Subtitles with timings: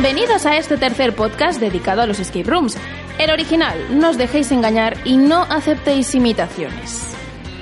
[0.00, 2.76] Bienvenidos a este tercer podcast dedicado a los escape rooms.
[3.18, 7.16] El original, no os dejéis engañar y no aceptéis imitaciones.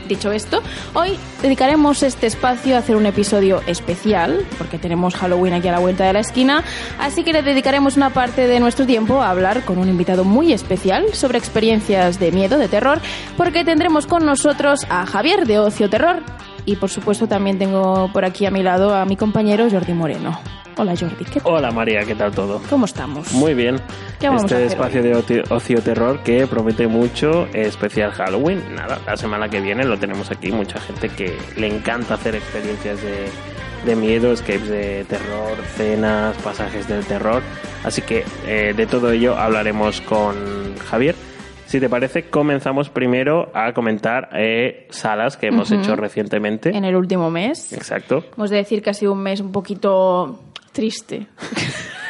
[0.07, 0.63] Dicho esto,
[0.93, 5.79] hoy dedicaremos este espacio a hacer un episodio especial, porque tenemos Halloween aquí a la
[5.79, 6.63] vuelta de la esquina,
[6.99, 10.53] así que le dedicaremos una parte de nuestro tiempo a hablar con un invitado muy
[10.53, 13.01] especial sobre experiencias de miedo, de terror,
[13.39, 16.23] porque tendremos con nosotros a Javier de Ocio Terror.
[16.67, 20.39] Y por supuesto también tengo por aquí a mi lado a mi compañero Jordi Moreno.
[20.79, 21.53] Hola Jordi, ¿qué tal?
[21.55, 22.61] Hola María, ¿qué tal todo?
[22.69, 23.33] ¿Cómo estamos?
[23.33, 23.81] Muy bien.
[24.21, 28.63] ¿Qué vamos este a hacer espacio de ocio, ocio terror que promete mucho, especial Halloween.
[28.75, 30.53] Nada, la semana que viene lo tenemos aquí.
[30.53, 33.31] Mucha gente que le encanta hacer experiencias de,
[33.87, 37.43] de miedo, escapes de terror, cenas, pasajes del terror.
[37.83, 41.15] Así que eh, de todo ello hablaremos con Javier.
[41.77, 45.79] Si te parece, comenzamos primero a comentar eh, salas que hemos Ujú.
[45.83, 46.71] hecho recientemente.
[46.75, 47.71] En el último mes.
[47.75, 48.25] Exacto.
[48.35, 50.41] Hemos de decir que ha sido un mes un poquito
[50.73, 51.27] triste.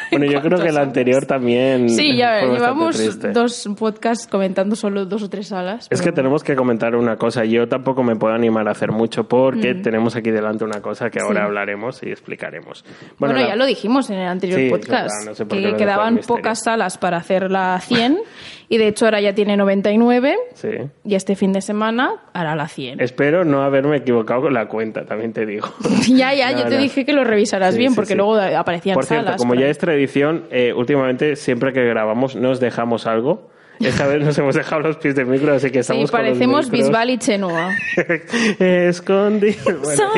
[0.09, 1.89] Bueno, yo creo que el anterior también.
[1.89, 3.31] Sí, ya fue llevamos triste.
[3.33, 5.87] dos podcasts comentando solo dos o tres salas.
[5.91, 7.43] Es que pero- tenemos que comentar una cosa.
[7.43, 11.19] Yo tampoco me puedo animar a hacer mucho porque tenemos aquí delante una cosa que
[11.19, 11.43] ahora Mm.
[11.43, 11.45] Sí.
[11.47, 12.85] hablaremos y explicaremos.
[13.19, 16.19] Bueno, la- ya lo dijimos en el anterior Sí, podcast, verdad, no sé que quedaban
[16.25, 18.17] pocas salas para hacer la 100
[18.69, 20.69] y de hecho ahora ya tiene 99 Sí.
[21.05, 22.99] y este fin de semana hará la 100.
[23.01, 25.69] Espero no haberme equivocado con la cuenta, también te digo.
[26.07, 26.81] ya, ya, No, yo te no.
[26.81, 29.41] dije que lo revisarás Sí, bien sí, porque luego aparecían Por cierto, salas.
[29.41, 33.49] como por ya es tradición, eh, últimamente siempre que grabamos nos dejamos algo.
[33.79, 36.29] Esta vez nos hemos dejado los pies de micro, así que Sí, estamos con los
[36.29, 37.69] parecemos Bisbal y Chenoa.
[38.59, 39.63] escondidos.
[39.63, 40.11] Bueno,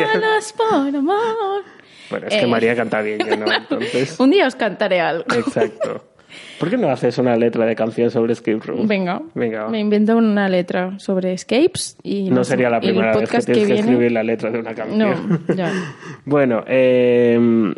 [0.58, 1.64] por amor.
[2.10, 2.48] bueno, es que Eh.
[2.48, 4.18] María canta bien, yo no, entonces...
[4.20, 5.26] Un día os cantaré algo.
[5.36, 6.06] Exacto.
[6.60, 8.88] ¿Por qué no haces una letra de canción sobre escape room?
[8.88, 9.68] Venga, Venga.
[9.70, 13.66] me invento una letra sobre escapes y No sería la primera vez que tienes que,
[13.66, 15.40] viene- escribir la letra de una canción.
[15.48, 15.72] No, ya.
[16.26, 17.74] bueno, eh,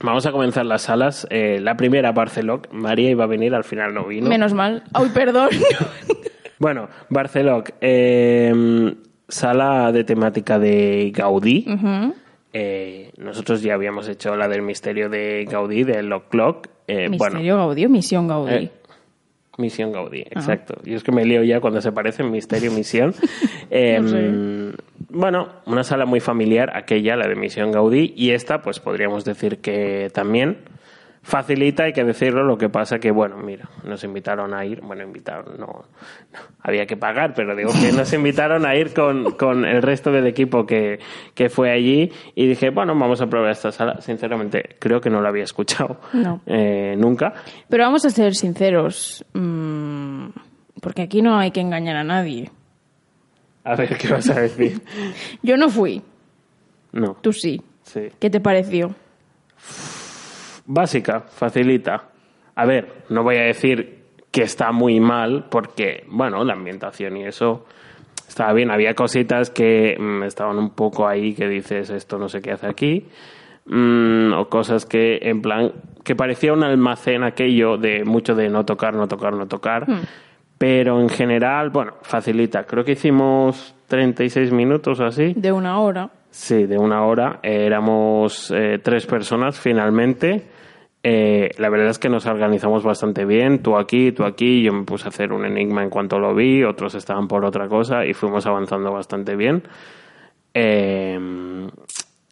[0.00, 1.26] vamos a comenzar las salas.
[1.30, 2.72] Eh, la primera, Barceloc.
[2.72, 4.28] María iba a venir, al final no vino.
[4.28, 4.82] Menos mal.
[4.92, 5.50] Ay, perdón.
[6.58, 7.70] Bueno, Barceloc.
[7.80, 8.94] eh,
[9.28, 11.66] sala de temática de Gaudí.
[12.56, 16.68] Eh, nosotros ya habíamos hecho la del misterio de Gaudí, de Lock Clock.
[16.86, 18.54] Eh, bueno, Misterio Gaudí o Misión Gaudí.
[18.54, 18.70] Eh,
[19.58, 20.76] Misión Gaudí, exacto.
[20.84, 23.12] Y es que me lío ya cuando se parecen Misterio y Misión.
[23.70, 24.82] Eh, No sé.
[25.08, 29.58] Bueno, una sala muy familiar, aquella, la de Misión Gaudí, y esta, pues podríamos decir
[29.58, 30.58] que también
[31.24, 35.02] facilita, hay que decirlo, lo que pasa que, bueno, mira, nos invitaron a ir, bueno,
[35.02, 39.64] invitaron, no, no, había que pagar, pero digo que nos invitaron a ir con, con
[39.64, 41.00] el resto del equipo que,
[41.34, 44.00] que fue allí, y dije, bueno, vamos a probar esta sala.
[44.02, 46.42] Sinceramente, creo que no la había escuchado No.
[46.46, 47.32] eh, nunca.
[47.68, 49.24] Pero vamos a ser sinceros.
[49.32, 50.26] mm,
[50.80, 52.50] porque aquí no hay que engañar a nadie.
[53.64, 54.82] A ver, ¿qué vas a decir?
[55.42, 56.02] Yo no fui.
[56.92, 57.16] No.
[57.22, 57.62] Tú sí.
[57.82, 58.08] Sí.
[58.20, 58.94] ¿Qué te pareció?
[60.66, 62.10] Básica, facilita.
[62.54, 67.24] A ver, no voy a decir que está muy mal, porque, bueno, la ambientación y
[67.24, 67.66] eso
[68.28, 68.70] estaba bien.
[68.70, 72.66] Había cositas que mm, estaban un poco ahí que dices, esto no sé qué hace
[72.66, 73.06] aquí.
[73.66, 75.72] Mm, o cosas que, en plan,
[76.02, 79.86] que parecía un almacén aquello de mucho de no tocar, no tocar, no tocar.
[80.58, 82.64] Pero en general, bueno, facilita.
[82.64, 85.32] Creo que hicimos 36 minutos o así.
[85.34, 86.10] De una hora.
[86.30, 87.38] Sí, de una hora.
[87.42, 90.44] Éramos eh, tres personas finalmente.
[91.06, 93.62] Eh, la verdad es que nos organizamos bastante bien.
[93.62, 94.62] Tú aquí, tú aquí.
[94.62, 96.64] Yo me puse a hacer un enigma en cuanto lo vi.
[96.64, 99.62] Otros estaban por otra cosa y fuimos avanzando bastante bien.
[100.54, 101.18] Eh,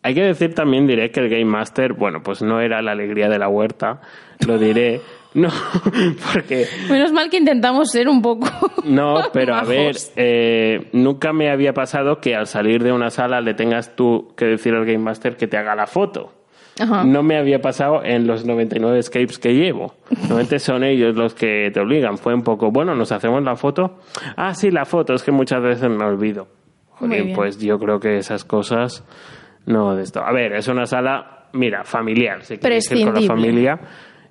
[0.04, 3.28] hay que decir también, diré que el Game Master, bueno, pues no era la alegría
[3.28, 4.00] de la huerta.
[4.46, 5.00] Lo diré.
[5.34, 5.48] No,
[6.34, 8.46] porque Menos mal que intentamos ser un poco.
[8.84, 13.40] no, pero a ver, eh, nunca me había pasado que al salir de una sala
[13.40, 16.34] le tengas tú que decir al Game Master que te haga la foto.
[16.82, 17.04] Ajá.
[17.04, 19.94] No me había pasado en los 99 escapes que llevo.
[20.10, 22.18] Normalmente son ellos los que te obligan.
[22.18, 23.98] Fue un poco, bueno, nos hacemos la foto.
[24.36, 26.48] Ah, sí, la foto, es que muchas veces me olvido.
[27.00, 27.32] Bien.
[27.34, 29.04] pues yo creo que esas cosas
[29.66, 30.20] no de esto.
[30.24, 33.80] A ver, es una sala, mira, familiar, si quieres ir con la familia.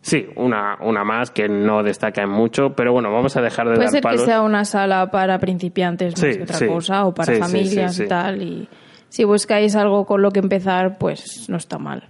[0.01, 3.75] Sí, una, una más que no destaca en mucho, pero bueno, vamos a dejar de
[3.75, 6.65] Puede dar ser que sea una sala para principiantes más que otra sí.
[6.65, 8.41] cosa, o para Sí, familias y tal.
[8.41, 8.69] Y
[9.09, 12.09] si buscáis algo con lo que empezar, pues no está mal.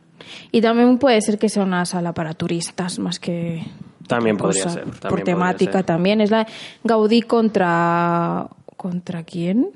[0.51, 3.63] Y también puede ser que sea una sala para turistas más que.
[4.07, 4.75] También podría cosa.
[4.75, 5.85] ser, Por también temática ser.
[5.85, 6.21] también.
[6.21, 6.45] Es la
[6.83, 8.47] Gaudí contra.
[8.77, 9.69] ¿Contra quién?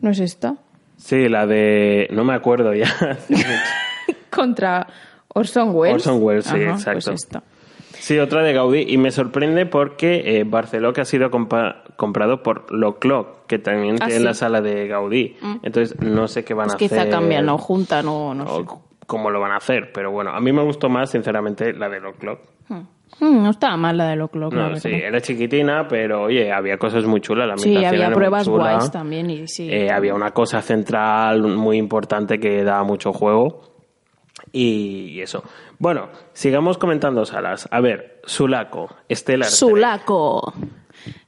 [0.00, 0.56] ¿No es esta?
[0.98, 2.08] Sí, la de...
[2.12, 2.86] No me acuerdo ya.
[4.30, 4.86] Contra
[5.28, 5.94] Orson Welles.
[6.06, 7.10] Orson Welles, sí, Ajá, exacto.
[7.10, 7.42] Pues esta.
[7.98, 8.84] Sí, otra de Gaudí.
[8.88, 13.96] Y me sorprende porque eh, Barcelona ha sido compa- comprado por Lo Clock, que también
[14.00, 14.24] Ah, tiene sí.
[14.24, 15.36] la sala de Gaudí.
[15.62, 16.88] Entonces, no sé qué van Pues a hacer.
[16.90, 18.52] quizá cambian o juntan o no sé.
[18.52, 19.92] o cómo lo van a hacer.
[19.92, 22.40] Pero bueno, a mí me gustó más, sinceramente, la de Lo Clock.
[23.20, 27.04] Mm, no estaba mal la de O'Clock, No, sí, era chiquitina, pero oye, había cosas
[27.04, 27.46] muy chulas.
[27.46, 28.74] La Sí, había era muy pruebas chula.
[28.74, 29.70] guays también y sí.
[29.70, 33.72] Eh, había una cosa central muy importante que daba mucho juego.
[34.52, 35.44] Y, eso.
[35.78, 37.68] Bueno, sigamos comentando salas.
[37.70, 38.88] A ver, Sulaco.
[39.08, 39.44] Trek.
[39.44, 40.52] Sulaco.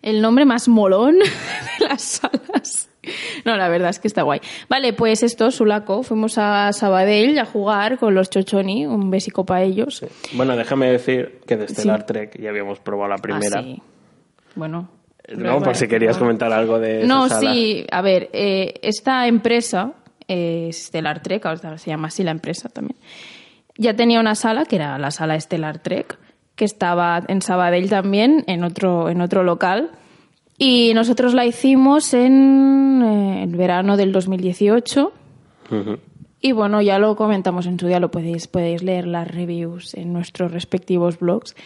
[0.02, 1.18] El nombre más molón
[1.78, 2.90] de las salas.
[3.44, 4.40] No, la verdad es que está guay.
[4.68, 6.02] Vale, pues esto, Sulaco.
[6.02, 8.86] Fuimos a Sabadell a jugar con los Chochoni.
[8.86, 10.04] Un besico para ellos.
[10.32, 12.06] Bueno, déjame decir que de Stellar Sí.
[12.06, 13.60] Trek ya habíamos probado la primera.
[13.60, 13.82] Ah, sí.
[14.54, 14.88] Bueno.
[15.36, 17.52] No, por si querías comentar algo de esa No, sala.
[17.52, 19.94] sí, a ver, eh, esta empresa,
[20.28, 22.96] eh, Stellar Trek, ahora se llama así la empresa también,
[23.76, 26.16] ya tenía una sala, que era la sala Stellar Trek,
[26.54, 29.90] que estaba en Sabadell también, en otro, en otro local,
[30.58, 35.12] y nosotros la hicimos en eh, el verano del 2018.
[35.70, 35.98] Ujú.
[36.40, 40.12] Y bueno, ya lo comentamos en su día, lo podéis, podéis leer las reviews en
[40.12, 41.56] nuestros respectivos blogs.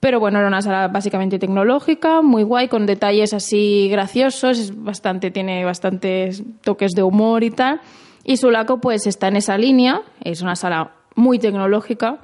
[0.00, 5.30] Pero bueno, era una sala básicamente tecnológica, muy guay, con detalles así graciosos, es bastante,
[5.32, 7.80] tiene bastantes toques de humor y tal.
[8.22, 12.18] Y Sulaco pues está en esa línea, es una sala muy tecnológica,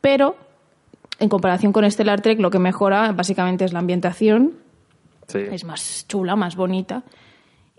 [0.00, 0.36] pero
[1.20, 4.54] en comparación con Stellar Trek lo que mejora básicamente es la ambientación,
[5.28, 5.38] Sí.
[5.38, 7.02] es más chula, más bonita.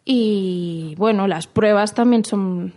[0.05, 2.73] Y bueno, las pruebas también son,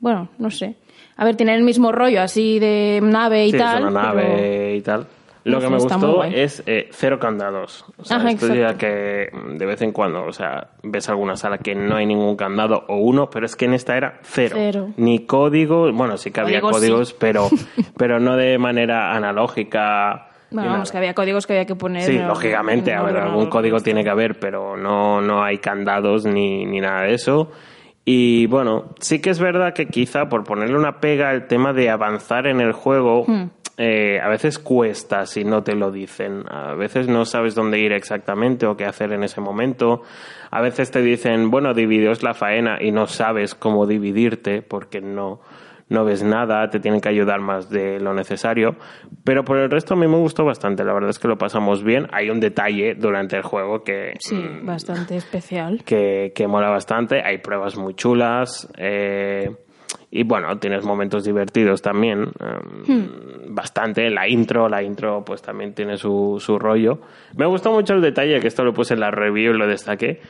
[0.00, 0.76] bueno, no sé.
[1.16, 3.76] A ver, tienen el mismo rollo así de nave y Sí, tal.
[3.84, 5.06] es una nave pero- y tal.
[5.44, 7.84] Lo No que me gustó es eh, cero candados.
[7.96, 11.56] O sea, Ajá, esto ya que de vez en cuando, o sea, ves alguna sala
[11.58, 14.56] que no hay ningún candado o uno, pero es que en esta era cero.
[14.58, 14.88] Cero.
[14.98, 16.88] Ni código, bueno, sí que había Códigos sí.
[16.88, 17.48] códigos, pero,
[17.96, 20.26] pero no de manera analógica.
[20.50, 20.92] Bueno, vamos, nada.
[20.92, 22.02] que había códigos que había que poner.
[22.02, 25.58] Sí, en- lógicamente, en a ver, algún código tiene que haber, pero no, no hay
[25.58, 27.50] candados ni, ni nada de eso.
[28.04, 31.90] Y bueno, sí que es verdad que quizá por ponerle una pega el tema de
[31.90, 33.50] avanzar en el juego Hmm.
[33.82, 36.44] Eh, a veces cuesta si no te lo dicen.
[36.50, 40.02] A veces no sabes dónde ir exactamente o qué hacer en ese momento.
[40.50, 45.40] A veces te dicen, bueno, dividios la faena y no sabes cómo dividirte porque no,
[45.88, 48.76] no ves nada, te tienen que ayudar más de lo necesario.
[49.24, 51.82] Pero por el resto a mí me gustó bastante, la verdad es que lo pasamos
[51.82, 52.06] bien.
[52.12, 55.82] Hay un detalle durante el juego que, Sí, bastante especial.
[55.84, 57.22] que, que mola bastante.
[57.24, 58.68] Hay pruebas muy chulas.
[58.76, 59.50] eh,
[60.10, 62.24] y bueno, tienes momentos divertidos también.
[62.40, 63.08] eh,
[63.48, 64.10] Bastante.
[64.10, 67.00] La intro, la intro pues también tiene su, su rollo.
[67.36, 70.20] Me gustó mucho el detalle, que esto lo puse en la review y lo destaqué.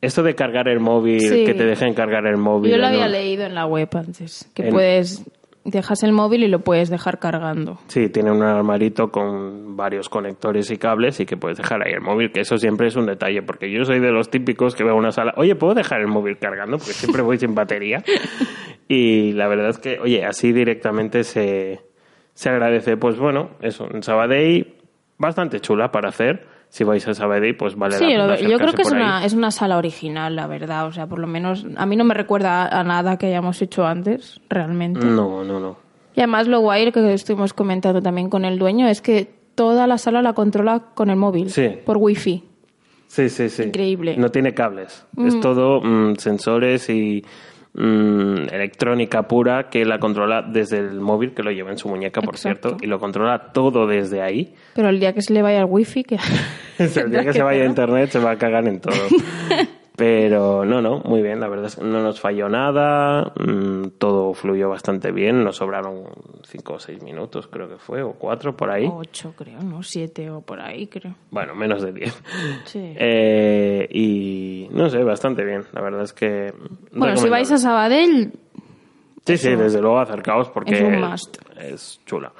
[0.00, 1.44] Esto de cargar el móvil, Sí.
[1.44, 2.70] que te dejen cargar el móvil.
[2.70, 5.24] Yo lo había leído en la web antes, que En- puedes
[5.70, 7.78] dejas el móvil y lo puedes dejar cargando.
[7.86, 12.00] Sí, tiene un armarito con varios conectores y cables y que puedes dejar ahí el
[12.00, 14.96] móvil, que eso siempre es un detalle, porque yo soy de los típicos que veo
[14.96, 16.78] una sala, oye, ¿puedo dejar el móvil cargando?
[16.78, 18.02] Porque siempre voy sin batería.
[18.88, 21.82] Y la verdad es que, oye, así directamente se,
[22.32, 22.96] se agradece.
[22.96, 24.76] Pues bueno, eso, en Sabadell,
[25.18, 26.46] bastante chula para hacer.
[26.70, 29.24] Si vais a Sabadell, pues vale Sí, la pena lo- yo creo que es una,
[29.24, 30.86] es una sala original, la verdad.
[30.86, 33.86] O sea, por lo menos a mí no me recuerda a nada que hayamos hecho
[33.86, 35.04] antes, realmente.
[35.04, 35.76] No, no, no.
[36.14, 39.98] Y además lo guay que estuvimos comentando también con el dueño es que toda la
[39.98, 41.70] sala la controla con el móvil, Sí.
[41.86, 42.44] por wifi.
[43.06, 43.62] Sí, sí, sí.
[43.62, 44.16] Increíble.
[44.18, 45.06] No tiene cables.
[45.16, 47.24] Es todo mm, sensores y
[47.78, 52.20] mm, electrónica pura que la controla desde el móvil, que lo lleva en su muñeca,
[52.20, 52.68] por Exacto.
[52.70, 54.54] cierto, y lo controla todo desde ahí.
[54.74, 56.16] Pero el día que se le vaya el wifi, que...
[56.78, 58.94] el día que se vaya a internet se va a cagar en todo.
[59.98, 64.32] Pero no, no, muy bien, la verdad es que no nos falló nada, mm, todo
[64.32, 66.04] fluyó bastante bien, nos sobraron
[66.44, 68.88] cinco o seis minutos, creo que fue, o cuatro por ahí.
[68.88, 69.82] Ocho, creo, ¿no?
[69.82, 71.16] Siete o por ahí, creo.
[71.32, 72.22] Bueno, menos de diez.
[72.64, 72.94] Sí.
[72.96, 76.54] Eh, y no sé, bastante bien, la verdad es que...
[76.92, 78.30] bueno, si vais a Sabadell,
[79.26, 80.74] Sí, sí, desde luego acercaos porque
[81.58, 82.32] es chula.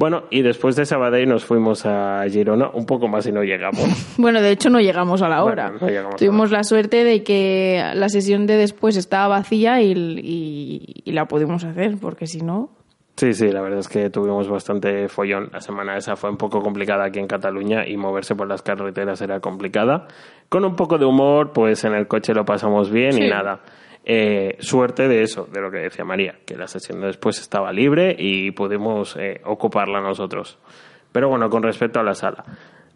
[0.00, 3.84] Bueno, y después de Sabadell nos fuimos a Girona, un poco más y no llegamos.
[4.16, 5.72] Bueno, de hecho no llegamos a la hora.
[5.78, 11.02] Bueno, no Tuvimos la suerte de que la sesión de después estaba vacía y, y-
[11.04, 12.70] y la pudimos hacer, porque si no...
[13.16, 15.50] Sí, sí, la verdad es que tuvimos bastante follón.
[15.52, 19.20] La semana esa fue un poco complicada aquí en Cataluña y moverse por las carreteras
[19.20, 20.06] era complicada.
[20.48, 23.60] Con un poco de humor, pues en el coche lo pasamos bien y nada.
[24.04, 27.72] Eh, suerte de eso, de lo que decía María, que la sesión de después estaba
[27.72, 30.58] libre y pudimos eh, ocuparla nosotros.
[31.12, 32.44] Pero bueno, con respecto a la sala.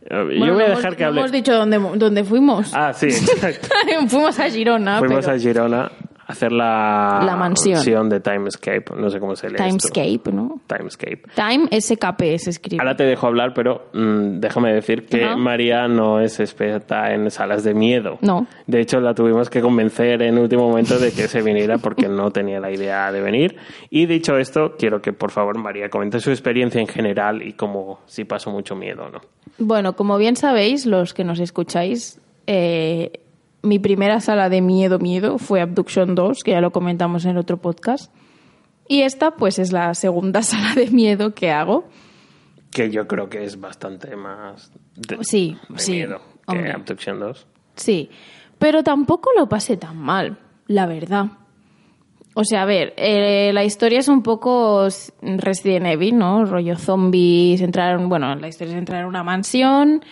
[0.03, 1.21] Eh, Bueno, yo voy a dejar hemos, que hable.
[1.21, 2.73] hemos dicho dónde, dónde fuimos.
[2.75, 3.69] Ah, sí, exacto.
[4.09, 5.37] Fuimos a Girona, Fuimos pero...
[5.37, 5.91] a Girona
[6.27, 8.09] hacer la, La mansión.
[8.09, 8.85] de Timescape.
[8.97, 9.55] No sé cómo se lee.
[9.57, 9.65] esto.
[9.93, 10.61] Timescape, ¿no?
[10.67, 11.23] Timescape.
[11.35, 12.81] Time SKP se escribe.
[12.83, 15.25] Ahora te dejo hablar, pero mm, déjame decir que.
[15.37, 18.19] María no es experta en salas de miedo.
[18.21, 18.47] No.
[18.67, 22.31] De hecho, la tuvimos que convencer en último momento de que se viniera porque no
[22.31, 23.57] tenía la idea de venir.
[23.91, 28.01] Y dicho esto, quiero que por favor María comente su experiencia en general y cómo
[28.07, 29.21] si pasó mucho miedo o no.
[29.59, 33.13] Bueno, como bien sabéis, los que nos escucháis, eh,
[33.65, 37.39] mi primera sala de miedo, miedo, fue Abduction 2, que ya lo comentamos en el
[37.39, 38.13] otro podcast.
[38.87, 41.89] Y esta, pues, es la segunda sala de miedo que hago.
[42.71, 46.71] Que yo creo que es bastante más de, Sí, de sí, miedo que.
[46.71, 47.47] Abduction 2.
[47.77, 48.11] Sí,
[48.59, 51.27] pero tampoco lo pasé tan mal, la verdad.
[52.37, 54.89] O sea, a ver, eh, la historia es un poco
[55.23, 56.45] Resident Evil, ¿no?
[56.45, 60.05] Rollo zombies, entrar, bueno, la historia es entrar en una mansión.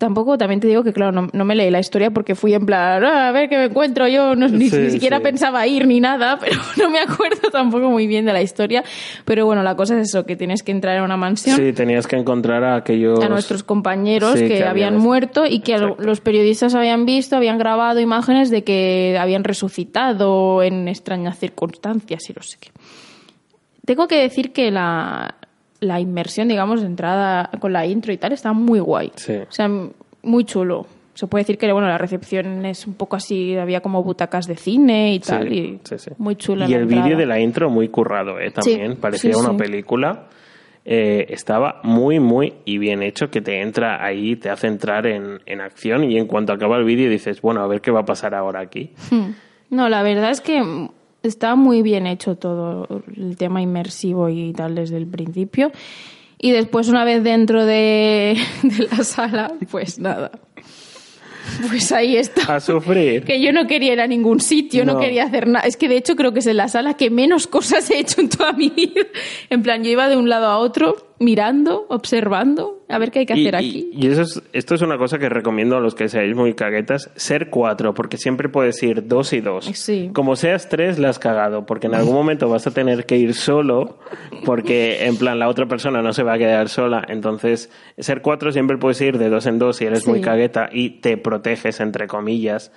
[0.00, 2.64] Tampoco, también te digo que, claro, no, no me leí la historia porque fui en
[2.64, 4.08] plan, "Ah, a ver qué me encuentro.
[4.08, 5.22] Yo no- ni, Sí, ni siquiera sí.
[5.24, 8.82] pensaba ir ni nada, pero no me acuerdo tampoco muy bien de la historia.
[9.26, 12.06] Pero bueno, la cosa es eso, que tienes que entrar en una mansión Sí, tenías
[12.06, 13.22] que encontrar a aquellos...
[13.22, 16.02] a nuestros compañeros Sí, que, que habían habían- muerto y que Exacto.
[16.02, 22.32] los periodistas habían visto, habían grabado imágenes de que habían resucitado en extrañas circunstancias y
[22.32, 22.70] no sé qué.
[23.84, 25.34] Tengo que decir que la,
[25.80, 29.12] la inmersión, digamos, de entrada con la intro y tal está muy guay.
[29.16, 29.34] Sí.
[29.36, 29.68] O sea,
[30.22, 30.86] muy chulo.
[31.14, 34.56] Se puede decir que bueno, la recepción es un poco así, había como butacas de
[34.56, 35.52] cine y Sí, tal.
[35.52, 36.10] y sí, sí.
[36.18, 36.66] Muy chula.
[36.66, 38.50] Y la el vídeo de la intro muy currado, ¿eh?
[38.50, 38.92] También.
[38.92, 39.56] Sí, Parecía sí, una sí.
[39.56, 40.26] película.
[40.84, 45.40] Eh, estaba muy, muy y bien hecho que te entra ahí, te hace entrar en,
[45.44, 48.04] en acción y en cuanto acaba el vídeo dices, bueno, a ver qué va a
[48.06, 48.92] pasar ahora aquí.
[49.10, 49.32] Hmm.
[49.68, 50.88] No, la verdad es que
[51.22, 52.86] está muy bien hecho todo
[53.16, 55.70] el tema inmersivo y tal desde el principio.
[56.38, 60.30] Y después, una vez dentro de, de la sala, pues nada.
[61.68, 62.54] Pues ahí está.
[62.56, 63.24] A sufrir.
[63.24, 65.00] Que yo no quería ir a ningún sitio, no, No.
[65.00, 65.66] quería hacer nada.
[65.66, 68.20] Es que de hecho creo que es en la sala que menos cosas he hecho
[68.20, 69.02] en toda mi vida.
[69.50, 73.26] En plan, yo iba de un lado a otro, mirando, observando, a ver qué hay
[73.26, 73.90] que Y, hacer y- aquí.
[73.92, 77.10] y eso es, esto es una cosa que recomiendo a los que seáis muy caguetas,
[77.14, 79.66] ser cuatro, porque siempre puedes ir dos y dos.
[79.66, 80.10] Sí.
[80.14, 83.34] Como seas tres, la has cagado, porque en algún momento vas a tener que ir
[83.34, 83.98] solo,
[84.46, 87.04] porque en plan la otra persona no se va a quedar sola.
[87.06, 90.10] Entonces, ser cuatro siempre puedes ir de dos en dos si eres Sí.
[90.10, 92.72] muy cagueta y te proteges, entre comillas.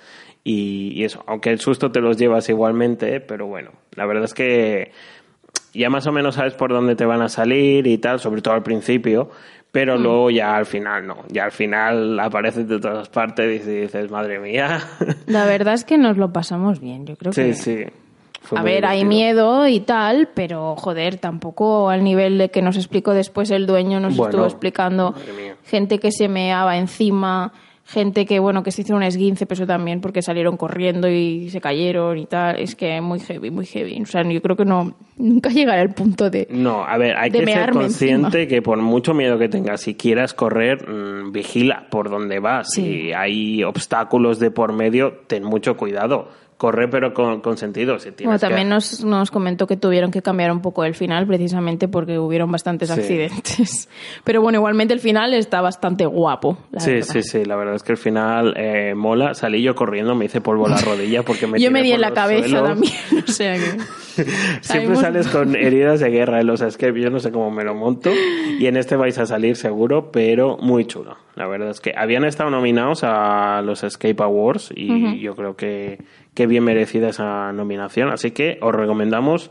[0.46, 4.34] Y, y eso, aunque el susto te los llevas igualmente, pero bueno, la verdad es
[4.34, 4.92] que
[5.74, 8.54] ya más o menos sabes por dónde te van a salir y tal, sobre todo
[8.54, 9.30] al principio,
[9.70, 11.24] pero luego ya al final no.
[11.28, 14.80] Ya al final apareces de todas partes y dices, madre mía.
[15.26, 17.54] La verdad es que nos lo pasamos bien, yo creo sí, que...
[17.54, 17.84] sí.
[18.40, 22.76] Fue A ver, hay miedo y tal, pero joder, tampoco al nivel de que nos
[22.76, 25.14] explicó después el dueño, nos Bueno, estuvo explicando
[25.64, 27.54] gente que se meaba encima,
[27.86, 31.50] gente que, bueno, que se hizo un esguince, pero eso también porque salieron corriendo y
[31.50, 32.58] se cayeron y tal.
[32.58, 34.00] Es que muy heavy, muy heavy.
[34.00, 36.48] O sea, yo creo que no, nunca llegará al punto de...
[36.50, 40.32] No, a ver, hay que ser consciente que por mucho miedo que tengas, si quieras
[40.34, 42.68] correr, mm, vigila por dónde vas.
[42.72, 42.82] Sí.
[42.82, 46.28] Si hay obstáculos de por medio, ten mucho cuidado.
[46.56, 47.98] Corre pero con, con sentido.
[47.98, 50.94] Si Bueno, tienes que- también nos, nos comentó que tuvieron que cambiar un poco el
[50.94, 53.00] final precisamente porque hubieron bastantes Sí.
[53.00, 53.88] accidentes.
[54.24, 56.56] Pero bueno, igualmente el final está bastante guapo.
[56.78, 57.06] Sí, verdad.
[57.10, 59.34] sí, sí, la verdad es que el final eh, mola.
[59.34, 62.12] Salí yo corriendo, me hice polvo la rodilla porque me Yo me di en la
[62.12, 62.68] cabeza suelos.
[62.68, 62.94] también.
[63.28, 64.22] O sea que...
[64.60, 67.74] Siempre sales con heridas de guerra en los escape, yo no sé cómo me lo
[67.74, 68.10] monto.
[68.60, 71.16] Y en este vais a salir seguro, pero muy chulo.
[71.34, 75.98] La verdad es que habían estado nominados a los Escape Awards y yo creo que,
[76.34, 78.10] que bien merecida esa nominación.
[78.10, 79.50] Así que os recomendamos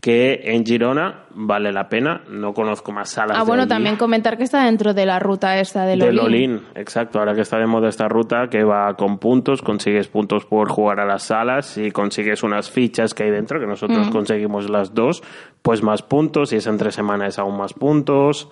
[0.00, 2.22] que en Girona vale la pena.
[2.30, 5.84] No conozco más salas Ah, bueno, también comentar que está dentro de la ruta esta
[5.84, 6.16] de De Lolín.
[6.16, 7.18] Lolín, exacto.
[7.18, 11.00] Ahora que está de moda esta ruta, que va con puntos, consigues puntos por jugar
[11.00, 15.22] a las salas y consigues unas fichas que hay dentro, que nosotros conseguimos las dos,
[15.62, 18.48] pues más puntos, y es entre semanas aún más puntos.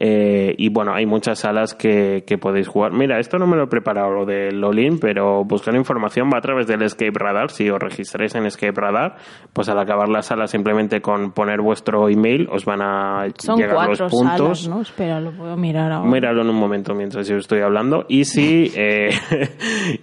[0.00, 2.92] Eh, y bueno, hay muchas salas que, que podéis jugar.
[2.92, 6.40] Mira, esto no me lo he preparado lo de Lolin, pero buscar información va a
[6.40, 7.50] través del Escape Radar.
[7.50, 9.16] Si os registráis en Escape Radar,
[9.52, 13.74] pues al acabar la sala simplemente con poner vuestro email os van a Son llegar
[13.74, 14.62] cuatro los puntos.
[14.62, 14.80] salas, ¿no?
[14.82, 16.08] Espera, lo puedo mirar ahora.
[16.08, 18.04] Míralo en un momento mientras yo estoy hablando.
[18.08, 19.10] Y si, eh,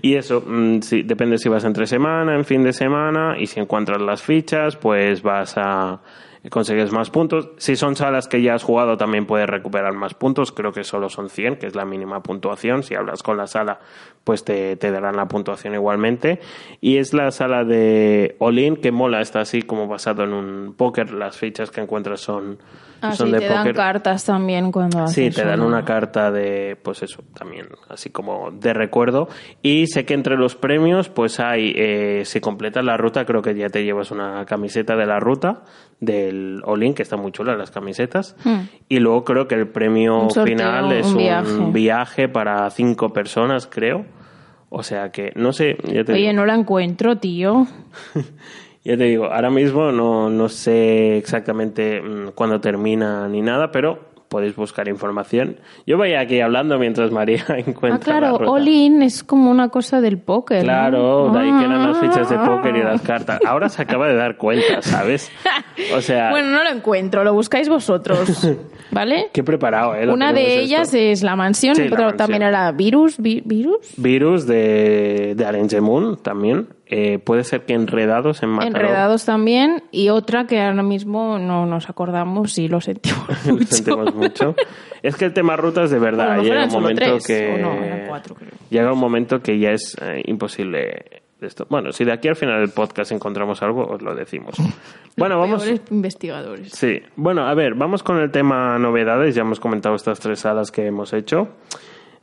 [0.01, 3.61] y eso, mm, sí, depende si vas entre semana, en fin de semana, y si
[3.61, 6.01] encuentras las fichas, pues vas a
[6.49, 7.49] consigues más puntos.
[7.57, 10.51] Si son salas que ya has jugado, también puedes recuperar más puntos.
[10.51, 12.83] Creo que solo son 100, que es la mínima puntuación.
[12.83, 13.79] Si hablas con la sala,
[14.23, 16.39] pues te, te darán la puntuación igualmente.
[16.81, 21.11] Y es la sala de All-In, que mola, está así como basado en un póker.
[21.11, 22.59] Las fichas que encuentras son,
[23.01, 26.77] Ah, son sí, de te dan cartas también cuando Sí, te dan una- carta de,
[26.81, 29.27] pues eso, también, así como de recuerdo.
[29.61, 33.53] Y sé que entre los premios, pues hay, eh, si completas la ruta, creo que
[33.55, 35.63] ya te llevas una camiseta de la ruta
[35.99, 38.35] del All-In, que está muy chula las camisetas.
[38.89, 40.29] Y luego creo que el premio Hmm.
[40.29, 41.71] Sorteo, final es un un viaje.
[41.71, 42.29] viaje.
[42.29, 44.05] para cinco personas, creo.
[44.69, 46.33] O sea que, no sé, ya te Oye, digo.
[46.33, 47.65] no la encuentro, tío.
[48.85, 54.13] Ya te digo, ahora mismo no, no sé exactamente mm, cuándo termina ni nada, pero
[54.29, 55.57] podéis buscar información.
[55.87, 58.51] Yo voy aquí hablando mientras María encuentra Ah, claro, la ruta.
[58.51, 60.59] all-in es como una cosa del póker.
[60.59, 60.63] ¿no?
[60.65, 62.45] Claro, de ahí que eran las fichas de Ah.
[62.45, 63.39] póker y las cartas.
[63.45, 65.31] Ahora se acaba de dar cuenta, ¿sabes?
[65.95, 68.47] O sea, Bueno, no lo encuentro, lo buscáis vosotros,
[68.91, 69.29] ¿vale?
[69.33, 70.05] qué preparado, ¿eh?
[70.05, 70.61] Lo Una de esto.
[70.65, 72.17] ellas es la mansión, Sí, la pero mansión.
[72.17, 76.67] también era virus, vi- virus, Virus de, de Moon también.
[76.87, 78.75] Eh, puede ser que enredados en Mataró.
[78.77, 83.65] enredados también, y otra que ahora mismo no nos acordamos y lo sentimos Lo mucho.
[83.65, 84.55] sentimos mucho.
[85.01, 88.07] Es que el tema rutas de verdad Bueno, llega un momento tres, que no, eran
[88.07, 88.51] cuatro, creo.
[88.69, 91.65] llega un momento que ya es eh, imposible esto.
[91.69, 94.55] Bueno, si de aquí al final del podcast encontramos algo, os lo decimos.
[95.17, 95.63] Bueno, vamos.
[95.63, 96.71] Peores investigadores.
[96.73, 97.01] Sí.
[97.15, 99.33] Bueno, a ver, vamos con el tema novedades.
[99.33, 101.51] Ya hemos comentado estas tres salas que hemos hecho.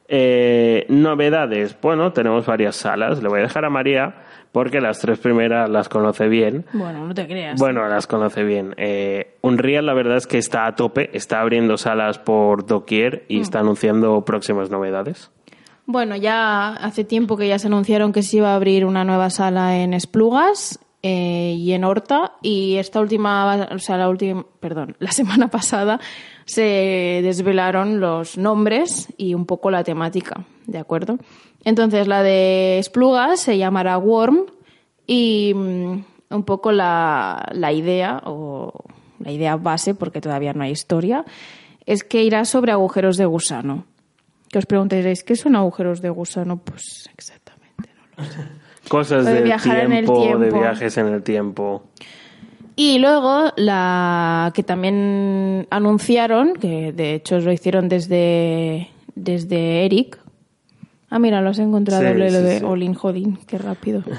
[0.08, 1.74] Eh, novedades.
[1.80, 3.22] Bueno, tenemos varias salas.
[3.22, 6.66] Le voy a dejar a María porque las tres primeras las conoce bien.
[6.74, 7.58] Bueno, no te creas.
[7.58, 8.74] Bueno, las conoce bien.
[8.76, 13.40] Eh, Unreal, la verdad es que está a tope, está abriendo salas por doquier y
[13.40, 15.30] está anunciando próximas novedades.
[15.86, 19.30] Bueno, ya hace tiempo que ya se anunciaron que se iba a abrir una nueva
[19.30, 24.96] sala en Esplugas eh, y en Horta y esta última, o sea, la última, perdón,
[25.00, 25.98] la semana pasada
[26.44, 31.18] se desvelaron los nombres y un poco la temática, ¿de acuerdo?
[31.64, 34.46] Entonces, la de Esplugas se llamará Worm
[35.06, 38.84] y mm, un poco la, la idea o
[39.18, 41.24] la idea base, porque todavía no hay historia,
[41.86, 43.86] es que irá sobre agujeros de gusano.
[44.52, 46.58] Que os preguntaréis, ¿qué son agujeros de gusano?
[46.58, 48.38] Pues exactamente, no lo sé.
[48.88, 51.84] Cosas de viajar en el tiempo, de viajes en el tiempo.
[52.76, 60.18] Y luego la que también anunciaron, que de hecho lo hicieron desde, desde Eric.
[61.08, 62.64] Ah, mira, lo has encontrado, Sí, lo sí, de sí.
[62.64, 64.02] Olin Jodin, qué rápido.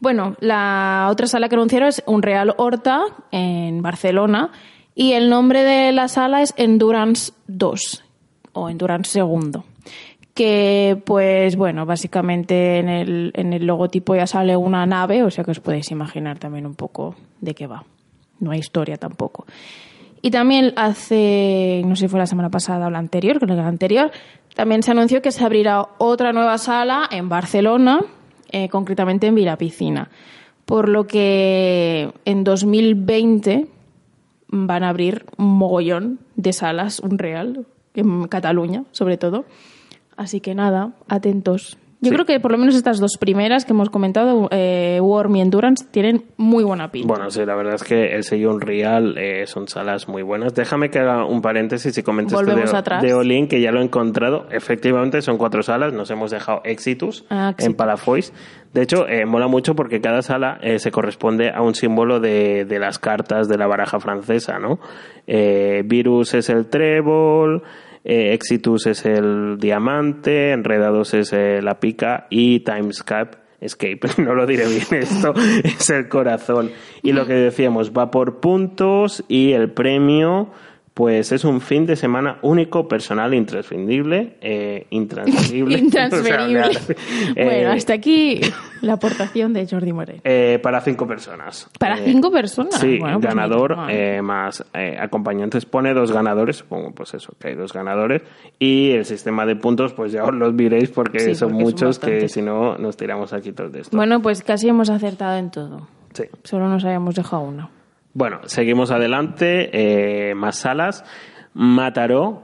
[0.00, 4.50] Bueno, la otra sala que anunciaron es un Real Horta en Barcelona
[4.94, 8.03] y el nombre de la sala es Endurance 2
[8.54, 9.64] o Endurance 2
[10.34, 15.44] que pues bueno, básicamente en el, en el logotipo ya sale una nave, o sea
[15.44, 17.84] que os podéis imaginar también un poco de qué va.
[18.40, 19.46] No hay historia tampoco.
[20.22, 23.62] Y también hace, no sé si fue la semana pasada o la anterior, creo que
[23.62, 24.10] la anterior,
[24.54, 28.00] también se anunció que se abrirá otra nueva sala en Barcelona,
[28.50, 30.08] eh, concretamente en Vila Piscina.
[30.64, 33.66] Por lo que en 2020
[34.48, 39.44] van a abrir un mogollón de salas, un real, en Cataluña, sobre todo.
[40.16, 41.78] Así que nada, atentos.
[42.04, 42.14] Yo Sí.
[42.14, 45.84] creo que por lo menos estas dos primeras que hemos comentado, eh, Worm y Endurance,
[45.90, 47.08] tienen muy buena pinta.
[47.08, 50.54] Bueno, sí, la verdad es que el sello Unreal eh, son salas muy buenas.
[50.54, 52.54] Déjame que haga un paréntesis y comentes de,
[53.02, 54.46] de Olin, que ya lo he encontrado.
[54.50, 55.92] Efectivamente, son cuatro salas.
[55.92, 57.74] Nos hemos dejado Exitus Ah, en.
[57.74, 58.32] Palafois.
[58.72, 62.64] De hecho, eh, mola mucho porque cada sala eh, se corresponde a un símbolo de,
[62.64, 64.80] de las cartas de la baraja francesa, ¿no?
[65.26, 67.62] Eh, Virus es el trébol,
[68.04, 74.46] eh, Exitus es el diamante, Enredados es eh, la pica y Timescape Escape, no lo
[74.46, 76.70] diré bien esto, es el corazón.
[77.02, 80.50] Y lo que decíamos, va por puntos y el premio,
[80.94, 85.78] pues es un fin de semana único, personal, intransferible, eh, intransferible.
[85.78, 86.60] Intransferible.
[86.68, 86.94] O sea,
[87.34, 88.40] eh, bueno, hasta aquí
[88.80, 90.20] la aportación de Jordi Moreno.
[90.22, 91.68] eh, para cinco personas.
[91.80, 92.76] Para Eh, cinco personas.
[92.76, 94.64] Sí, Bueno, pues ganador eh, más
[95.00, 95.66] acompañantes.
[95.66, 98.22] Pone dos ganadores, supongo pues eso, que hay dos ganadores.
[98.60, 101.72] Y el sistema de puntos, pues ya os los diréis porque Sí, son porque son
[101.72, 103.96] muchos que si no nos tiramos aquí todos de esto.
[103.96, 105.88] Bueno, pues casi hemos acertado en todo.
[106.12, 106.24] Sí.
[106.44, 107.68] Solo nos habíamos dejado una.
[108.14, 109.70] Bueno, seguimos adelante.
[110.30, 111.04] eh, más salas.
[111.52, 112.42] Mataró.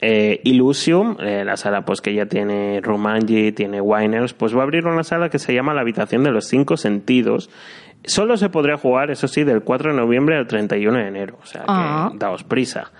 [0.00, 4.62] Eh, Illusium, eh, la sala pues que ya tiene Rumanji, tiene Winers, pues va a
[4.62, 7.50] abrir una sala que se llama la habitación de los cinco sentidos.
[8.04, 11.38] Solo se podría jugar, eso sí, del 4 de noviembre al 31 de enero.
[11.42, 12.12] O sea que Ah.
[12.14, 12.92] daos prisa.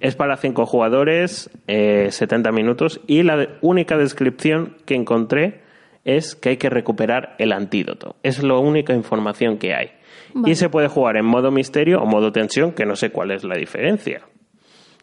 [0.00, 5.60] Es para cinco jugadores, eh, 70 minutos, y la de- única descripción que encontré
[6.06, 8.16] es que hay que recuperar el antídoto.
[8.22, 9.90] Es la única información que hay.
[10.36, 10.52] Vale.
[10.52, 13.42] Y se puede jugar en modo misterio o modo tensión, que no sé cuál es
[13.42, 14.22] la diferencia.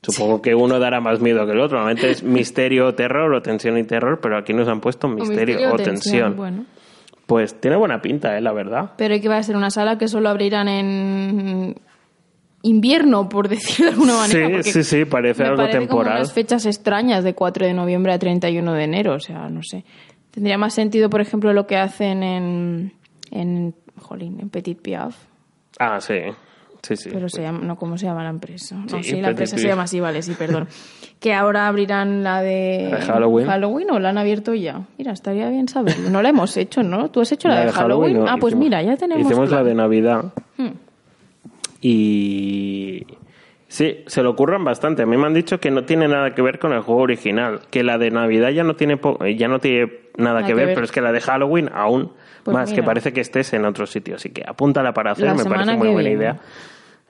[0.01, 1.77] Supongo que uno dará más miedo que el otro.
[1.77, 5.73] Normalmente es misterio o terror o tensión y terror, pero aquí nos han puesto misterio,
[5.73, 6.35] o tensión.
[6.35, 6.65] Bueno.
[7.25, 8.41] Pues tiene buena pinta, ¿eh?
[8.41, 8.91] La verdad.
[8.97, 11.75] Pero hay que va a ser una sala que solo abrirán en
[12.63, 14.63] invierno, por decirlo de alguna manera.
[14.63, 16.17] Sí, sí, sí, parece me algo parece como temporal.
[16.17, 19.85] unas fechas extrañas de 4 de noviembre a 31 de enero, o sea, no sé.
[20.31, 22.93] Tendría más sentido, por ejemplo, lo que hacen en,
[23.31, 25.15] en, jolín, en Petit Piaf.
[25.79, 26.19] Ah, sí.
[26.83, 27.09] Sí, sí.
[27.13, 28.75] Pero se llama, no, ¿cómo se llama la empresa?
[28.75, 30.67] No, Sí, sí, la empresa se llama así, vale, sí, perdón.
[31.21, 33.47] que ahora abrirán la de, La de Halloween.
[33.47, 34.81] Halloween o la han abierto ya.
[34.97, 36.09] Mira, estaría bien saberlo.
[36.09, 37.09] No la hemos hecho, ¿no?
[37.09, 38.17] ¿Tú has hecho la, de, Halloween?
[38.19, 38.25] ¿no?
[38.27, 39.25] Ah, pues Hicimos- mira, ya tenemos.
[39.25, 40.33] Hicimos la de Navidad.
[40.57, 40.71] Hmm.
[41.81, 43.05] Y.
[43.73, 45.01] Sí, se lo ocurran bastante.
[45.01, 47.61] A mí me han dicho que no tiene nada que ver con el juego original.
[47.71, 50.83] Que la de Navidad ya no tiene, po- ya no tiene nada, que, ver, pero
[50.85, 52.11] es que la de Halloween aún
[52.43, 54.17] Pues más, que parece que estés en otro sitio.
[54.17, 56.15] Así que apúntala para hacer, La me parece muy buena viene.
[56.21, 56.39] idea.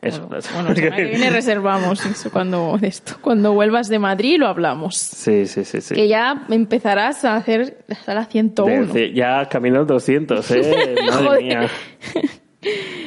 [0.01, 1.03] Eso, Bueno, la bueno, la que viene.
[1.17, 3.15] viene reservamos eso cuando de esto.
[3.19, 4.95] Cuando vuelvas de Madrid lo hablamos.
[4.95, 5.81] Sí, sí, sí.
[5.81, 5.95] sí.
[5.95, 8.85] Que ya empezarás a hacer la sala 101.
[8.85, 10.95] Desde- ya camino al 200, ¿eh?
[11.11, 11.67] Madre mía.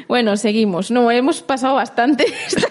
[0.07, 0.91] Bueno, seguimos.
[0.91, 2.27] No, hemos pasado bastante.
[2.27, 2.69] esta.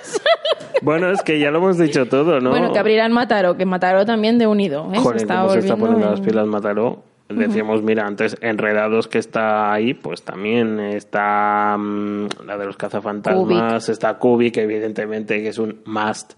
[0.86, 2.52] Bueno, es que ya lo hemos dicho todo, ¿no?
[2.52, 4.88] Bueno, que abrirán Mataró, que Mataró también de unido.
[4.94, 5.00] ¿eh?
[5.00, 7.04] Joder, se está se poniendo las pilas Mataró.
[7.28, 13.90] Decíamos, mira, antes Enredados que está ahí, pues también está mm, la de los cazafantasmas,
[13.90, 16.34] está Kubik, evidentemente, que es un must.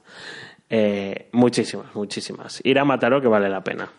[0.70, 2.62] Eh, muchísimas, muchísimas.
[2.64, 3.90] Ir a Mataró que vale la pena.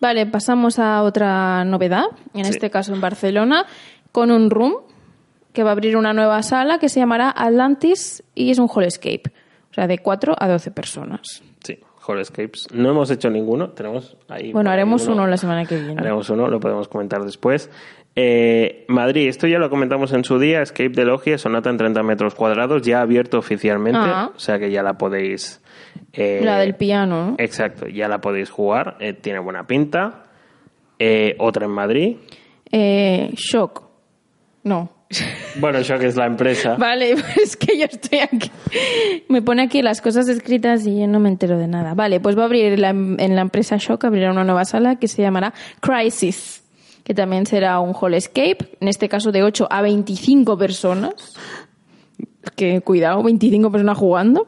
[0.00, 2.50] Vale, pasamos a otra novedad, en Sí.
[2.52, 3.64] este caso en Barcelona,
[4.12, 4.74] con un room
[5.52, 8.84] que va a abrir una nueva sala que se llamará Atlantis y es un hall
[8.84, 9.24] escape.
[9.70, 11.42] O sea, de 4 a 12 personas.
[11.62, 12.66] Sí, Horror Escapes.
[12.72, 14.52] No hemos hecho ninguno, tenemos ahí.
[14.52, 16.00] Bueno, haremos uno la semana que viene.
[16.00, 17.70] Haremos uno, lo podemos comentar después.
[18.16, 22.02] Eh, Madrid, esto ya lo comentamos en su día, Escape de Logia, Sonata en 30
[22.02, 24.32] metros cuadrados, ya abierto oficialmente, Ah.
[24.34, 25.62] o sea que ya la podéis...
[26.12, 27.34] eh, La del piano, ¿no?
[27.38, 30.24] Exacto, ya la podéis jugar, eh, tiene buena pinta.
[31.38, 32.16] Otra en Madrid.
[33.34, 33.84] Shock.
[34.64, 34.90] No.
[35.58, 36.76] Bueno, Shock es la empresa.
[36.76, 38.50] Vale, es que yo estoy aquí.
[39.28, 41.94] Me pone aquí las cosas escritas y yo no me entero de nada.
[41.94, 45.08] Vale, pues va a abrir la- en la empresa Shock, abrirá una nueva sala que
[45.08, 46.62] se llamará Crisis,
[47.02, 51.12] que también será un hall escape, en este caso de 8 a 25 personas.
[52.56, 54.46] Que cuidado, 25 personas jugando.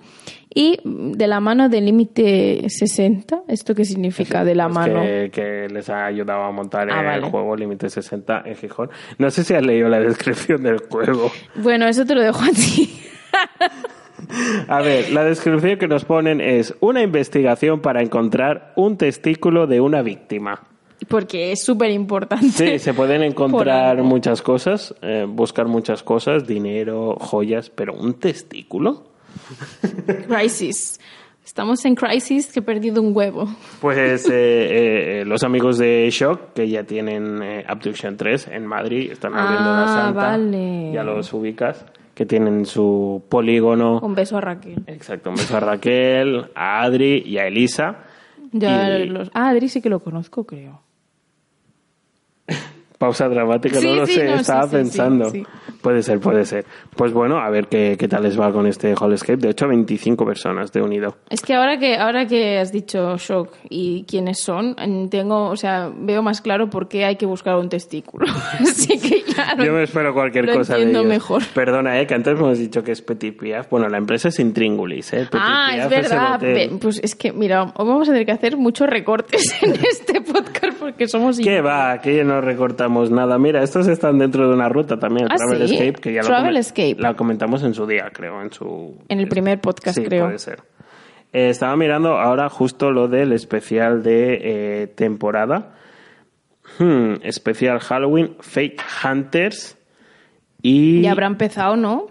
[0.54, 5.00] Y de la mano del límite 60, ¿esto qué significa de la Pues mano?
[5.02, 7.30] Que, que les ha ayudado a montar Ah, el vale.
[7.30, 8.90] juego Límite 60 en Gijón.
[9.18, 11.30] No sé si has leído la descripción del juego.
[11.56, 12.98] Bueno, eso te lo dejo a ti.
[14.68, 19.80] A ver, la descripción que nos ponen es una investigación para encontrar un testículo de
[19.80, 20.62] una víctima.
[21.08, 22.46] Porque es súper importante.
[22.48, 29.11] Sí, se pueden encontrar muchas cosas, eh, buscar muchas cosas, dinero, joyas, pero un testículo.
[30.28, 31.00] Crisis.
[31.44, 33.46] Estamos en crisis que he perdido un huevo.
[33.80, 39.10] Pues eh, eh, los amigos de Shock, que ya tienen eh, Abduction 3 en Madrid,
[39.12, 40.12] están abriendo Ah, Santa.
[40.28, 40.92] vale.
[40.92, 43.98] Ya los ubicas, que tienen su polígono.
[44.00, 44.82] Un beso a Raquel.
[44.86, 47.96] Exacto, un beso a Raquel, a Adri y a Elisa.
[48.52, 50.80] Ya Y- los- Ah, Adri sí que lo conozco, creo.
[52.98, 55.32] Pausa dramática, Sí, no lo sí, sé, no, estaba sí, pensando.
[55.82, 56.64] Puede ser, puede ser.
[56.96, 59.36] Pues bueno, a ver qué, qué tal les va con este Hall Escape.
[59.38, 61.16] De hecho, 25 personas de unido.
[61.28, 64.76] Es que ahora que ahora que has dicho shock y quiénes son,
[65.10, 68.26] tengo, o sea, veo más claro por qué hay que buscar un testículo.
[68.60, 71.08] Así que ya Yo me espero cualquier lo cosa de entiendo ellos.
[71.12, 71.42] mejor.
[71.54, 73.68] Perdona, eh, que antes hemos dicho que es Petit Piaf.
[73.70, 75.26] Bueno, la empresa es Intríngulis, eh.
[75.30, 76.40] Petit Ah, es Piaf verdad.
[76.40, 80.20] Ve- Pues es que, mira, hoy vamos a tener que hacer muchos recortes en este
[80.20, 81.38] podcast porque somos...
[81.38, 81.92] ¿Qué va?
[81.92, 83.38] Aquí no recortamos nada.
[83.38, 85.28] Mira, estos están dentro de una ruta también.
[85.30, 85.74] Ah, Travel ¿sí?
[85.74, 86.96] Escape, que ya Travel lo, Escape.
[86.98, 88.98] la comentamos en su día, creo, en su...
[89.08, 90.26] En el primer podcast, sí, creo.
[90.26, 90.60] puede ser.
[91.32, 95.74] Eh, estaba mirando ahora justo lo del especial de eh, temporada.
[96.78, 99.78] Hmm, especial Halloween, Fake Hunters
[100.62, 101.02] y...
[101.02, 102.08] Ya habrá empezado, ¿no?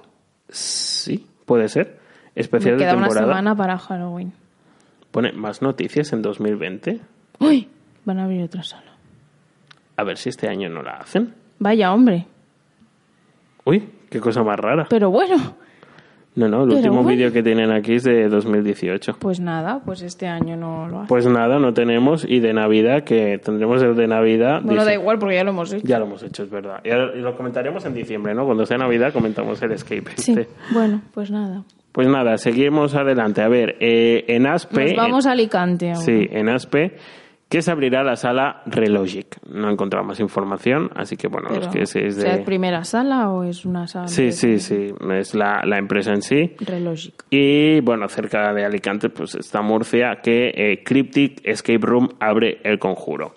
[0.49, 1.99] Sí, puede ser.
[2.35, 3.27] Especial Me de queda una temporada.
[3.27, 4.33] semana para Halloween.
[5.11, 7.01] Pone más noticias en 2020.
[7.39, 7.67] ¡Uy!
[8.05, 8.91] Van a abrir otra sala.
[9.97, 11.33] A ver si este año no la hacen.
[11.59, 12.25] Vaya, hombre.
[13.65, 14.87] Uy, qué cosa más rara.
[14.89, 15.35] Pero bueno,
[16.33, 17.09] No, no, el Pero último bueno.
[17.09, 19.17] vídeo que tienen aquí es de 2018.
[19.19, 21.09] pues nada, pues este año no lo hace.
[21.09, 22.25] Pues nada, no tenemos.
[22.27, 24.61] Y de Navidad, que tendremos el de Navidad.
[24.63, 25.85] bueno, da igual porque ya lo hemos hecho.
[25.85, 26.81] Ya lo hemos hecho, es verdad.
[26.85, 28.45] Y, lo comentaremos en diciembre, ¿no?
[28.45, 30.11] Cuando sea Navidad comentamos el escape.
[30.15, 30.47] Sí, este.
[30.73, 31.63] bueno, pues nada.
[31.91, 33.41] Pues nada, seguimos adelante.
[33.41, 34.85] A ver, eh, en Aspe...
[34.85, 35.99] Nos vamos a Alicante ahora.
[35.99, 36.95] Sí, en Aspe,
[37.51, 39.37] que se abrirá la sala Relogic.
[39.47, 42.21] No he encontrado más información, así que bueno, los Pero, que seis de...
[42.23, 44.07] ¿sea primera sala o es una sala?
[44.07, 46.55] Sí, de- sí, sí, es la, la empresa en sí.
[46.61, 47.25] Relogic.
[47.29, 52.79] Y bueno, cerca de Alicante pues está Murcia, que eh, Cryptic Escape Room abre el
[52.79, 53.33] conjuro.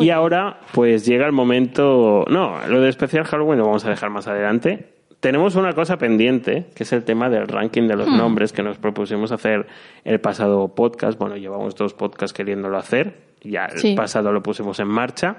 [0.00, 2.24] y ahora pues llega el momento...
[2.28, 4.88] No, lo de especial Halloween lo vamos a dejar más adelante.
[5.20, 8.16] Tenemos una cosa pendiente, que es el tema del ranking de los Hmm.
[8.18, 9.66] nombres que nos propusimos hacer
[10.04, 11.18] el pasado podcast.
[11.18, 13.23] Bueno, llevamos dos podcasts queriéndolo hacer.
[13.44, 13.94] Ya el Sí.
[13.94, 15.36] pasado lo pusimos en marcha.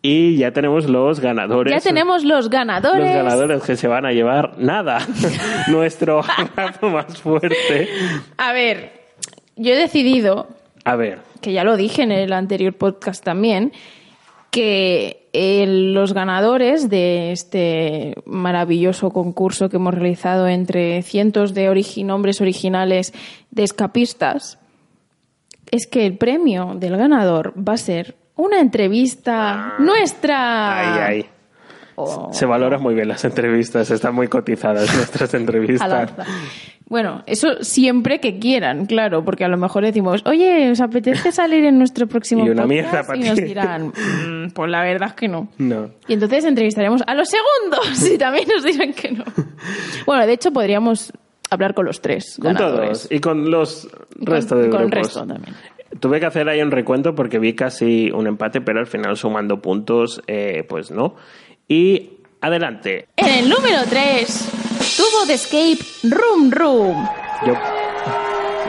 [0.00, 1.74] Y ya tenemos los ganadores.
[1.74, 3.00] Ya tenemos los ganadores.
[3.04, 4.98] Los ganadores que se van a llevar nada.
[5.68, 7.88] Nuestro abrazo más fuerte.
[8.36, 8.92] A ver,
[9.56, 10.48] yo he decidido,
[10.84, 13.72] A ver, que ya lo dije en el anterior podcast también,
[14.50, 22.04] que eh, los ganadores de este maravilloso concurso que hemos realizado entre cientos de origi-
[22.04, 23.12] nombres originales
[23.50, 24.58] de escapistas,
[25.70, 31.06] es que el premio del ganador va a ser una entrevista nuestra.
[31.06, 31.26] ahí, ahí.
[32.00, 32.28] Oh.
[32.32, 36.12] Se valoran muy bien las entrevistas, están muy cotizadas nuestras entrevistas.
[36.86, 41.64] Bueno, eso siempre que quieran, claro, porque a lo mejor decimos, oye, ¿os apetece salir
[41.64, 43.14] en nuestro próximo Y una podcast?
[43.16, 45.48] y nos dirán, "Mm, pues la verdad es que no.
[45.58, 45.90] No.
[46.06, 49.24] Y entonces entrevistaremos a los segundos y también nos dirán que no.
[50.06, 51.12] Bueno, de hecho podríamos
[51.50, 53.00] hablar con los tres Con ganadores.
[53.00, 53.88] todos y con los
[54.20, 55.06] Y resto con, de con el grupos.
[55.14, 55.54] resto también.
[56.00, 59.62] Tuve que hacer ahí un recuento porque vi casi un empate, pero al final sumando
[59.62, 61.14] puntos, eh, pues no.
[61.66, 62.10] Y
[62.42, 63.08] adelante.
[63.16, 64.50] En el número 3,
[64.96, 65.78] tubo de escape
[66.14, 67.08] Room Room.
[67.46, 67.54] Yo,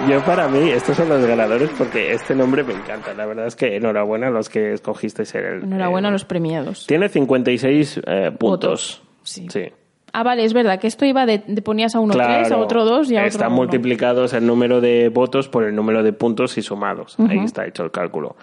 [0.09, 3.13] yo para mí, estos son los ganadores porque este nombre me encanta.
[3.13, 5.63] La verdad es que enhorabuena a los que escogisteis el...
[5.63, 6.87] Enhorabuena a el- los premiados.
[6.87, 8.39] Tiene 56 eh, puntos.
[8.39, 9.47] Votos, sí.
[9.51, 9.65] sí.
[10.13, 12.85] Ah, vale, es verdad que esto iba de, de ponías a uno 3, a otro
[12.85, 13.57] 2 y a otro Están uno.
[13.57, 17.15] multiplicados el número de votos por el número de puntos y sumados.
[17.29, 18.35] Ahí está hecho el cálculo.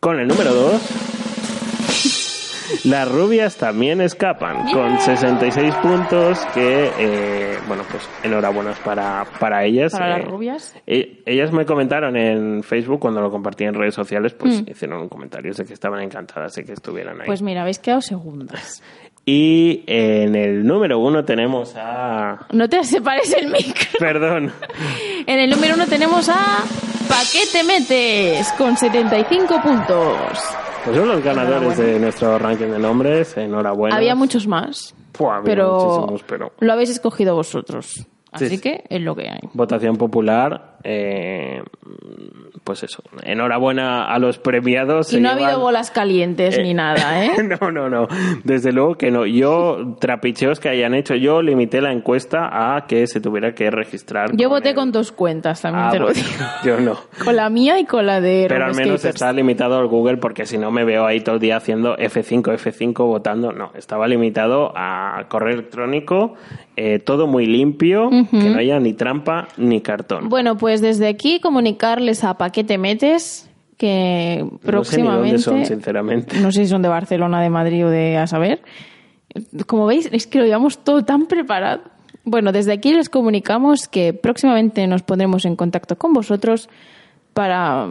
[0.00, 8.08] Con el número 2, las rubias también escapan con 66 puntos que, eh, bueno, pues
[8.22, 9.92] enhorabuenas para, para ellas.
[9.92, 10.74] Para las Eh, rubias.
[10.86, 14.70] eh, ellas me comentaron en Facebook cuando lo compartí en redes sociales, pues Mm.
[14.70, 17.26] hicieron un comentario de que estaban encantadas de que estuvieran ahí.
[17.26, 18.82] Pues mira, habéis quedado segundas.
[19.32, 22.46] y en el número uno tenemos a...
[22.52, 23.86] No te separes el micro.
[24.00, 24.52] Perdón.
[25.26, 26.64] En el número 1 tenemos a
[27.08, 28.50] ¿Pa qué te metes?
[28.58, 30.38] Con 75 puntos.
[30.84, 33.36] Pues son los ganadores de nuestro ranking de nombres.
[33.36, 33.96] Enhorabuena.
[33.96, 38.06] Había muchos más, Pua, había pero, muchísimos, pero lo habéis escogido vosotros.
[38.32, 38.60] Así Sí.
[38.60, 39.40] que es lo que hay.
[39.54, 40.78] votación popular.
[40.84, 41.62] Eh,
[42.64, 43.02] pues eso.
[43.22, 45.12] Enhorabuena a los premiados.
[45.12, 47.30] Y no ha habido bolas calientes Eh, ni nada, ¿eh?
[47.60, 48.06] no, no, no.
[48.44, 49.26] Desde luego que no.
[49.26, 54.36] Yo, trapicheos que hayan hecho, yo limité la encuesta a que se tuviera que registrar.
[54.36, 56.44] Yo voté el- con dos cuentas, también Ah, te lo bueno, digo.
[56.64, 56.98] Yo no.
[57.24, 60.46] Con la mía y con la de Pero al menos está limitado al Google porque
[60.46, 63.52] si no me veo ahí todo el día haciendo F5, F5 votando.
[63.52, 66.34] No, estaba limitado a correo electrónico,
[66.76, 70.28] eh, todo muy limpio, que no haya ni trampa ni cartón.
[70.28, 75.28] Bueno, pues desde aquí comunicarles a Pa qué te metes que no sé ni próximamente...
[75.28, 76.38] dónde son, sinceramente.
[76.40, 78.62] No sé si son de Barcelona, de Madrid o de a saber.
[79.66, 81.80] Como veis, es que lo llevamos todo tan preparado.
[82.24, 86.68] Bueno, desde aquí les comunicamos que próximamente nos pondremos en contacto con vosotros
[87.32, 87.86] para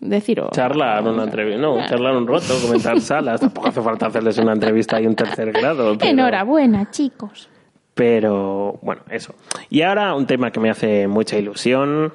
[0.00, 0.50] deciros.
[0.52, 3.40] Charlar una entrevista, no, charlar un roto, comentar salas.
[3.42, 5.94] Tampoco hace falta hacerles una entrevista y un tercer grado.
[5.98, 7.48] pero- Enhorabuena, chicos.
[7.96, 9.34] Pero bueno, eso.
[9.70, 12.12] Y ahora un tema que me hace mucha ilusión.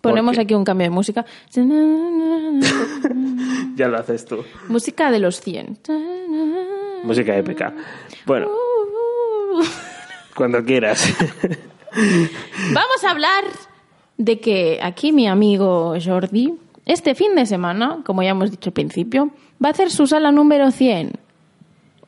[0.00, 1.24] Ponemos Porque- aquí un cambio de música.
[3.76, 4.44] Ya lo haces tú.
[4.68, 5.78] música de los 100.
[7.02, 7.72] Música épica.
[8.26, 8.48] Bueno,
[10.36, 11.04] cuando quieras.
[12.72, 13.44] Vamos a hablar
[14.16, 16.54] de que aquí mi amigo Jordi,
[16.86, 19.30] este fin de semana, como ya hemos dicho al principio,
[19.62, 21.12] va a hacer su sala número 100.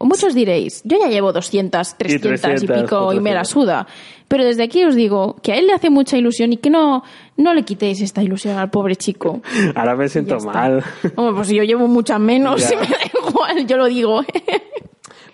[0.01, 3.49] Muchos diréis, yo ya llevo 200, 300 y, 300, pico y me la 400.
[3.49, 3.87] suda.
[4.29, 7.03] Pero desde aquí os digo que a él le hace mucha ilusión y que no,
[7.37, 9.41] no le quitéis esta ilusión al pobre chico.
[9.75, 10.83] Ahora me siento mal.
[11.17, 12.75] Hombre, pues yo llevo muchas menos, Ya.
[12.75, 12.97] y me da
[13.29, 14.23] igual, yo lo digo.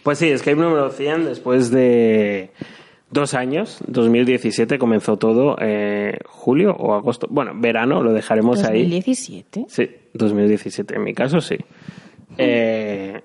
[0.03, 2.51] Pues sí, Escape número 100, después de
[3.11, 8.83] dos años, 2017 comenzó todo, eh, julio o agosto, bueno, verano, lo dejaremos ahí.
[8.83, 9.67] 2017.
[9.69, 11.57] Sí, 2017, en mi caso sí.
[12.39, 13.21] Eh,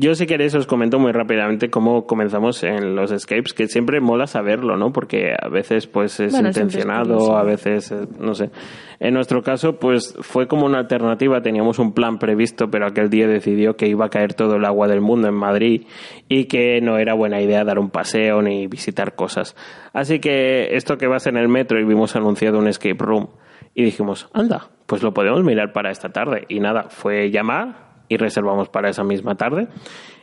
[0.00, 4.26] yo si queréis os comento muy rápidamente cómo comenzamos en los escapes, que siempre mola
[4.26, 4.92] saberlo, ¿no?
[4.92, 8.50] Porque a veces pues es Bueno, siempre es intencionado, a veces eh, no sé.
[8.98, 13.26] En nuestro caso pues fue como una alternativa, teníamos un plan previsto, pero aquel día
[13.26, 15.82] decidió que iba a caer todo el agua del mundo en Madrid
[16.28, 19.54] y que no era buena idea dar un paseo ni visitar cosas.
[19.92, 23.28] Así que esto que vas en el metro y vimos anunciado un escape room
[23.74, 26.46] Y dijimos, anda, pues lo podemos mirar para esta tarde.
[26.48, 29.68] Y nada, fue llamar y reservamos para esa misma tarde.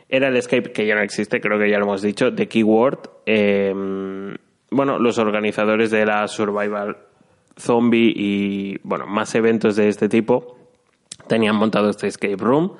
[0.08, 2.98] Era el escape que ya no existe, creo que ya lo hemos dicho, de Keyword.
[3.26, 3.74] Eh,
[4.70, 6.98] bueno, los organizadores de la Survival
[7.56, 10.58] Zombie y, bueno, más eventos de este tipo
[11.26, 12.74] tenían montado este escape room.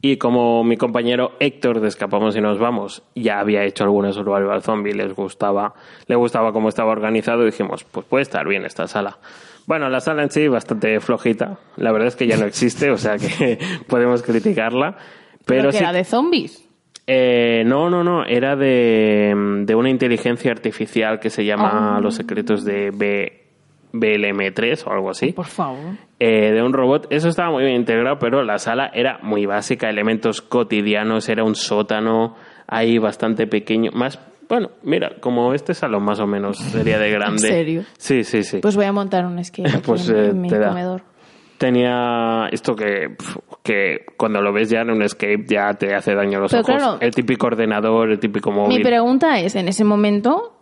[0.00, 4.62] Y como mi compañero Héctor de Escapamos y Nos Vamos ya había hecho alguna Survival
[4.62, 5.74] Zombie, les gustaba,
[6.06, 9.18] le gustaba cómo estaba organizado, dijimos, pues puede estar bien esta sala.
[9.66, 11.58] Bueno, la sala en sí bastante flojita.
[11.76, 14.96] La verdad es que ya no existe, o sea que podemos criticarla.
[15.44, 16.68] Pero, ¿Pero que sí- era de zombies.
[17.06, 18.24] eh, no, no, no.
[18.24, 22.00] Era de, de una inteligencia artificial que se llama Ah.
[22.00, 23.42] Los secretos de B,
[23.92, 25.32] BLM3 o algo así.
[25.32, 25.78] Por favor.
[26.18, 27.06] Eh, de un robot.
[27.10, 29.88] Eso estaba muy bien integrado, pero la sala era muy básica.
[29.88, 31.28] Elementos cotidianos.
[31.28, 33.90] Era un sótano ahí bastante pequeño.
[33.94, 37.48] Más, bueno, mira, como este salón más o menos sería de grande.
[37.48, 37.82] serio?
[37.98, 38.58] Sí, sí, sí.
[38.62, 40.68] Pues voy a montar un skate aquí Pues, en, eh, en mi te da.
[40.68, 41.02] comedor.
[41.58, 43.16] Tenía esto que,
[43.62, 46.62] que cuando lo ves ya en un escape ya te hace daño a los Pero
[46.62, 46.74] ojos.
[46.76, 46.98] claro.
[47.00, 48.76] el típico ordenador, el típico móvil.
[48.76, 50.55] Mi pregunta es, en ese momento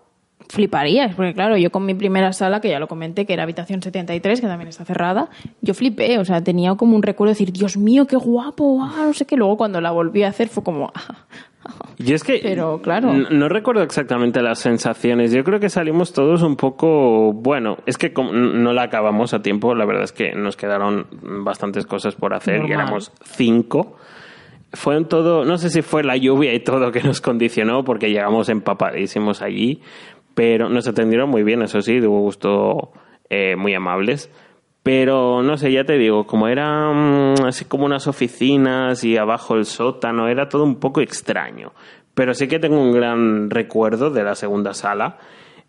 [0.49, 3.83] fliparías, porque claro, yo con mi primera sala, que ya lo comenté, que era habitación
[3.83, 5.29] 73, que también está cerrada,
[5.61, 9.05] yo flipé, o sea, tenía como un recuerdo de decir, Dios mío, qué guapo, ah,
[9.07, 11.27] no sé qué, luego cuando la volví a hacer fue como, ah,
[11.99, 12.41] Y es que.
[12.43, 13.13] Pero, claro.
[13.13, 15.33] No recuerdo exactamente las sensaciones.
[15.33, 17.33] Yo creo que salimos todos un poco.
[17.33, 19.75] Bueno, es que no la acabamos a tiempo.
[19.75, 21.07] La verdad es que nos quedaron
[21.45, 23.97] bastantes cosas por hacer y éramos cinco.
[24.73, 25.45] Fue un todo.
[25.45, 29.81] No sé si fue la lluvia y todo que nos condicionó porque llegamos empapadísimos allí.
[30.35, 32.93] Pero nos atendieron muy bien, eso sí, de gusto
[33.31, 34.31] eh, muy amables.
[34.83, 39.65] Pero no sé, ya te digo, como eran así como unas oficinas y abajo el
[39.65, 41.73] sótano, era todo un poco extraño.
[42.15, 45.19] Pero sí que tengo un gran recuerdo de la segunda sala.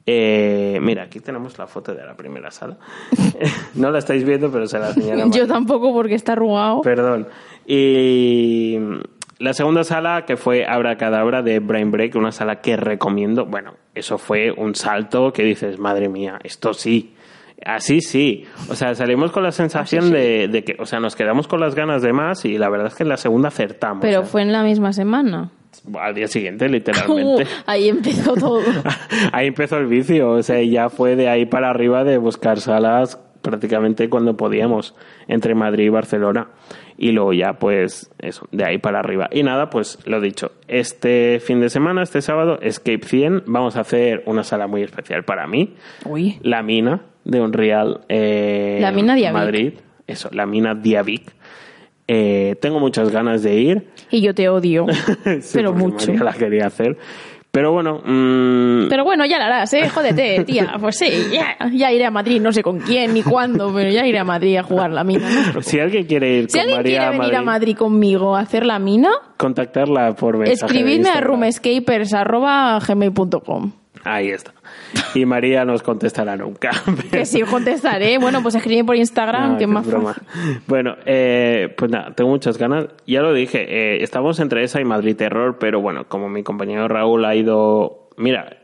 [0.06, 2.78] Eh, mira, aquí tenemos la foto de la primera sala.
[3.76, 5.28] no la estáis viendo, pero se la señala.
[5.32, 6.82] yo tampoco porque está arrugado.
[6.82, 7.28] Perdón.
[7.66, 8.78] Y
[9.38, 13.46] la segunda sala, que fue Abracadabra de Brain Break, una sala que recomiendo.
[13.46, 17.14] Bueno, eso fue un salto que dices, madre mía, esto sí.
[17.66, 18.46] Así sí.
[18.70, 20.14] O sea, salimos con la sensación sí.
[20.14, 22.88] de, de que, o sea, nos quedamos con las ganas de más y la verdad
[22.88, 24.02] es que en la segunda acertamos.
[24.02, 24.26] Pero ¿eh?
[24.26, 25.52] fue en la misma semana.
[26.00, 27.44] Al día siguiente, literalmente.
[27.44, 28.62] Uh, ahí empezó todo.
[29.32, 33.20] ahí empezó el vicio, o sea, ya fue de ahí para arriba de buscar salas
[33.42, 34.96] prácticamente cuando podíamos
[35.28, 36.48] entre Madrid y Barcelona.
[36.98, 39.28] Y luego ya, pues, eso, de ahí para arriba.
[39.32, 43.82] Y nada, pues lo dicho, este fin de semana, este sábado, Escape 100, vamos a
[43.82, 45.76] hacer una sala muy especial para mí.
[46.06, 46.40] Uy.
[46.42, 48.02] La mina de Unreal.
[48.08, 49.34] Eh, La mina Diavic.
[49.34, 49.74] Madrid.
[50.08, 51.34] Eso, la mina Diavic.
[52.08, 53.88] Eh, tengo muchas ganas de ir.
[54.12, 54.86] Y yo te odio.
[55.42, 56.08] Sí, pero mucho.
[56.14, 56.98] María la quería hacer.
[57.56, 59.88] Pero bueno, mm, Pero bueno, ya la harás, ¿eh?
[59.88, 60.74] Jódete, tía.
[60.78, 64.06] Pues sí, ya, ya iré a Madrid, no sé con quién ni cuándo, pero ya
[64.06, 65.54] iré a Madrid a jugar la mina.
[65.54, 65.62] ¿no?
[65.62, 68.42] si alguien quiere ir Si con alguien María quiere venir Madrid, a Madrid conmigo a
[68.42, 71.28] hacer la mina, contactarla por mensaje escribidme a Instagram.
[71.30, 73.72] roomescapers.gmail.com
[74.04, 74.52] Ahí está.
[75.14, 76.72] Y María nos contestará nunca.
[77.12, 78.18] Que sí, contestaré.
[78.18, 80.14] Bueno, pues escribid por Instagram, No, que es más broma.
[80.14, 80.62] fácil.
[80.68, 82.88] Bueno, eh, pues nada, tengo muchas ganas.
[83.08, 86.88] Ya lo dije, eh, estamos entre esa y Madrid Terror, pero bueno, como mi compañero
[86.88, 88.10] Raúl ha ido...
[88.18, 88.58] Mira,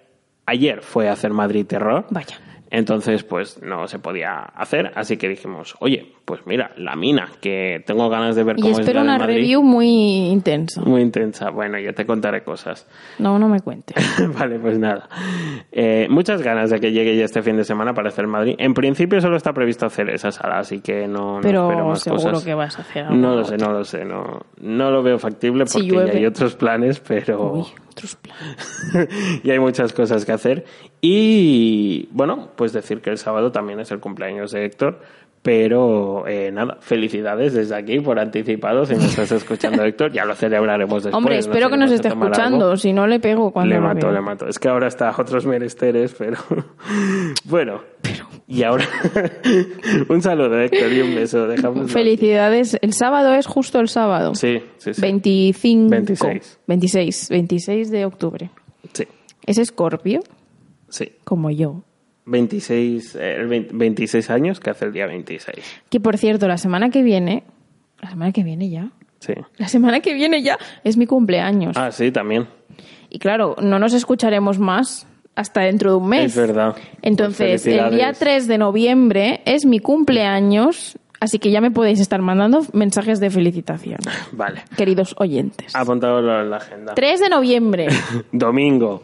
[0.45, 2.05] ayer fue a hacer Madrid Terror.
[2.09, 2.39] Vaya.
[2.69, 7.83] Entonces, pues no se podía hacer, así que dijimos, oye, pues mira, la mina, que
[7.85, 9.35] tengo ganas de ver Y cómo es espero de una Madrid.
[9.35, 9.89] review muy
[10.29, 10.79] intensa.
[10.81, 11.49] Muy intensa.
[11.49, 12.87] Bueno, ya te contaré cosas.
[13.19, 13.97] No, no me cuentes.
[14.39, 15.09] vale, pues nada.
[15.73, 18.55] Eh, muchas ganas de que llegue ya este fin de semana para hacer Madrid.
[18.59, 21.99] En principio solo está previsto hacer esa sala, así que no, no espero Pero más
[22.01, 22.45] seguro cosas.
[22.45, 23.15] que vas a hacer algo.
[23.17, 24.05] No lo sé, no lo sé.
[24.05, 27.51] No, no lo veo factible porque ya hay otros planes, pero...
[27.55, 29.41] Uy, otros planes.
[29.43, 30.63] y hay muchas cosas que hacer.
[31.01, 35.01] Y bueno, pues decir que el sábado también es el cumpleaños de Héctor.
[35.43, 38.85] Pero eh, nada, felicidades desde aquí por anticipado.
[38.85, 41.15] Si me estás escuchando, Héctor, ya lo celebraremos después.
[41.17, 42.65] Hombre, no espero sé, que nos esté escuchando.
[42.65, 42.77] algo.
[42.77, 44.47] Si no, le pego cuando Le mato, le mato.
[44.47, 46.37] Es que ahora está a otros menesteres, pero.
[47.45, 47.81] bueno.
[48.47, 48.85] Y ahora.
[50.09, 51.47] un saludo, Héctor, y un beso.
[51.47, 51.91] Dejamos.
[51.91, 52.77] Felicidades.
[52.81, 54.35] El sábado es justo el sábado.
[54.35, 55.01] Sí, sí, sí.
[55.01, 55.89] 25.
[55.89, 56.59] 26.
[56.67, 57.29] 26.
[57.29, 58.51] 26 de octubre.
[58.93, 59.07] Sí,
[59.47, 60.19] Es Escorpio,
[60.89, 61.13] sí.
[61.23, 61.83] como yo.
[62.25, 65.57] 26, eh, el 20 26 años que hace el día 26.
[65.89, 67.43] Que por cierto, la semana que viene.
[68.01, 68.89] La semana que viene ya.
[69.19, 69.33] Sí.
[69.57, 71.77] La semana que viene ya es mi cumpleaños.
[71.77, 72.47] Ah, sí, también.
[73.09, 76.25] Y claro, no nos escucharemos más hasta dentro de un mes.
[76.25, 76.75] Es verdad.
[77.01, 78.19] Entonces, Pues el día felicidades.
[78.19, 83.29] 3 de noviembre es mi cumpleaños Así que ya me podéis estar mandando mensajes de
[83.29, 83.99] felicitación,
[84.33, 84.63] Vale.
[84.75, 85.75] queridos oyentes.
[85.75, 86.95] Apuntado en la agenda.
[86.95, 87.87] 3 de noviembre.
[88.31, 89.03] Domingo.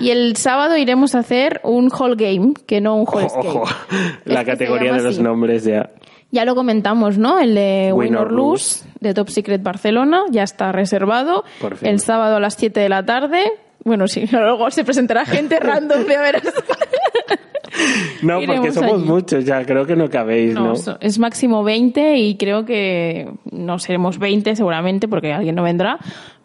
[0.00, 3.64] Y el sábado iremos a hacer un Hall Game, que no un Hall Ojo, ojo.
[4.24, 5.22] La se categoría de los así.
[5.22, 5.90] nombres ya.
[6.30, 7.38] Ya lo comentamos, ¿no?
[7.38, 11.44] El de Win Win or or Lose de Top Secret Barcelona ya está reservado.
[11.60, 11.88] Por fin.
[11.88, 13.44] El sábado a las 7 de la tarde.
[13.84, 16.22] Bueno, sí, luego se presentará gente random de a
[18.22, 19.04] No, porque somos allí.
[19.04, 20.74] muchos ya, creo que no cabéis, ¿no?
[20.74, 25.98] No, es máximo 20 y creo que no seremos 20 seguramente porque alguien no vendrá,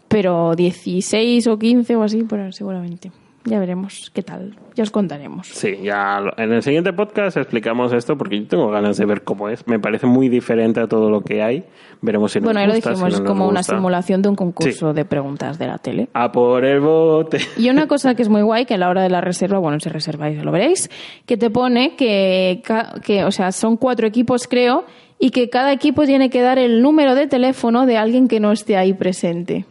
[0.07, 3.11] pero 16 o 15 o así, pero seguramente.
[3.45, 4.55] Ya veremos qué tal.
[4.73, 5.47] Ya os contaremos.
[5.47, 9.23] Sí, ya lo- en el siguiente podcast explicamos esto porque yo tengo ganas de ver
[9.23, 9.67] cómo es.
[9.67, 11.65] Me parece muy diferente a todo lo que hay.
[12.01, 14.29] Veremos si nos Bueno, ahí lo gusta, si dijimos, no nos como una simulación de
[14.29, 16.07] un concurso de preguntas de la tele.
[16.13, 17.39] A por el bote.
[17.57, 19.77] Y una cosa que es muy guay, que a la hora de la reserva, bueno,
[19.81, 20.89] si reserváis lo veréis,
[21.25, 22.61] que te pone que,
[23.03, 24.85] que, o sea, son cuatro equipos, creo,
[25.19, 28.53] y que cada equipo tiene que dar el número de teléfono de alguien que no
[28.53, 29.65] esté ahí presente.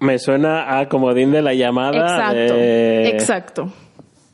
[0.00, 2.02] Me suena a comodín de la llamada.
[2.02, 3.72] Exacto, de- exacto.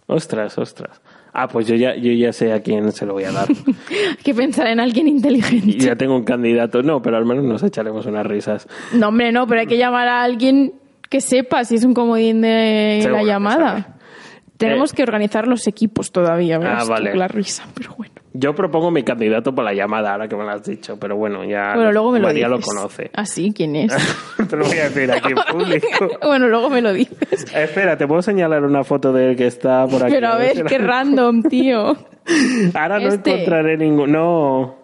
[0.07, 1.01] Ostras, ostras.
[1.33, 3.49] Ah, pues yo ya, yo ya sé a quién se lo voy a dar.
[3.89, 5.79] Hay que pensar en alguien inteligente.
[5.79, 6.83] ya tengo un candidato.
[6.83, 8.69] No, pero al menos nos echaremos unas risas.
[8.93, 10.75] No, hombre, no, pero hay que llamar a alguien
[11.09, 13.97] que sepa si es un comodín de Seguro la llamada.
[14.59, 14.97] Tenemos Eh.
[14.97, 17.15] que organizar los equipos todavía, verás Ah, vale.
[17.15, 18.13] la risa, pero bueno.
[18.35, 20.99] Yo propongo mi candidato por la llamada, ahora que me lo has dicho.
[20.99, 22.67] Pero bueno, ya Bueno, luego me lo María dices.
[22.67, 23.11] lo conoce.
[23.15, 23.53] ¿Ah, sí?
[23.55, 23.93] ¿Quién es?
[24.49, 26.09] Te lo voy a decir aquí en público.
[26.23, 27.45] bueno, luego me lo dices.
[27.55, 30.13] Espera, te puedo señalar una foto de él que está por aquí.
[30.15, 31.95] Pero a ver, qué random, tío.
[32.75, 33.33] Ahora no Este.
[33.33, 34.13] encontraré ningún.
[34.13, 34.77] No.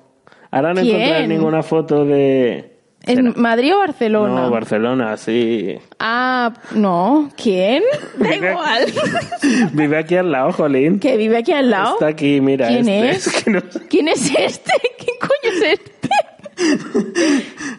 [0.51, 0.97] Ahora no ¿Quién?
[0.97, 2.68] encontraré ninguna foto de.
[3.09, 4.43] ¿En Madrid o Barcelona?
[4.43, 5.77] No, Barcelona, sí.
[5.99, 7.31] ah, no.
[7.37, 7.83] ¿Quién?
[8.19, 8.87] Da igual.
[9.73, 11.01] Vive aquí al lado, Jolín.
[11.01, 11.95] ¿Que vive aquí al lado?
[11.95, 12.69] Está aquí, mira.
[12.69, 13.11] ¿Quién este.
[13.11, 13.43] es?
[13.45, 13.87] que no sé.
[13.89, 14.73] ¿Quién es este?
[14.99, 16.09] ¿Quién coño es este?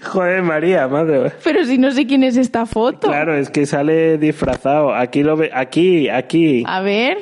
[0.05, 1.33] Joder, María, madre.
[1.43, 3.07] Pero si no sé quién es esta foto.
[3.09, 4.95] Claro, es que sale disfrazado.
[4.95, 5.51] Aquí lo ve.
[5.53, 6.63] Aquí, aquí.
[6.65, 7.17] A ver.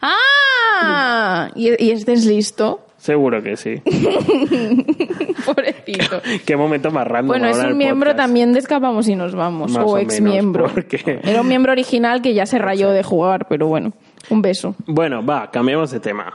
[0.00, 1.50] ¡Ah!
[1.54, 2.87] ¿Y, y este es listo?
[3.08, 3.76] Seguro que sí.
[5.46, 6.20] Pobrecito.
[6.46, 7.28] Qué momento más random.
[7.28, 8.26] Bueno, es un miembro podcast.
[8.26, 9.72] también de Escapamos y nos vamos.
[9.72, 10.66] Más o, o ex menos, miembro.
[10.74, 13.94] porque- Era un miembro original que ya se rayó de jugar, pero bueno.
[14.28, 14.74] Un beso.
[14.86, 16.34] Bueno, va, cambiemos de tema.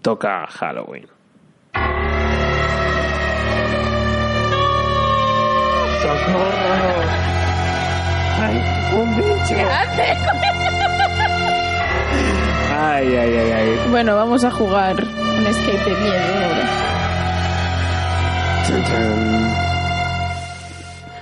[0.00, 1.04] Toca Halloween.
[6.00, 6.94] ¡Socorro!
[8.40, 8.56] ¡Ay,
[8.98, 9.54] un bicho!
[12.78, 13.78] ¡Ay, ay, ay, ay!
[13.90, 14.96] Bueno, vamos a jugar
[15.38, 16.66] un escape de miedo ahora.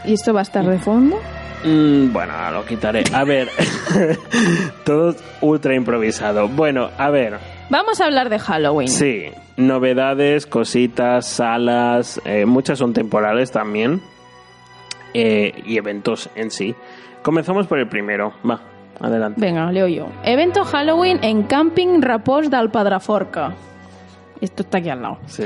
[0.04, 1.18] ¿Y esto va a estar de fondo?
[1.64, 3.04] Mm, bueno, lo quitaré.
[3.14, 3.48] A ver,
[4.84, 6.48] todo ultra improvisado.
[6.48, 7.38] Bueno, a ver,
[7.70, 8.88] Vamos a hablar de Halloween.
[8.88, 9.24] sí,
[9.56, 14.02] novedades, cositas, salas, eh, muchas son temporales también,
[15.14, 16.74] eh, y eventos en sí.
[17.22, 18.60] Comenzamos por el primero, va,
[19.00, 19.40] adelante.
[19.40, 20.08] Venga, leo yo.
[20.24, 23.54] Evento Halloween en Camping Rapós del Padraforca.
[24.40, 25.18] Esto está aquí al lado.
[25.26, 25.44] Sí,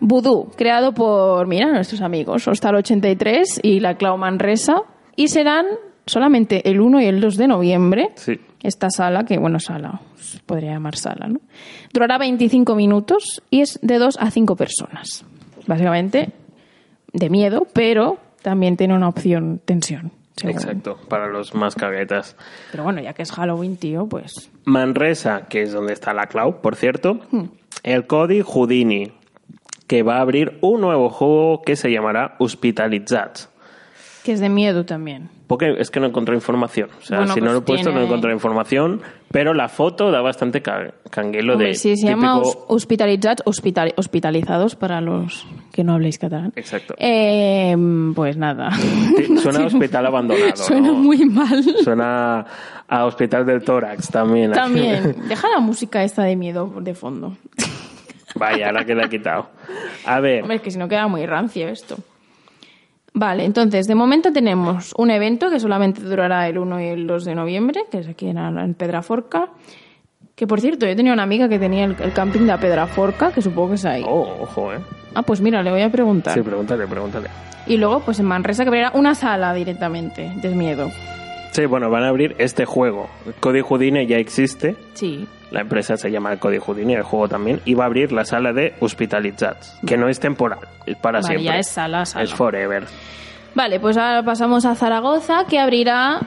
[0.00, 4.82] Voodoo, creado por, mira, nuestros amigos, Hostal 83 y la Clau Manresa.
[5.16, 5.66] Y serán
[6.06, 8.08] solamente el 1 y el 2 de noviembre.
[8.16, 8.38] sí.
[8.62, 10.00] Esta sala, que bueno, sala,
[10.46, 11.38] podría llamar sala, ¿no?
[11.92, 15.26] Durará 25 minutos y es de 2 a 5 personas.
[15.66, 16.32] Básicamente
[17.12, 20.12] de miedo, pero también tiene una opción tensión.
[20.36, 20.56] según.
[20.56, 22.36] Exacto, para los más caguetas.
[22.70, 26.62] Pero bueno, ya que es Halloween, tío, pues Manresa, que es donde está la Clau,
[26.62, 27.20] por cierto.
[27.30, 27.44] Hmm.
[27.84, 29.12] El Cody Houdini,
[29.86, 33.50] que va a abrir un nuevo juego que se llamará Hospitalitzats.
[34.24, 35.28] que es de miedo también.
[35.46, 36.88] Porque es que no encontré información.
[36.98, 39.02] O sea, Bueno, si no pues lo he puesto, tiene- no encontré información.
[39.30, 41.74] Pero la foto da bastante ca- canguelo Hombre, de.
[41.74, 46.54] sí, se llama típico- hos- hospitalitzats, hospital- hospitalizados para los que no habléis catalán.
[46.56, 46.94] Exacto.
[46.96, 47.76] Eh,
[48.14, 48.70] pues nada.
[48.70, 50.52] Sí, Suena a hospital abandonado.
[50.56, 50.94] Suena ¿no?
[50.94, 51.62] muy mal.
[51.84, 52.46] Suena
[52.88, 54.52] a hospital del tórax también.
[54.52, 55.16] También.
[55.28, 57.36] Deja la música esta de miedo de fondo.
[58.34, 59.48] Vaya, ahora que la he quitado.
[60.06, 61.96] A ver, Hombre, es que si no queda muy rancio esto.
[63.16, 67.24] Vale, entonces, de momento tenemos un evento que solamente durará el 1 y el 2
[67.24, 69.50] de noviembre, que es aquí en, en Pedraforca.
[70.34, 73.40] Que por cierto, yo tenía una amiga que tenía el, el camping de Pedraforca, que
[73.40, 74.02] supongo que es ahí.
[74.04, 74.78] oh, ojo, ¿eh?
[75.14, 76.34] Ah, pues mira, le voy a preguntar.
[76.34, 77.28] Sí, pregúntale, pregúntale.
[77.68, 80.90] Y luego, pues en Manresa, que abrirá una sala directamente, de miedo.
[81.52, 83.08] Sí, bueno, van a abrir este juego.
[83.38, 84.74] Cody Houdini ya existe.
[84.94, 85.28] Sí.
[85.50, 87.60] La empresa se llama Cody Houdini, el juego también.
[87.64, 91.26] Y va a abrir la sala de Hospitalitzats, que no es temporal, es para Vale,
[91.26, 91.44] siempre.
[91.44, 92.24] ya es sala, sala.
[92.24, 92.84] Es forever.
[93.54, 96.20] Vale, pues ahora pasamos a Zaragoza, que abrirá,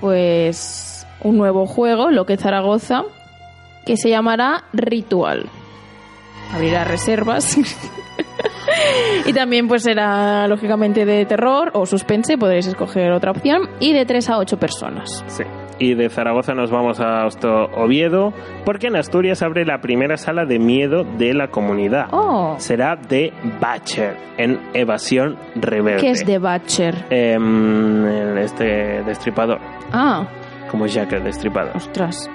[0.00, 3.02] pues, un nuevo juego, lo que es Zaragoza,
[3.84, 5.48] que se llamará Ritual.
[6.54, 7.56] Abrirá reservas.
[9.26, 14.04] y también pues será lógicamente de terror o suspense, podréis escoger otra opción, y de
[14.04, 15.24] 3 a 8 personas.
[15.26, 15.44] Sí.
[15.78, 17.26] Y de Zaragoza nos vamos a
[17.76, 18.32] Oviedo,
[18.64, 22.06] porque en Asturias abre la primera sala de miedo de la comunidad.
[22.12, 22.54] Oh.
[22.58, 26.00] Será de Batcher, en Evasión Rebelde.
[26.00, 27.06] ¿Qué es de Batcher?
[27.10, 29.58] Em, el este destripador,
[29.92, 30.26] Ah,
[30.70, 31.76] como Jack el destripador.
[31.76, 32.30] ostras.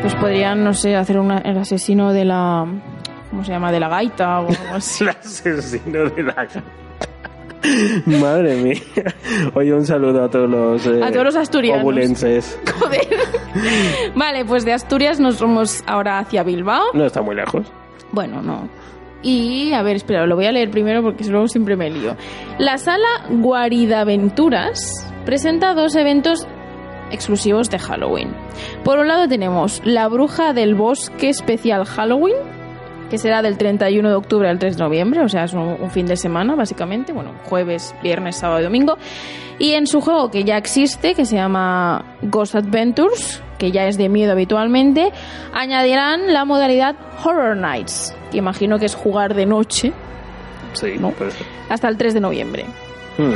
[0.00, 2.64] Pues podrían, no sé, hacer una- el asesino de la...
[3.30, 3.70] ¿Cómo se llama?
[3.72, 5.04] De la gaita o algo así.
[5.04, 6.62] El asesino de la gata.
[8.06, 8.80] Madre mía.
[9.54, 11.82] Oye, un saludo a todos los, eh, A todos los asturianos.
[11.82, 12.58] obulenses.
[12.78, 13.06] Joder.
[14.14, 16.84] Vale, pues de Asturias nos vamos ahora hacia Bilbao.
[16.94, 17.66] No está muy lejos.
[18.12, 18.68] Bueno, no.
[19.22, 22.16] Y, a ver, espera, lo voy a leer primero porque luego siempre me lío.
[22.58, 24.92] La sala Guaridaventuras
[25.24, 26.46] presenta dos eventos
[27.10, 28.30] exclusivos de Halloween.
[28.84, 32.36] Por un lado tenemos La Bruja del Bosque Especial Halloween,
[33.10, 35.90] que será del 31 de octubre al 3 de noviembre, o sea, es un, un
[35.90, 37.12] fin de semana, básicamente.
[37.12, 38.96] Bueno, jueves, viernes, sábado y domingo.
[39.58, 43.98] Y en su juego que ya existe, que se llama Ghost Adventures, que ya es
[43.98, 45.10] de miedo habitualmente,
[45.52, 46.94] añadirán la modalidad
[47.24, 49.92] Horror Nights, que imagino que es jugar de noche,
[50.74, 51.12] Sí, No.
[51.68, 52.66] hasta el 3 de noviembre.
[53.16, 53.32] Hmm.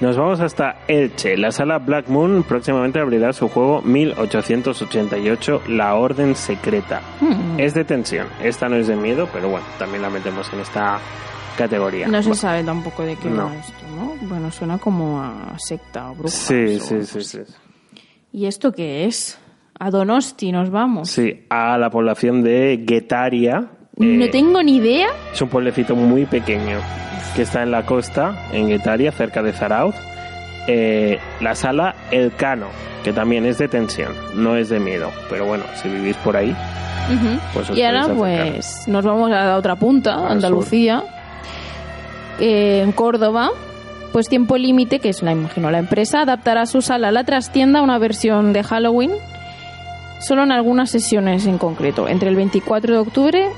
[0.00, 1.36] Nos vamos hasta Elche.
[1.36, 7.00] La sala Black Moon próximamente abrirá su juego 1888, La Orden Secreta.
[7.20, 7.58] Hmm.
[7.58, 8.28] Es de tensión.
[8.40, 11.00] Esta no es de miedo, pero bueno, también la metemos en esta
[11.56, 12.06] categoría.
[12.06, 13.46] No se sabe tampoco de qué No.
[13.46, 14.14] va esto, ¿no?
[14.28, 16.32] Bueno, suena como a secta o brujas.
[16.34, 17.38] Sí, sí, sí, sí.
[18.32, 19.36] ¿Y esto qué es?
[19.80, 21.10] A Donosti nos vamos.
[21.10, 23.72] Sí, a la población de Guetaria.
[23.98, 25.08] No eh, tengo ni idea.
[25.32, 26.78] Es un pueblecito muy pequeño
[27.34, 29.94] que está en la costa, en Guetaria, cerca de Zarauz.
[30.66, 32.66] Eh, la sala El Cano,
[33.02, 35.10] que también es de tensión, no es de miedo.
[35.30, 37.40] Pero bueno, si vivís por ahí, Ujú.
[37.54, 41.02] pues os y ahora pues nos vamos a la otra punta, Al Andalucía,
[42.40, 43.50] Eh, en Córdoba.
[44.12, 47.80] Pues Tiempo Límite, que es la imagino la empresa, adaptará su sala a la trastienda
[47.80, 49.10] a una versión de Halloween,
[50.20, 53.48] solo en algunas sesiones en concreto, entre el 24 de octubre,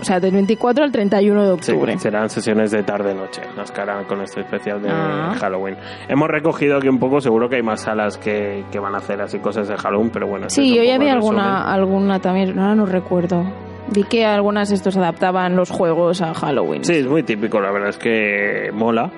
[0.00, 1.98] o sea, del 24 al 31 de Sí, octubre.
[1.98, 5.34] serán sesiones de tarde-noche, las que harán con este especial de Ah.
[5.38, 5.76] Halloween.
[6.08, 9.20] Hemos recogido aquí un poco, seguro que hay más salas que, que van a hacer
[9.20, 10.46] así cosas de Halloween, pero bueno.
[10.46, 13.44] este Sí, yo ya vi alguna, alguna también, ahora no recuerdo.
[13.92, 16.84] Vi que algunas estos adaptaban los juegos a Halloween.
[16.84, 19.10] Sí, es muy típico, la verdad es que mola.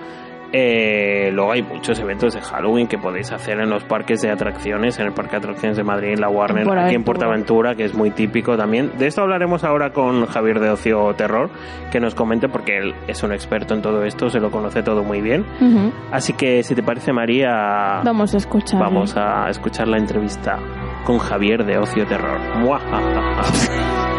[0.53, 4.99] Eh, luego hay muchos eventos de Halloween que podéis hacer en los parques de atracciones,
[4.99, 7.05] en el Parque de Atracciones de Madrid, en la Warner, Por aquí en Aventura.
[7.05, 8.93] Portaventura, que es muy típico también.
[8.99, 11.49] De esto hablaremos ahora con Javier de Ocio Terror,
[11.91, 15.03] que nos comente porque él es un experto en todo esto, se lo conoce todo
[15.03, 15.47] muy bien.
[15.61, 15.91] Ujú.
[16.11, 18.79] Así que, si te parece, María, Vamos a escuchar.
[18.81, 20.59] vamos a escuchar la entrevista
[21.07, 22.39] con Javier de Ocio Terror.
[22.59, 24.12] Muajajaja.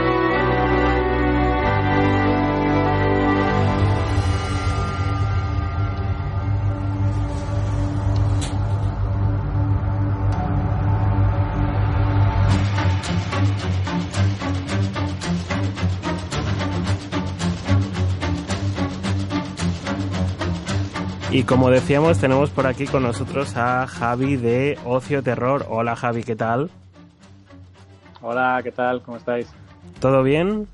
[21.34, 25.66] Y como decíamos, tenemos por aquí con nosotros a Javi de Ocio Terror.
[25.68, 26.70] Hola Javi, ¿qué tal?
[28.22, 29.02] Hola, ¿qué tal?
[29.02, 29.48] ¿Cómo estáis?
[30.00, 30.68] ¿Todo bien?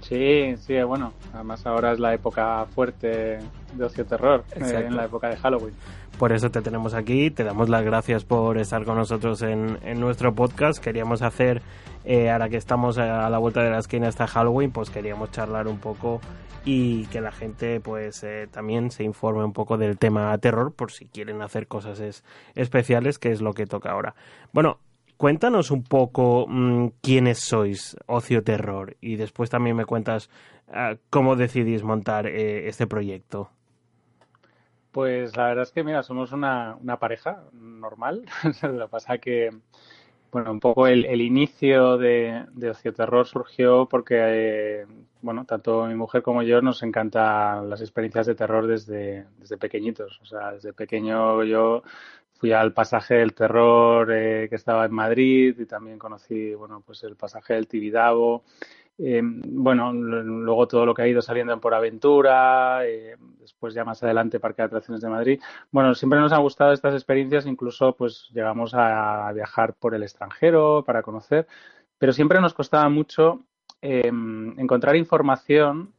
[0.00, 3.40] Sí, sí, bueno, además ahora es la época fuerte
[3.74, 5.74] de ocio terror, eh, en la época de Halloween.
[6.18, 10.00] Por eso te tenemos aquí, te damos las gracias por estar con nosotros en, en
[10.00, 10.82] nuestro podcast.
[10.82, 11.62] Queríamos hacer,
[12.04, 15.68] eh, ahora que estamos a la vuelta de la esquina hasta Halloween, pues queríamos charlar
[15.68, 16.20] un poco
[16.64, 20.90] y que la gente pues eh, también se informe un poco del tema terror por
[20.90, 22.24] si quieren hacer cosas es-
[22.56, 24.16] especiales, que es lo que toca ahora.
[24.52, 24.78] Bueno,
[25.16, 30.30] cuéntanos un poco mm, quiénes sois, Ocio Terror, y después también me cuentas
[30.72, 33.50] ah, cómo decidís montar eh, este proyecto.
[34.98, 38.24] Pues la verdad es que, mira, somos una, una pareja normal.
[38.62, 39.48] Lo que pasa que,
[40.32, 44.86] bueno, un poco el, el inicio de, de Ocio Terror surgió porque, eh,
[45.22, 50.18] bueno, tanto mi mujer como yo nos encantan las experiencias de terror desde, desde pequeñitos.
[50.20, 51.84] O sea, desde pequeño yo
[52.32, 57.04] fui al pasaje del terror eh, que estaba en Madrid y también conocí, bueno, pues
[57.04, 58.42] el pasaje del Tibidabo.
[58.98, 63.84] Eh, bueno, luego todo lo que ha ido saliendo en Por Aventura, eh, después ya
[63.84, 65.40] más adelante Parque de Atracciones de Madrid.
[65.70, 70.82] Bueno, siempre nos han gustado estas experiencias, incluso pues llegamos a viajar por el extranjero
[70.84, 71.46] para conocer,
[71.98, 73.44] pero siempre nos costaba mucho
[73.82, 75.94] eh, encontrar información,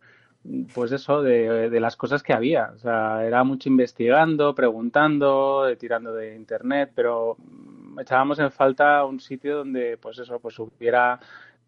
[0.74, 2.72] pues eso, de, de las cosas que había.
[2.76, 9.06] O sea, era mucho investigando, preguntando, eh, tirando de internet, pero mm, echábamos en falta
[9.06, 11.20] un sitio donde, pues eso, pues hubiera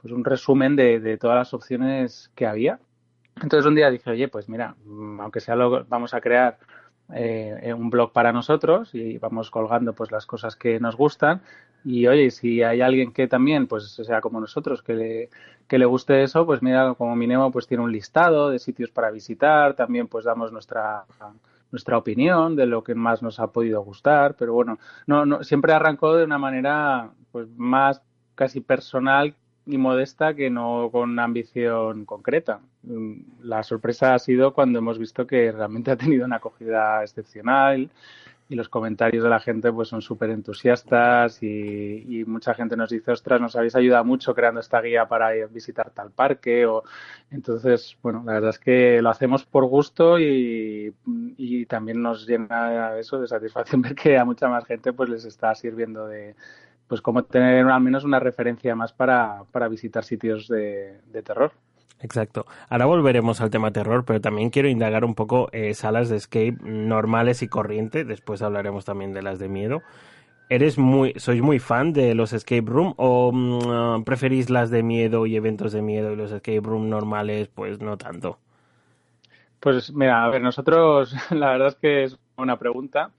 [0.01, 2.79] pues un resumen de, de todas las opciones que había.
[3.41, 6.57] Entonces un día dije, oye, pues mira, mm, aunque sea lo vamos a crear
[7.13, 11.41] eh, un blog para nosotros y vamos colgando pues las cosas que nos gustan.
[11.83, 15.29] Y oye, si hay alguien que también pues sea como nosotros que le,
[15.67, 19.11] que le guste eso, pues mira, como Minemo pues tiene un listado de sitios para
[19.11, 21.05] visitar, también pues damos nuestra
[21.71, 24.77] nuestra opinión de lo que más nos ha podido gustar, pero bueno,
[25.07, 28.01] no, no siempre arrancó de una manera pues más
[28.35, 29.35] casi personal
[29.65, 32.61] y modesta que no con una ambición concreta.
[33.41, 37.89] La sorpresa ha sido cuando hemos visto que realmente ha tenido una acogida excepcional
[38.51, 43.11] y los comentarios de la gente pues son súper entusiastas y, mucha gente nos dice,
[43.11, 46.83] ostras, nos habéis ayudado mucho creando esta guía para ir visitar tal parque o
[47.29, 50.93] entonces, bueno, la verdad es que lo hacemos por gusto y,
[51.37, 55.23] y también nos llena eso de satisfacción ver que a mucha más gente pues les
[55.23, 56.35] está sirviendo de,
[56.91, 61.53] pues como tener al menos una referencia más para, para visitar sitios de, terror.
[62.01, 62.45] Exacto.
[62.67, 66.57] Ahora volveremos al tema terror, pero también quiero indagar un poco eh, salas de escape
[66.61, 68.03] normales y corriente.
[68.03, 69.83] Después hablaremos también de las de miedo.
[70.49, 75.25] ¿Eres muy, sois muy fan de los escape room o mm, preferís las de miedo
[75.25, 78.37] y eventos de miedo y los escape room normales, pues no tanto?
[79.61, 83.11] Pues mira, a ver, nosotros la verdad es que es una pregunta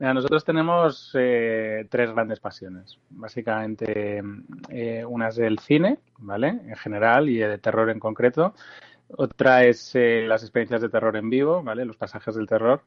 [0.00, 2.98] nosotros tenemos eh, tres grandes pasiones.
[3.10, 4.22] Básicamente,
[4.70, 6.48] eh, una es el cine, ¿vale?
[6.48, 8.54] En general y de terror en concreto.
[9.14, 11.84] Otra es eh, las experiencias de terror en vivo, ¿vale?
[11.84, 12.82] Los pasajes del terror.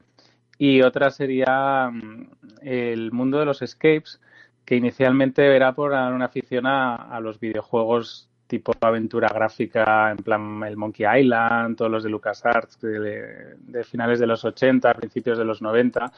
[0.57, 2.30] Y otra sería mm,
[2.61, 4.20] el mundo de los escapes,
[4.66, 10.78] que inicialmente era por una afición a, los videojuegos tipo aventura gráfica, en plan el
[10.78, 16.11] Monkey Island, todos los de LucasArts de finales de los 80, principios de los 90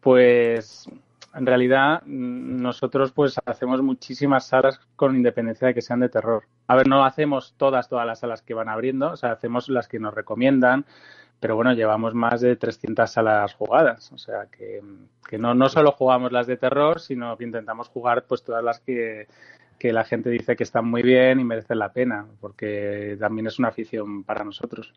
[0.00, 0.88] pues
[1.34, 6.44] en realidad nosotros pues hacemos muchísimas salas con independencia de que sean de terror.
[6.66, 9.88] A ver, no hacemos todas, todas las salas que van abriendo, o sea, hacemos las
[9.88, 10.84] que nos recomiendan,
[11.40, 14.82] pero bueno, llevamos más de 300 salas jugadas, o sea, que,
[15.28, 18.80] que no, no solo jugamos las de terror, sino que intentamos jugar pues todas las
[18.80, 19.28] que,
[19.78, 23.58] que la gente dice que están muy bien y merecen la pena, porque también es
[23.58, 24.92] una afición para nosotros.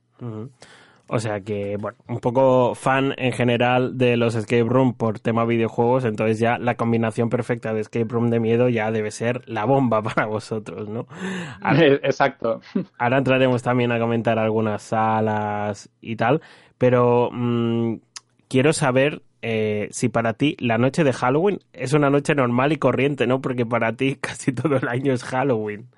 [1.14, 5.44] O sea que, bueno, un poco fan en general de los escape room por tema
[5.44, 9.66] videojuegos, entonces ya la combinación perfecta de escape room de miedo ya debe ser la
[9.66, 11.08] bomba para vosotros, ¿no?
[12.02, 12.62] Exacto.
[12.98, 16.40] Ahora entraremos también a comentar algunas salas y tal,
[16.78, 17.96] pero mm,
[18.48, 22.78] quiero saber eh, si para ti la noche de Halloween es una noche normal y
[22.78, 23.42] corriente, ¿no?
[23.42, 25.90] Porque para ti casi todo el año es Halloween.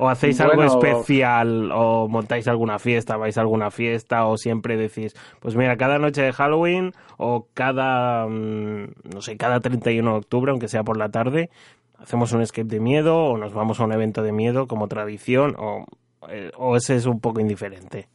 [0.00, 1.70] ¿O hacéis algo especial?
[1.72, 3.18] ¿O montáis alguna fiesta?
[3.18, 4.24] ¿Vais a alguna fiesta?
[4.24, 9.60] ¿O siempre decís, pues mira, cada noche de Halloween o cada, mm, no sé, cada
[9.60, 11.50] 31 de octubre, aunque sea por la tarde,
[11.98, 15.54] hacemos un escape de miedo o nos vamos a un evento de miedo como tradición?
[15.58, 15.84] ¿O,
[16.30, 18.08] eh, o ese es un poco indiferente?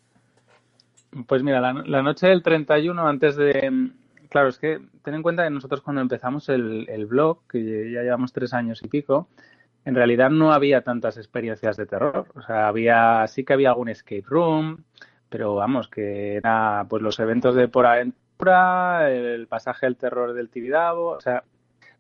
[1.27, 3.91] Pues mira, la, noche del 31, antes de,
[4.29, 8.01] claro, es que ten en cuenta que nosotros cuando empezamos el, el, blog, que ya
[8.01, 9.29] llevamos tres años y pico,
[9.85, 12.27] en realidad no había tantas experiencias de terror.
[12.35, 14.83] O sea, había, sí que había algún escape room,
[15.29, 20.49] pero vamos, que era pues los eventos de por aventura, el pasaje del terror del
[20.49, 21.43] Tibidabo, o sea,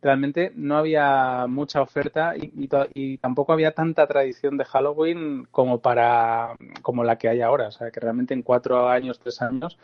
[0.01, 2.51] realmente no había mucha oferta y,
[2.93, 7.67] y, tampoco había tanta tradición de Halloween como para como la que hay ahora.
[7.67, 9.77] O sea, que realmente en cuatro años, tres años,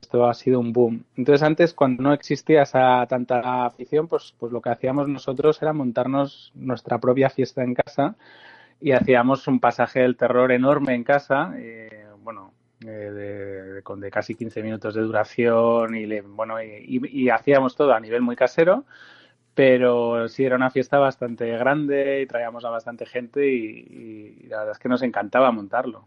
[0.00, 1.04] esto ha sido un boom.
[1.16, 5.72] Entonces antes, cuando no existía esa tanta afición, pues, pues lo que hacíamos nosotros era
[5.72, 8.16] montarnos nuestra propia fiesta en casa
[8.80, 14.10] y hacíamos un pasaje del terror enorme en casa, eh, bueno, eh, de, con de
[14.10, 18.84] casi 15 minutos de duración y, bueno, y, hacíamos todo a nivel muy casero,
[19.54, 24.72] pero sí era una fiesta bastante grande y traíamos a bastante gente y la verdad
[24.72, 26.06] es que nos encantaba montarlo.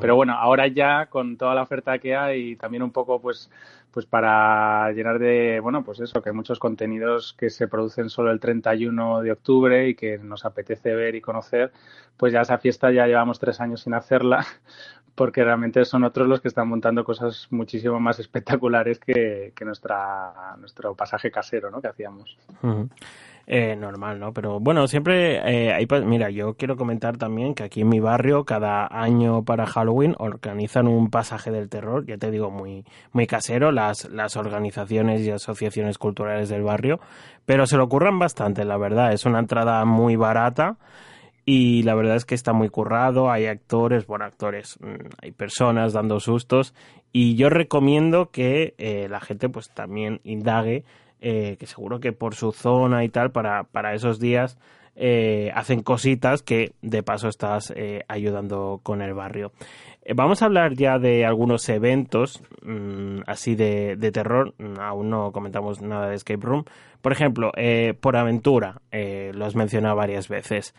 [0.00, 3.50] Pero bueno, ahora ya con toda la oferta que hay también un poco pues
[3.94, 8.32] pues para llenar de, bueno, pues eso, que hay muchos contenidos que se producen solo
[8.32, 11.70] el 31 de octubre y que nos apetece ver y conocer,
[12.16, 14.44] pues ya esa fiesta ya llevamos tres años sin hacerla,
[15.14, 20.56] porque realmente son otros los que están montando cosas muchísimo más espectaculares que, que nuestra,
[20.58, 21.80] nuestro pasaje casero, ¿no?
[21.80, 22.36] Que hacíamos.
[23.46, 24.32] Eh, normal, ¿no?
[24.32, 28.44] Pero bueno, siempre eh, hay, mira, yo quiero comentar también que aquí en mi barrio
[28.44, 33.70] cada año para Halloween organizan un pasaje del terror, ya te digo, muy, muy casero,
[33.70, 37.00] las, las organizaciones y asociaciones culturales del barrio,
[37.44, 40.78] pero se lo ocurran bastante, la verdad, es una entrada muy barata
[41.44, 45.92] y la verdad es que está muy currado, hay actores, bueno, actores, mm, hay personas
[45.92, 46.74] dando sustos
[47.12, 50.84] y yo recomiendo que eh, la gente pues también indague
[51.20, 54.58] eh, que seguro que por su zona y tal, para, para esos días
[54.96, 59.52] eh, hacen cositas que de paso estás eh, ayudando con el barrio.
[60.14, 64.54] Vamos a hablar ya de algunos eventos mm, así de, terror.
[64.78, 66.64] Aún no comentamos nada de Escape Room.
[67.00, 67.52] Por ejemplo,
[68.00, 70.74] por aventura, lo has mencionado varias veces.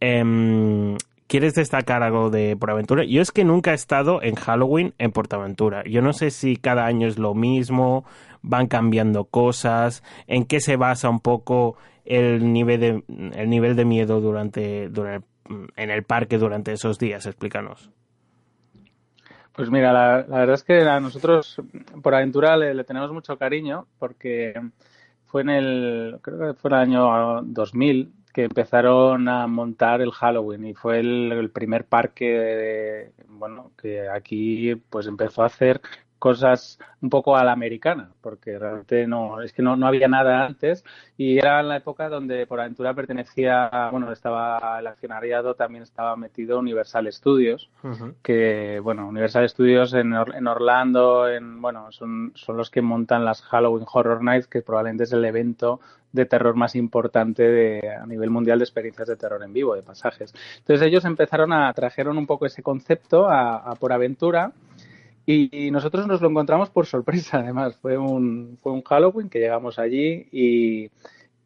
[0.00, 0.96] Em,
[1.28, 3.04] ¿Quieres destacar algo de Por Aventura?
[3.04, 5.84] Yo es que nunca he estado en Halloween en Portaventura.
[5.84, 8.06] Yo no sé si cada año es lo mismo,
[8.42, 13.02] van cambiando cosas, en qué se basa un poco el nivel de,
[13.36, 17.26] el nivel de miedo durante, en el parque durante esos días.
[17.26, 17.90] Explícanos.
[19.52, 21.60] Pues mira, la, verdad es que a nosotros
[22.00, 24.54] por aventura le, tenemos mucho cariño porque
[25.26, 30.64] fue en el, creo que fue el año 2000 que empezaron a montar el Halloween
[30.64, 35.80] y fue el, primer parque, bueno, que aquí pues empezó a hacer
[36.18, 40.44] cosas un poco a la americana, porque realmente no, es que no, no había nada
[40.44, 40.84] antes
[41.16, 46.16] y era en la época donde por aventura pertenecía, bueno, estaba el accionariado, también estaba
[46.16, 47.70] metido Universal Studios,
[48.22, 53.42] que, bueno, Universal Studios en, en Orlando, en, bueno, son, son los que montan las
[53.42, 55.80] Halloween Horror Nights, que probablemente es el evento
[56.12, 59.82] de terror más importante de, a nivel mundial de experiencias de terror en vivo, de
[59.82, 60.34] pasajes.
[60.58, 64.52] Entonces ellos empezaron a, trajeron un poco ese concepto a, a por aventura
[65.30, 67.76] y, nosotros nos lo encontramos por sorpresa, además.
[67.76, 70.90] Fue un, fue un Halloween que llegamos allí y,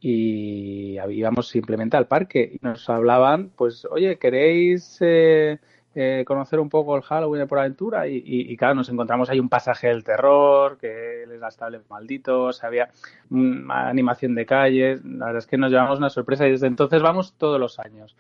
[0.01, 5.59] y íbamos simplemente al parque y nos hablaban, pues, oye, ¿queréis eh,
[5.97, 8.07] eh, conocer un poco el Halloween por aventura?
[8.07, 12.89] Y, y, claro, nos encontramos ahí un pasaje del terror, que les estable malditos, había
[13.31, 15.05] una animación de calles.
[15.05, 18.17] La verdad es que nos llevamos una sorpresa y desde entonces vamos todos los años.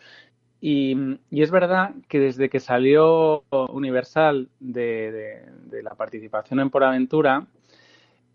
[0.65, 0.97] Y,
[1.33, 5.43] es verdad que desde que salió Universal de,
[5.83, 7.49] la participación en Por Aventura,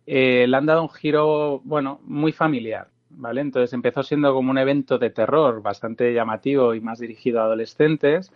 [0.06, 3.40] eh, le han dado un giro, bueno, muy familiar, ¿vale?
[3.40, 8.34] Entonces empezó siendo como un evento de terror bastante llamativo y más dirigido a adolescentes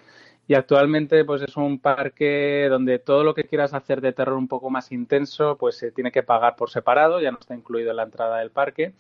[0.48, 4.48] y actualmente pues es un parque donde todo lo que quieras hacer de terror un
[4.48, 7.98] poco más intenso pues se tiene que pagar por separado, ya no está incluido en
[7.98, 8.94] la entrada del parque.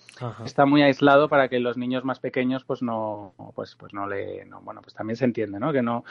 [0.45, 4.47] Está muy aislado para que los niños más pequeños pues no pues pues no le
[4.61, 5.73] bueno, pues también se entiende, ¿no?
[5.73, 6.05] Que no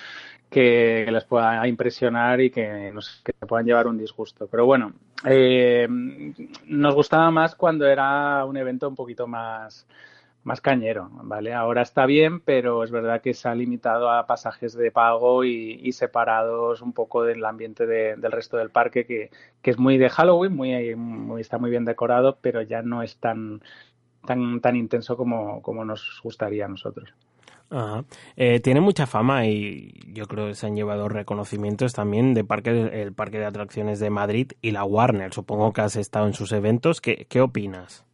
[0.51, 4.47] que les pueda impresionar y que nos que puedan llevar un disgusto.
[4.47, 4.93] Pero bueno,
[5.25, 5.89] eh,
[6.67, 9.87] nos gustaba más cuando era un evento un poquito más
[10.43, 11.53] más cañero, ¿vale?
[11.53, 15.93] Ahora está bien, pero es verdad que se ha limitado a pasajes de pago y,
[15.93, 19.31] separados un poco del ambiente del resto del parque, que,
[19.63, 23.61] es muy de Halloween, muy, está muy bien decorado, pero ya no es tan,
[24.27, 27.15] tan, tan intenso como, como nos gustaría a nosotros.
[28.37, 32.71] Eh, tiene mucha fama y yo creo que se han llevado reconocimientos también de parque,
[33.03, 35.33] el Parque de Atracciones de Madrid y la Warner.
[35.33, 37.01] Supongo que has estado en sus eventos.
[37.01, 38.05] ¿Qué, qué opinas?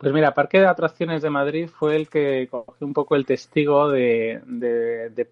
[0.00, 3.90] Pues mira, Parque de Atracciones de Madrid fue el que cogió un poco el testigo
[3.90, 4.40] de,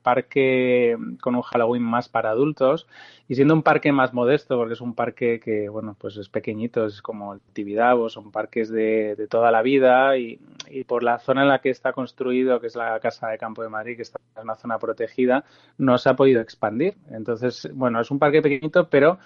[0.02, 2.86] parque con un Halloween más para adultos
[3.28, 6.84] y siendo un parque más modesto, porque es un parque que, bueno, pues es pequeñito,
[6.84, 10.38] es como el Tibidabo, son parques de, toda la vida y,
[10.68, 13.62] y, por la zona en la que está construido, que es la Casa de Campo
[13.62, 15.46] de Madrid, que está en una zona protegida,
[15.78, 16.98] no se ha podido expandir.
[17.10, 19.18] Entonces, bueno, es un parque pequeñito, pero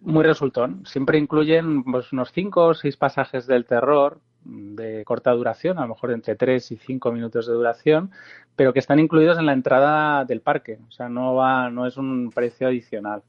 [0.00, 0.84] muy resultón.
[0.84, 5.88] Siempre incluyen pues, unos cinco o seis pasajes del terror, de corta duración, a lo
[5.88, 8.10] mejor entre 3 y 5 minutos de duración,
[8.56, 11.96] pero que están incluidos en la entrada del parque, o sea, no va, no es
[11.96, 13.22] un precio adicional.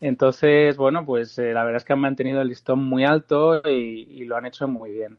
[0.00, 4.24] Entonces, bueno, pues eh, la verdad es que han mantenido el listón muy alto y,
[4.24, 5.18] lo han hecho muy bien.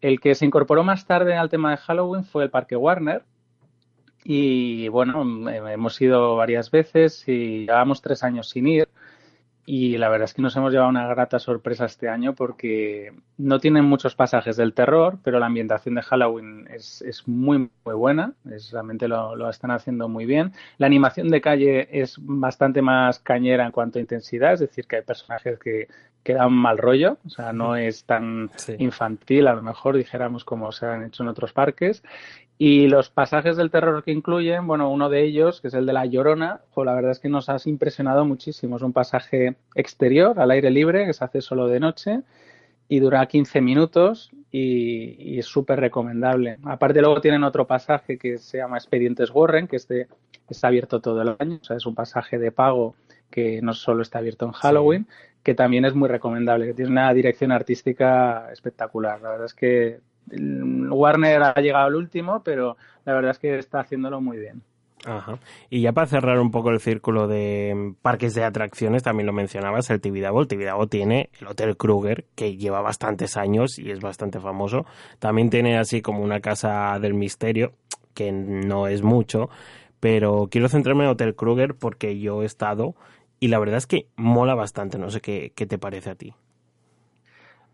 [0.00, 3.22] El que se incorporó más tarde al tema de Halloween fue el Parque Warner.
[4.24, 8.88] Y bueno, hemos ido varias veces y llevamos tres años sin ir
[9.68, 13.58] y la verdad es que nos hemos llevado una grata sorpresa este año porque no
[13.58, 18.32] tienen muchos pasajes del terror, pero la ambientación de Halloween es, es muy, muy buena,
[18.48, 20.52] es, realmente lo, lo, están haciendo muy bien.
[20.78, 24.96] La animación de calle es bastante más cañera en cuanto a intensidad, es decir, que
[24.96, 25.88] hay personajes que,
[26.26, 30.72] que dan mal rollo, o sea, no es tan infantil, a lo mejor dijéramos como
[30.72, 32.02] se han hecho en otros parques.
[32.58, 35.92] Y los pasajes del terror que incluyen, bueno, uno de ellos, que es el de
[35.92, 38.76] la Llorona, la verdad es que nos has impresionado muchísimo.
[38.76, 42.22] Es un pasaje exterior, al aire libre, que se hace solo de noche
[42.88, 46.58] y dura 15 minutos y, es súper recomendable.
[46.64, 50.08] Aparte luego tienen otro pasaje que se llama Expedientes Warren, que este
[50.48, 52.94] está abierto todo el año, o sea, es un pasaje de pago
[53.30, 55.08] que no solo está abierto en Halloween,
[55.42, 59.20] que también es muy recomendable, que tiene una dirección artística espectacular.
[59.20, 60.00] La verdad es que
[60.30, 64.62] Warner ha llegado al último, pero la verdad es que está haciéndolo muy bien.
[65.04, 65.38] Ajá.
[65.70, 69.88] Y ya para cerrar un poco el círculo de parques de atracciones, también lo mencionabas,
[69.90, 70.40] el Tibidabo.
[70.40, 74.84] El Tibidabo tiene el Hotel Kruger, que lleva bastantes años y es bastante famoso.
[75.18, 77.72] También tiene así como una casa del misterio,
[78.14, 79.48] que no es mucho,
[80.00, 82.94] pero quiero centrarme en Hotel Kruger porque yo he estado
[83.38, 86.34] y la verdad es que mola bastante, no sé qué, qué te parece a ti.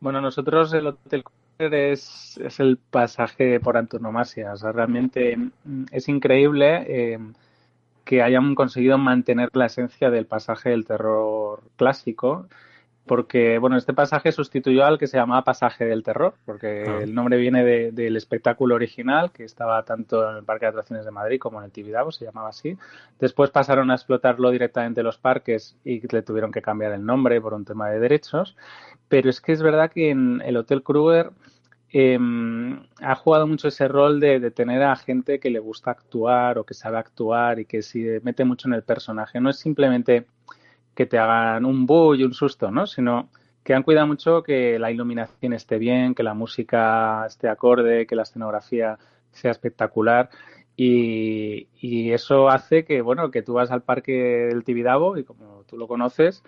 [0.00, 6.09] Bueno, nosotros el Hotel Kruger es, el pasaje por antonomasia, o sea, realmente mm, es
[6.09, 6.84] increíble.
[6.88, 7.18] Eh,
[8.05, 12.48] que hayan conseguido mantener la esencia del pasaje del terror clásico,
[13.07, 17.00] porque bueno, este pasaje sustituyó al que se llamaba pasaje del terror, porque ah.
[17.03, 21.11] el nombre viene del espectáculo original que estaba tanto en el Parque de Atracciones de
[21.11, 22.78] Madrid como en el Tibidabo, se llamaba así.
[23.18, 27.40] Después pasaron a explotarlo directamente en los parques y le tuvieron que cambiar el nombre
[27.40, 28.57] por un tema de derechos.
[29.09, 31.32] Pero es que es verdad que en el Hotel Kruger
[31.94, 32.18] eh,
[33.03, 36.72] ha jugado mucho ese rol de, tener a gente que le gusta actuar o que
[36.72, 39.40] sabe actuar y que se mete mucho en el personaje.
[39.40, 40.26] No es simplemente
[40.95, 42.86] que te hagan un bu y un susto, ¿no?
[42.86, 43.30] Sino
[43.62, 48.16] que han cuidado mucho que la iluminación esté bien, que la música esté acorde, que
[48.16, 48.99] la escenografía
[49.30, 50.30] sea espectacular.
[50.76, 55.64] Y, y, eso hace que, bueno, que tú vas al parque del Tibidabo y como
[55.66, 56.43] tú lo conoces,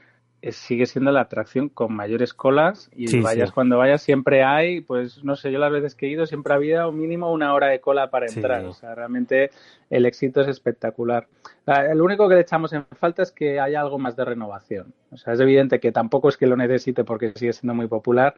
[0.52, 5.36] sigue siendo la atracción con mayores colas y vayas cuando vayas siempre hay, pues no
[5.36, 8.10] sé, yo las veces que he ido siempre había un mínimo una hora de cola
[8.10, 9.50] para entrar, o sea, realmente
[9.90, 11.26] el éxito es espectacular.
[11.94, 15.16] Lo único que le echamos en falta es que haya algo más de renovación, o
[15.16, 18.34] sea, es evidente que tampoco es que lo necesite porque sigue siendo muy popular,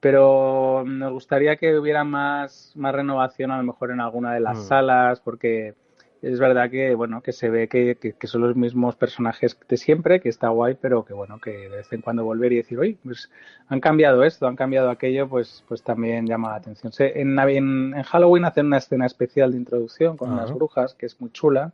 [0.00, 4.58] pero nos gustaría que hubiera más, más renovación a lo mejor en alguna de las
[4.58, 4.62] mm.
[4.62, 5.74] salas porque
[6.22, 10.28] es verdad que bueno que se ve que, son los mismos personajes de siempre que
[10.28, 13.30] está guay pero que bueno que de vez en cuando volver y decir oye pues
[13.68, 16.92] han cambiado esto han cambiado aquello pues pues también llama la atención.
[16.98, 21.30] En, en, Halloween hacen una escena especial de introducción con unas brujas que es muy
[21.30, 21.72] chula.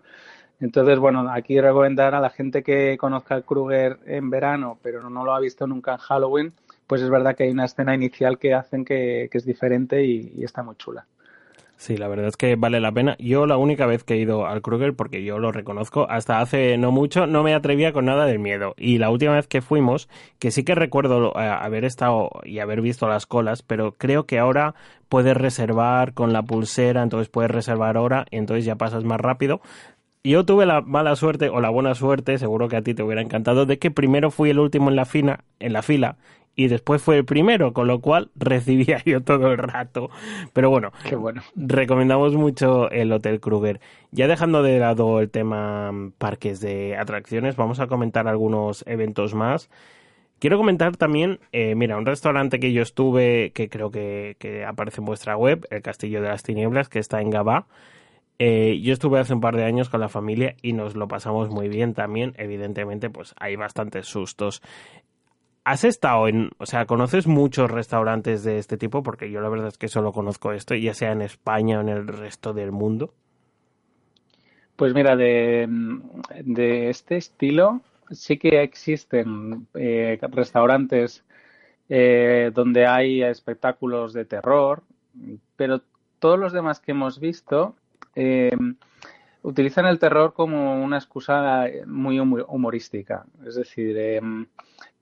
[0.61, 5.25] Entonces bueno aquí recomendar a la gente que conozca el Kruger en verano pero no
[5.25, 6.53] lo ha visto nunca en Halloween
[6.87, 10.63] pues es verdad que hay una escena inicial que hacen que, es diferente y está
[10.63, 11.07] muy chula
[11.83, 13.17] Sí, la verdad es que vale la pena.
[13.19, 16.79] Yo la única vez que he ido al Kruger, porque yo lo reconozco, hasta hace
[16.79, 18.75] no mucho no me atrevía con nada del miedo.
[18.79, 20.09] Y la última vez que fuimos,
[20.39, 24.39] que sí que recuerdo eh, haber estado y haber visto las colas, pero creo que
[24.39, 24.77] ahora
[25.09, 29.61] puedes reservar con la pulsera, entonces puedes reservar ahora y entonces ya pasas más rápido.
[30.23, 33.23] Yo tuve la mala suerte o la buena suerte, seguro que a ti te hubiera
[33.23, 36.17] encantado, de que primero fui el último en la, fina, en la fila
[36.55, 40.11] y después fue el primero, con lo cual recibía yo todo el rato.
[40.53, 41.43] Pero bueno, Qué bueno.
[41.57, 43.81] recomendamos mucho el Hotel Kruger.
[44.11, 49.35] Ya dejando de lado el tema mm, parques de atracciones, vamos a comentar algunos eventos
[49.35, 49.71] más.
[50.43, 55.05] Quiero comentar también, eh, mira, un restaurante que yo estuve, que creo que, aparece en
[55.05, 57.69] vuestra web, el Castillo de las Tinieblas, que está en Gabá.
[58.41, 61.49] Eh, yo estuve hace un par de años con la familia y nos lo pasamos
[61.49, 62.35] muy bien también.
[62.39, 64.63] Evidentemente, pues hay bastantes sustos.
[65.65, 69.05] ¿Has estado en, o sea, conoces muchos restaurantes de este tipo?
[69.05, 71.89] Porque yo la verdad es que solo conozco esto, ya sea en España o en
[71.89, 73.15] el resto del mundo.
[74.75, 75.69] Pues mira, de,
[76.89, 81.25] este estilo sí que existen eh, restaurantes
[81.89, 84.83] eh, donde hay espectáculos de terror,
[85.55, 85.83] pero
[86.19, 87.77] todos los demás que hemos visto
[88.17, 88.51] eh,
[89.43, 93.25] utilizan el terror como una excusa muy humorística.
[93.47, 93.97] Es decir,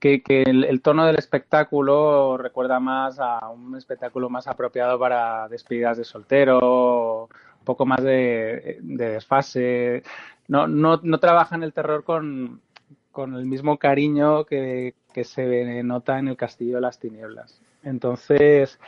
[0.01, 6.05] que, el, tono del espectáculo recuerda más a un espectáculo más apropiado para despedidas de
[6.05, 7.28] soltero,
[7.59, 10.03] un poco más de, desfase.
[10.48, 12.62] No, no, no trabajan el terror con,
[13.16, 17.61] el mismo cariño que, se nota en el Castillo de las Tinieblas.
[17.82, 18.78] Entonces,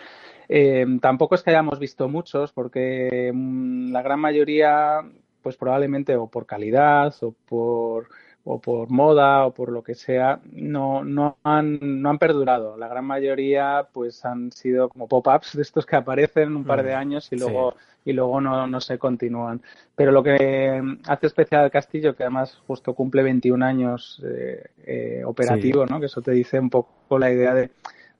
[0.48, 5.00] eh, tampoco es que hayamos visto muchos, porque mm, la gran mayoría,
[5.42, 8.08] pues probablemente o por calidad o por
[8.44, 12.76] o por moda o por lo que sea, no, no, han, no han perdurado.
[12.76, 16.94] La gran mayoría pues han sido como pop-ups de estos que aparecen un par de
[16.94, 19.62] mm, años y luego, y luego no, no se continúan.
[19.94, 25.22] Pero lo que hace especial al castillo, que además justo cumple 21 años eh, eh,
[25.24, 26.00] operativo, ¿no?
[26.00, 27.70] que eso te dice un poco la idea de,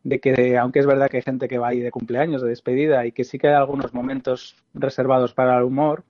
[0.04, 3.06] de que aunque es verdad que hay gente que va ahí de cumpleaños, de despedida
[3.06, 6.04] y que sí que hay algunos momentos reservados para el humor,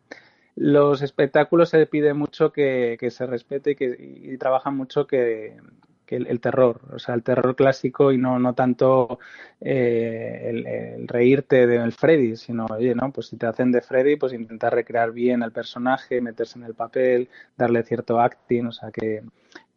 [0.57, 5.57] los espectáculos se pide mucho que, se respete y, que, y trabajan mucho que,
[6.17, 9.19] el, terror, o sea, el terror clásico y no, tanto
[9.61, 13.11] eh, el, reírte del Freddy, sino, oye, ¿no?
[13.13, 16.75] Pues si te hacen de Freddy, pues intentar recrear bien al personaje, meterse en el
[16.75, 19.23] papel, darle cierto acting, o sea, que,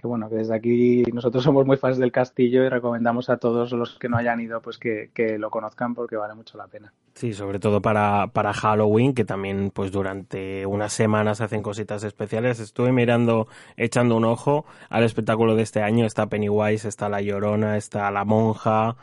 [0.08, 3.97] bueno, que desde aquí nosotros somos muy fans del castillo y recomendamos a todos los
[3.97, 6.93] que no hayan ido pues que, lo conozcan porque vale mucho la pena.
[7.14, 12.60] Sí, sobre todo para, para Halloween, que también pues durante unas semanas hacen cositas especiales.
[12.60, 13.47] Estuve mirando,
[13.78, 16.06] echando un ojo al espectáculo de este año.
[16.06, 18.95] Está Pennywise, está La Llorona, está La Monja.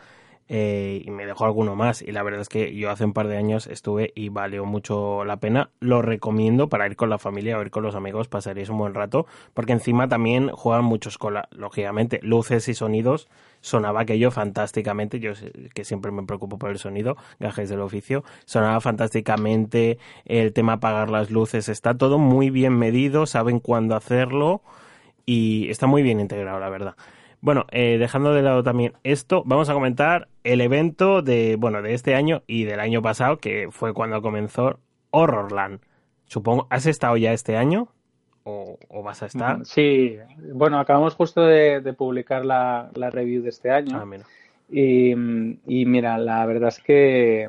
[0.55, 2.03] Eh, y me dejó alguno más.
[2.03, 5.25] Y la verdad es que yo hace un par de años estuve y valió mucho
[5.25, 5.71] la pena.
[5.81, 8.93] Lo recomiendo para ir con la familia o ir con los amigos, pasaréis un buen
[8.93, 9.25] rato,
[9.55, 13.31] porque encima también juegan muchos con, lógicamente, luces y sonidos.
[13.63, 15.33] Sonaba aquello fantásticamente, yo
[15.73, 19.97] que siempre me preocupo por el sonido, gajes del oficio, sonaba fantásticamente
[20.27, 24.61] el tema apagar las luces, está todo muy bien medido, saben cuándo hacerlo
[25.25, 26.95] y está muy bien integrado, la verdad.
[27.43, 31.93] Bueno, eh, dejando de lado también esto, vamos a comentar el evento de, bueno, de
[31.93, 34.79] este año y del año pasado, que fue cuando comenzó
[35.11, 35.81] Horrorland.
[36.25, 37.89] Supongo, ¿has estado ya este año?
[38.45, 39.59] ¿O, vas a estar?
[39.59, 40.17] Mm, sí,
[40.55, 44.01] bueno, acabamos justo de, publicar la, review de este año.
[44.01, 44.07] Ah,
[44.71, 47.49] y, y, mira, la verdad es que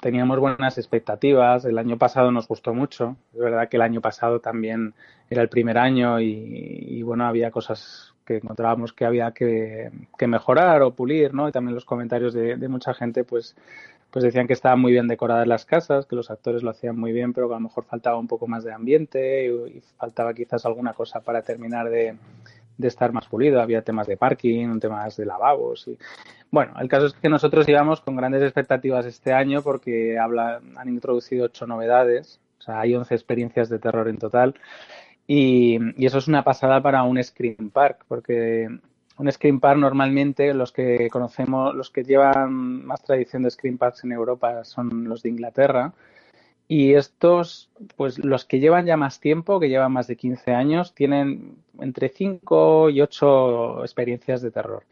[0.00, 1.64] teníamos buenas expectativas.
[1.64, 3.16] El año pasado nos gustó mucho.
[3.34, 4.94] Es verdad que el año pasado también
[5.28, 9.90] era el primer año y, bueno, había cosas que encontrábamos que había que,
[10.26, 11.48] mejorar o pulir, ¿no?
[11.48, 13.56] Y también los comentarios de, mucha gente, pues,
[14.10, 17.12] pues decían que estaban muy bien decoradas las casas, que los actores lo hacían muy
[17.12, 20.64] bien, pero que a lo mejor faltaba un poco más de ambiente y faltaba quizás
[20.66, 22.16] alguna cosa para terminar de,
[22.78, 23.60] de estar más pulido.
[23.60, 25.88] Había temas de parking, temas de lavabos.
[25.88, 25.98] Y...
[26.50, 30.88] Bueno, el caso es que nosotros íbamos con grandes expectativas este año porque habla, han
[30.88, 32.40] introducido ocho novedades.
[32.58, 34.54] O sea, hay once experiencias de terror en total.
[35.34, 38.68] Y, y, eso es una pasada para un Scream Park, porque
[39.16, 44.04] un Scream Park normalmente los que conocemos, los que llevan más tradición de Scream Parks
[44.04, 45.94] en Europa son los de Inglaterra
[46.68, 50.94] y estos, pues los que llevan ya más tiempo, que llevan más de 15 años,
[50.94, 54.84] tienen entre 5 y 8 experiencias de terror.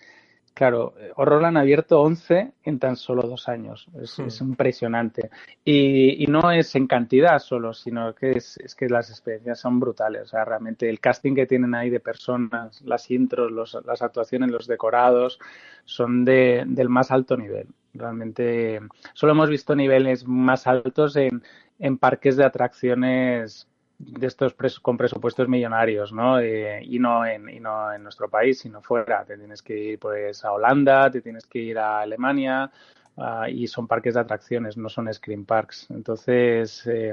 [0.55, 3.87] Claro, Horror han abierto 11 en tan solo dos años.
[4.01, 4.45] Es, hmm.
[4.45, 5.31] impresionante.
[5.65, 10.23] Y, no es en cantidad solo, sino que es, que las experiencias son brutales.
[10.23, 13.51] O sea, realmente el casting que tienen ahí de personas, las intros,
[13.85, 15.39] las actuaciones, los decorados,
[15.85, 17.69] son de, del más alto nivel.
[17.95, 18.81] Realmente
[19.15, 21.43] solo hemos visto niveles más altos en,
[21.79, 23.70] en parques de atracciones
[24.01, 26.41] de estos con presupuestos millonarios, ¿no?
[26.41, 29.25] Eh, y no en y no en nuestro país, sino fuera.
[29.25, 32.71] Te tienes que ir pues a Holanda, te tienes que ir a Alemania
[33.19, 35.89] ah, y son parques de atracciones, no son screen parks.
[35.91, 37.13] Entonces, eh,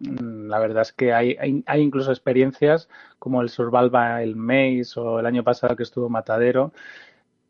[0.00, 1.36] la verdad es que hay,
[1.66, 6.72] hay, incluso experiencias como el Survival Maze o el año pasado que estuvo Matadero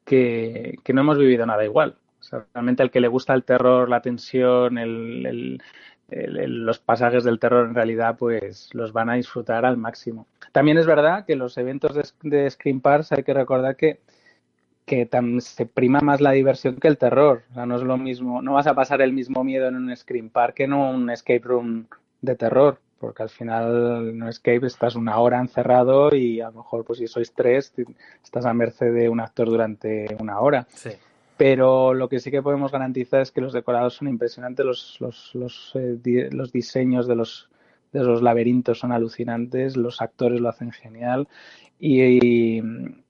[0.04, 1.96] que, que no hemos vivido nada igual.
[2.20, 5.60] O sea, realmente al que le gusta el terror, la tensión, el
[6.08, 10.26] los pasajes del terror en realidad pues los van a disfrutar al máximo.
[10.52, 14.00] También es verdad que los eventos de, de Screen Parks hay que recordar que
[14.88, 15.08] que
[15.40, 17.44] se prima más la diversión que el terror.
[17.50, 19.94] O sea, no es lo mismo, no vas a pasar el mismo miedo en un
[19.94, 21.86] Screen Park que en un escape room
[22.22, 26.58] de terror, porque al final en un escape estás una hora encerrado y a lo
[26.58, 27.72] mejor pues si sois tres
[28.24, 30.66] estás a merced de un actor durante una hora.
[30.70, 30.90] Sí.
[31.38, 35.34] Pero lo que sí que podemos garantizar es que los decorados son impresionantes, los, los,
[35.34, 37.48] los, eh, los diseños de los,
[37.92, 41.28] de los laberintos son alucinantes, los actores lo hacen genial
[41.78, 42.62] y, y,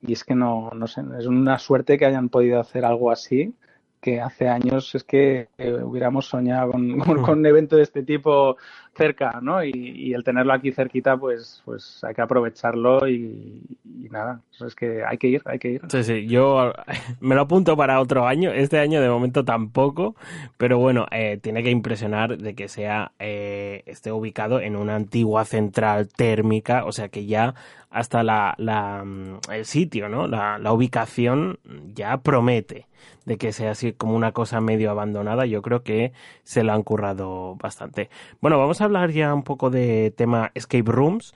[0.07, 3.55] es que no, no sé, es una suerte que hayan podido hacer algo así
[4.01, 8.57] que hace años es que eh, hubiéramos soñado con, con, un evento de este tipo
[8.99, 9.65] cerca, ¿no?
[9.65, 13.63] Y, el tenerlo aquí cerquita, pues, pues hay que aprovecharlo y,
[14.11, 15.83] nada, es que hay que ir, hay que ir.
[15.89, 16.73] Sí, sí, yo
[17.21, 20.17] me lo apunto para otro año, este año de momento tampoco,
[20.57, 25.45] pero bueno, eh, tiene que impresionar de que sea, eh, esté ubicado en una antigua
[25.45, 27.55] central térmica, o sea que ya
[27.91, 30.27] hasta la, la mm, el sitio, ¿no?
[30.27, 31.59] La, la ubicación
[31.95, 32.89] ya promete
[33.29, 36.83] de que sea así como una cosa medio abandonada, yo creo que se lo han
[36.83, 38.09] currado bastante.
[38.41, 41.35] Bueno, vamos a hablar ya un poco de tema escape rooms.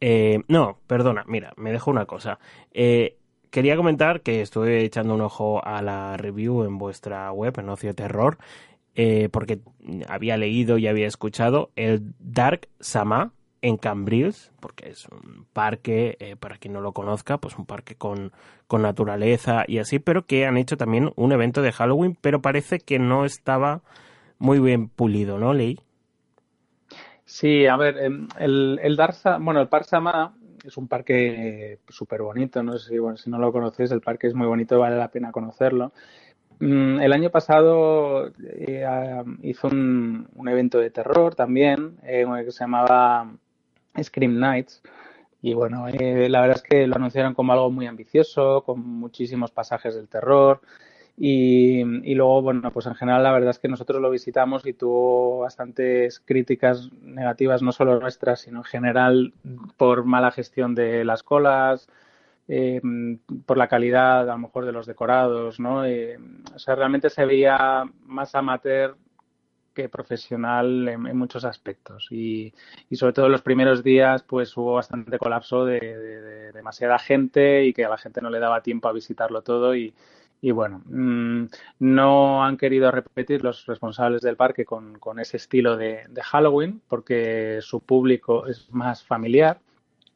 [0.00, 2.38] Eh, no, perdona, mira, me dejo una cosa.
[2.72, 3.16] Eh,
[3.50, 7.94] quería comentar que estuve echando un ojo a la review en vuestra web, en Ocio
[7.94, 8.38] Terror,
[8.94, 9.60] eh, porque
[10.08, 16.58] había leído y había escuchado el Dark Sama, en Cambrils, porque es un parque, para
[16.58, 18.30] quien no lo conozca, pues un parque con,
[18.68, 22.78] con naturaleza y así, pero que han hecho también un evento de Halloween, pero parece
[22.78, 23.82] que no estaba
[24.38, 25.80] muy bien pulido, ¿no, Ley?
[27.28, 32.22] Sí, a ver, em, el, el Darza, bueno, el Parque Sama es un parque súper
[32.22, 34.96] bonito, no sé si, bueno, si no lo conoces, el parque es muy bonito, vale
[34.96, 35.92] la pena conocerlo.
[36.60, 42.60] Mm, el año pasado eh, hizo un, un, evento de terror también, eh, que se
[42.60, 43.30] llamaba
[44.02, 44.80] Scream Nights.
[45.42, 49.50] Y bueno, eh, la verdad es que lo anunciaron como algo muy ambicioso, con muchísimos
[49.50, 50.62] pasajes del terror.
[51.20, 55.40] Y, luego, bueno, pues en general la verdad es que nosotros lo visitamos y tuvo
[55.40, 59.34] bastantes críticas negativas, no solo nuestras, sino en general
[59.76, 61.88] por mala gestión de las colas,
[62.46, 62.80] eh,
[63.46, 65.84] por la calidad a lo mejor de los decorados, ¿no?
[65.84, 66.18] Eh,
[66.54, 68.96] o sea, realmente se veía más amateur
[69.74, 72.52] que profesional en, muchos aspectos y,
[72.92, 77.84] sobre todo en los primeros días pues hubo bastante colapso de, demasiada gente y que
[77.84, 79.94] a la gente no le daba tiempo a visitarlo todo y,
[80.42, 81.46] bueno, mm,
[81.80, 87.80] no han querido repetir los responsables del parque con, ese estilo de, Halloween porque su
[87.80, 89.60] público es más familiar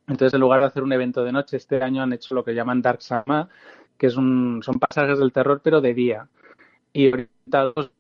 [0.07, 2.55] entonces, en lugar de hacer un evento de noche, este año han hecho lo que
[2.55, 3.49] llaman Dark Sama,
[3.97, 6.29] que es un, son pasajes del terror, pero de día,
[6.93, 7.91] y orientados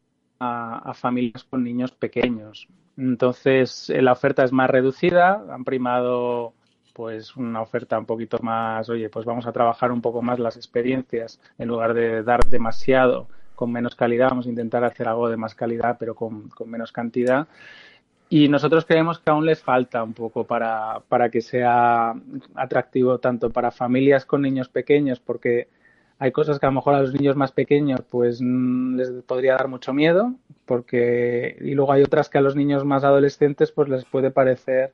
[0.41, 2.68] a, familias con niños pequeños.
[2.97, 6.53] Entonces, eh, la oferta es más reducida, han primado
[6.93, 10.57] pues una oferta un poquito más, oye, pues vamos a trabajar un poco más las
[10.57, 15.36] experiencias en lugar de dar demasiado con menos calidad, vamos a intentar hacer algo de
[15.36, 17.47] más calidad pero con, con menos cantidad.
[18.28, 22.14] Y nosotros creemos que aún les falta un poco para, para que sea
[22.55, 25.68] atractivo tanto para familias con niños pequeños, porque
[26.18, 29.53] hay cosas que a lo mejor a los niños más pequeños pues mm, les podría
[29.53, 30.34] dar mucho miedo,
[30.66, 34.93] porque y luego hay otras que a los niños más adolescentes pues les puede parecer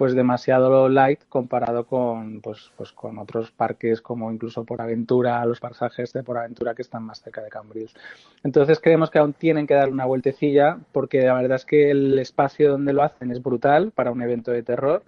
[0.00, 5.60] pues demasiado light comparado con pues, pues con otros parques como incluso por aventura, los
[5.60, 7.94] pasajes de por aventura que están más cerca de Cambrios.
[8.42, 12.18] Entonces creemos que aún tienen que dar una vueltecilla porque la verdad es que el
[12.18, 15.02] espacio donde lo hacen es brutal para un evento de terror.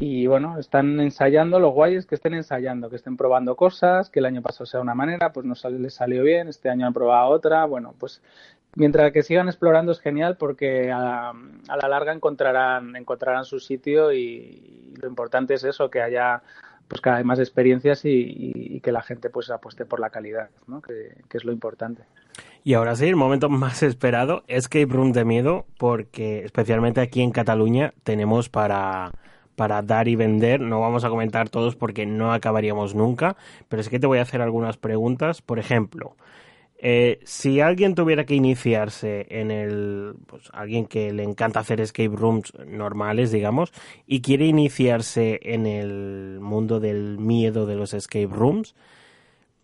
[0.00, 4.18] Y bueno, están ensayando, lo guay es que estén ensayando, que estén probando cosas, que
[4.18, 7.30] el año pasado sea una manera, pues no les salió bien, este año han probado
[7.30, 8.22] otra, bueno, pues
[8.76, 11.32] mientras que sigan explorando es genial porque a,
[11.68, 16.42] la larga encontrarán, encontrarán su sitio y, lo importante es eso, que haya
[16.88, 20.80] pues cada vez más experiencias y, que la gente pues apueste por la calidad, ¿no?
[20.80, 22.02] que, es lo importante.
[22.64, 27.30] Y ahora sí, el momento más esperado, Escape Room de miedo, porque especialmente aquí en
[27.30, 29.12] Cataluña tenemos para,
[29.54, 30.60] para dar y vender.
[30.60, 33.36] No vamos a comentar todos porque no acabaríamos nunca,
[33.68, 35.42] pero es que te voy a hacer algunas preguntas.
[35.42, 36.16] Por ejemplo,
[36.80, 42.14] eh, si alguien tuviera que iniciarse en el, pues alguien que le encanta hacer escape
[42.14, 43.72] rooms normales, digamos,
[44.06, 48.76] y quiere iniciarse en el mundo del miedo de los escape rooms,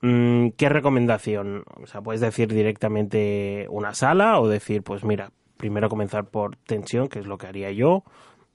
[0.01, 1.65] mm, ¿qué recomendación?
[1.81, 7.09] O sea, puedes decir directamente una sala o decir, pues mira, primero comenzar por tensión,
[7.09, 8.03] que es lo que haría yo.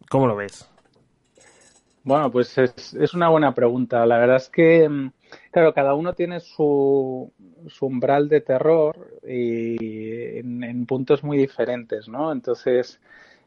[0.10, 0.70] ¿Cómo lo ves?
[2.04, 4.06] Bueno, pues es, es una buena pregunta.
[4.06, 5.12] La verdad es que, mm,
[5.52, 7.32] claro, cada uno tiene su,
[7.82, 12.32] umbral de terror y en, puntos muy diferentes, ¿no?
[12.32, 13.00] Entonces,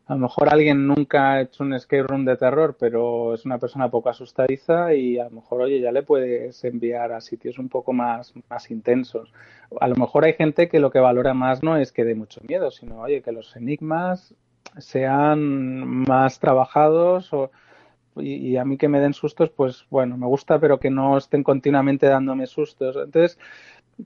[0.07, 3.59] a lo mejor alguien nunca ha hecho un escape room de terror, pero es una
[3.59, 7.69] persona poco asustadiza y a lo mejor, oye, ya le puedes enviar a sitios un
[7.69, 9.33] poco más, más intensos.
[9.81, 12.41] A lo mejor hay gente que lo que valora más no es que dé mucho
[12.47, 14.35] miedo, sino, oye, que los enigmas
[14.79, 17.51] sean más trabajados o,
[18.17, 21.43] y, a mí que me den sustos, pues bueno, me gusta, pero que no estén
[21.43, 22.97] continuamente dándome sustos.
[22.97, 23.39] Entonces,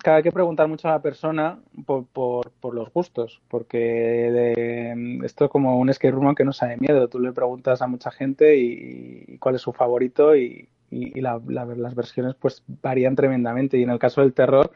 [0.02, 5.50] cada que preguntar mucho a la persona por, por, los gustos, porque de, esto es
[5.50, 7.08] como un escape room que no sabe miedo.
[7.08, 11.94] Tú le preguntas a mucha gente y, cuál es su favorito y, y la, las
[11.94, 13.78] versiones pues varían tremendamente.
[13.78, 14.72] Y en el caso del terror,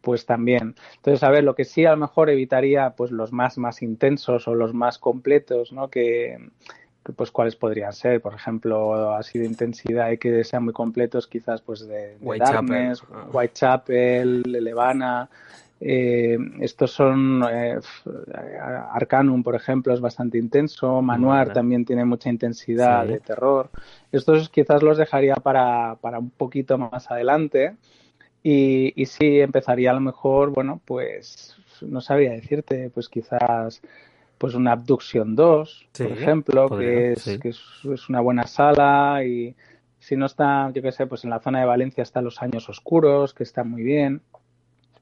[0.00, 0.74] pues también.
[0.96, 4.48] Entonces, a ver, lo que sí a lo mejor evitaría pues los más más intensos
[4.48, 5.90] o los más completos, ¿no?
[5.90, 6.38] Que,
[7.16, 11.62] pues cuáles podrían ser, por ejemplo, así de intensidad y que sean muy completos, quizás
[11.62, 13.26] pues de, Darkness, ah.
[13.32, 15.28] Whitechapel, Levana.
[15.80, 17.78] Eh, estos son eh,
[18.92, 21.00] Arcanum, por ejemplo, es bastante intenso.
[21.02, 23.70] Manuar también tiene mucha intensidad de terror.
[24.10, 27.76] Estos quizás los dejaría para, para un poquito más adelante.
[28.42, 33.80] Y, y sí, empezaría a lo mejor, bueno, pues no sabría decirte, pues quizás
[34.38, 39.54] pues una Abduction 2, por ejemplo, que, es, que es, una buena sala y
[39.98, 42.68] si no está, yo qué sé, pues en la zona de Valencia están Los Años
[42.68, 44.22] Oscuros, que está muy bien.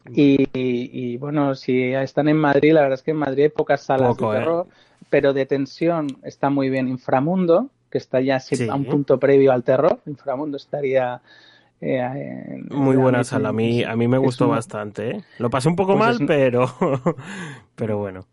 [0.08, 4.16] Y, bueno, si están en Madrid, la verdad es que en Madrid hay pocas salas
[4.16, 4.30] de ¿eh?
[4.30, 4.66] terror,
[5.10, 8.38] pero de tensión está muy bien Inframundo, que está ya
[8.70, 10.00] a un punto previo al terror.
[10.06, 11.20] Inframundo estaría...
[11.80, 15.10] Eh, muy buena sala, a mí, a mí me gustó bastante.
[15.10, 15.24] ¿eh?
[15.38, 16.70] Lo pasé un poco pues mal, pero,
[17.74, 18.24] pero bueno.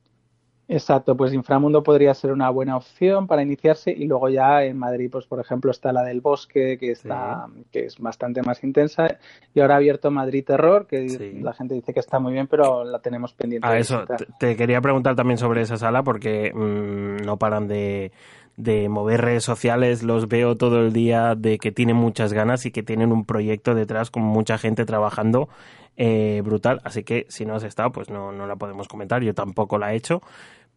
[0.70, 5.10] Exacto, pues Inframundo podría ser una buena opción para iniciarse y luego ya en Madrid,
[5.12, 9.18] pues por ejemplo está la del Bosque que está que es bastante más intensa
[9.54, 12.86] y ahora ha abierto Madrid Terror que la gente dice que está muy bien pero
[12.86, 13.68] la tenemos pendiente.
[13.68, 14.06] A eso
[14.40, 18.14] te, quería preguntar también sobre esa sala porque mm, no paran de
[18.58, 22.72] de mover redes sociales, los veo todo el día de que tienen muchas ganas y
[22.72, 25.50] que tienen un proyecto detrás con mucha gente trabajando
[25.98, 26.82] eh, brutal.
[26.84, 29.24] Así que si no has estado, pues no, no la podemos comentar.
[29.24, 30.22] Yo tampoco la he hecho.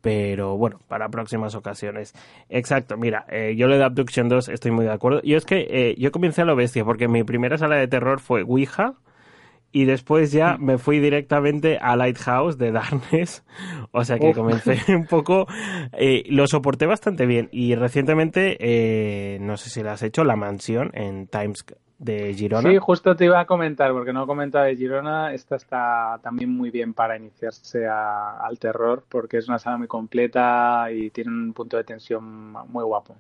[0.03, 2.15] pero bueno, para próximas ocasiones.
[2.49, 5.21] Exacto, mira, eh, yo le de Abduction 2 estoy muy de acuerdo.
[5.23, 8.21] Y es que eh, yo comencé a lo bestia, porque mi primera sala de terror
[8.21, 8.95] fue Ouija,
[9.77, 13.45] y después ya me fui directamente a Lighthouse de Darkness.
[13.93, 15.47] O sea que comencé un poco,
[15.93, 17.51] eh, lo soporté bastante bien.
[17.53, 21.67] Y recientemente, eh, no sé si lo has hecho, La Mansión en Times
[21.99, 22.71] de Girona.
[22.71, 25.35] Sí, justo te iba a comentar, porque no he comentado de Girona.
[25.35, 30.91] Esta está también muy bien para iniciarse al terror, porque es una sala muy completa
[30.91, 32.25] y tiene un punto de tensión
[32.71, 33.15] muy guapo.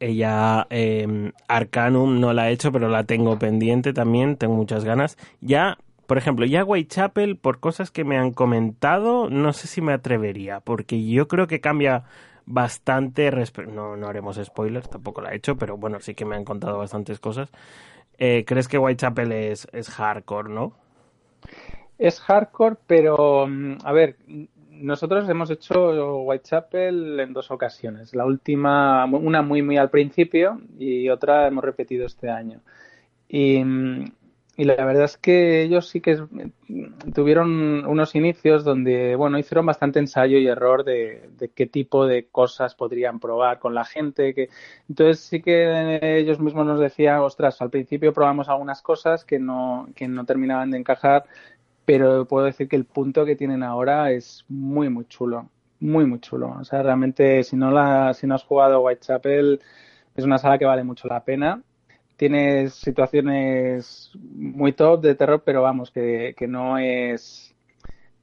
[0.00, 5.16] Ella, eh, Arcanum no la he hecho, pero la tengo pendiente también, tengo muchas ganas.
[5.40, 9.92] Ya, por ejemplo, ya Whitechapel, por cosas que me han comentado, no sé si me
[9.92, 12.04] atrevería, porque yo creo que cambia
[12.46, 13.30] bastante.
[13.72, 16.78] No, no haremos spoilers, tampoco la he hecho, pero bueno, sí que me han contado
[16.78, 17.50] bastantes cosas.
[18.18, 20.72] Eh, ¿Crees que Whitechapel es, hardcore, no?
[21.98, 24.16] Es hardcore, pero mm, a ver,
[24.70, 28.14] nosotros hemos hecho Whitechapel en dos ocasiones.
[28.14, 32.60] La última, una muy, muy al principio y otra hemos repetido este año.
[33.28, 33.62] Y,
[34.56, 36.22] y la verdad es que ellos sí que
[37.14, 42.26] tuvieron unos inicios donde, bueno, hicieron bastante ensayo y error de, de, qué tipo de
[42.26, 44.34] cosas podrían probar con la gente.
[44.34, 44.48] Que...
[44.88, 49.88] Entonces sí que ellos mismos nos decían, ostras, al principio probamos algunas cosas que no,
[49.94, 51.24] que no terminaban de encajar
[51.84, 55.50] pero puedo decir que el punto que tienen ahora es muy, muy chulo.
[55.80, 56.56] Muy, muy chulo.
[56.60, 59.60] O sea, realmente, si no, la, si no has jugado Whitechapel,
[60.14, 61.62] es una sala que vale mucho la pena.
[62.16, 67.54] Tienes situaciones muy top de terror, pero vamos, que, que no es.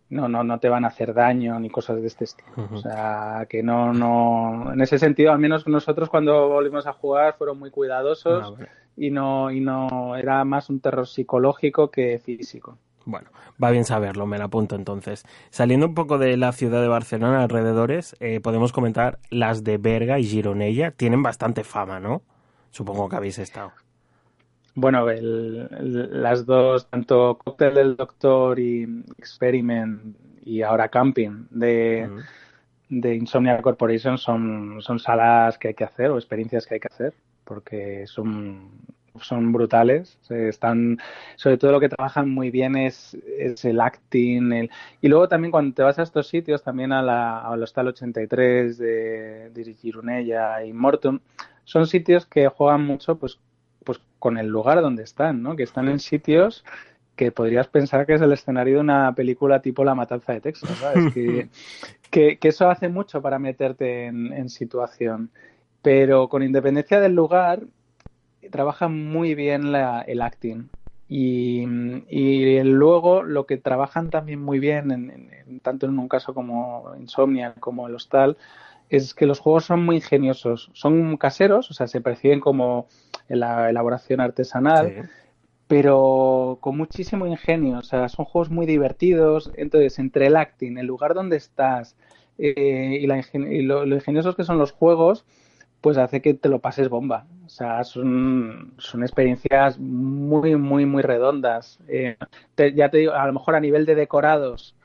[0.10, 2.52] No, no, no te van a hacer daño ni cosas de este estilo.
[2.72, 4.74] O sea, que no, no.
[4.74, 8.66] En ese sentido, al menos nosotros cuando volvimos a jugar fueron muy cuidadosos ah,
[8.98, 10.16] y no, y no.
[10.18, 12.78] Era más un terror psicológico que físico.
[13.06, 13.30] Bueno,
[13.62, 15.24] va bien saberlo, me la apunto entonces.
[15.50, 20.20] Saliendo un poco de la ciudad de Barcelona, alrededores, eh, podemos comentar las de Berga
[20.20, 20.92] y Gironella.
[20.92, 22.22] Tienen bastante fama, ¿no?
[22.72, 23.72] Supongo que habéis estado.
[24.74, 32.10] Bueno, las dos, tanto Cóctel del Doctor y Experiment y ahora Camping de,
[32.90, 36.88] de Insomnia Corporation son, son salas que hay que hacer o experiencias que hay que
[36.88, 38.72] hacer porque son
[39.20, 40.18] son brutales.
[40.30, 41.00] Están,
[41.36, 44.52] sobre todo lo que trabajan muy bien es, es el acting.
[44.54, 44.72] El,
[45.02, 48.78] y luego también cuando te vas a estos sitios, también a la, al Hostal 83
[48.78, 51.22] de, de Girunella y Morton,
[51.72, 53.40] son sitios que juegan mucho pues,
[53.86, 55.56] pues con el lugar donde están, ¿no?
[55.56, 56.66] que están en sitios
[57.16, 60.70] que podrías pensar que es el escenario de una película tipo La Matanza de Texas,
[60.80, 61.14] ¿sabes?
[61.14, 61.48] que,
[62.10, 65.30] que, que, eso hace mucho para meterte en, en situación.
[65.82, 67.62] Pero con independencia del lugar,
[68.52, 70.68] trabaja muy bien la, el acting.
[71.08, 71.64] Y,
[72.10, 77.54] y, luego lo que trabajan también muy bien, en, tanto en un caso como Insomnia
[77.60, 78.38] como el Hostal,
[78.92, 80.70] es que los juegos son muy ingeniosos.
[80.74, 82.88] Son caseros, o sea, se perciben como
[83.30, 85.10] la elaboración artesanal,
[85.68, 87.80] pero con muchísimo ingenio.
[87.80, 89.50] O sea, son juegos muy divertidos.
[89.56, 91.96] Entonces, entre el acting, el lugar donde estás
[92.38, 95.26] eh, y, la, y lo, lo ingeniosos que son los juegos,
[95.80, 97.28] pues hace que te lo pases bomba.
[97.46, 101.80] O sea, son, son experiencias muy, muy, muy redondas.
[101.88, 102.18] Eh,
[102.76, 104.76] ya te digo, a lo mejor a nivel de decorados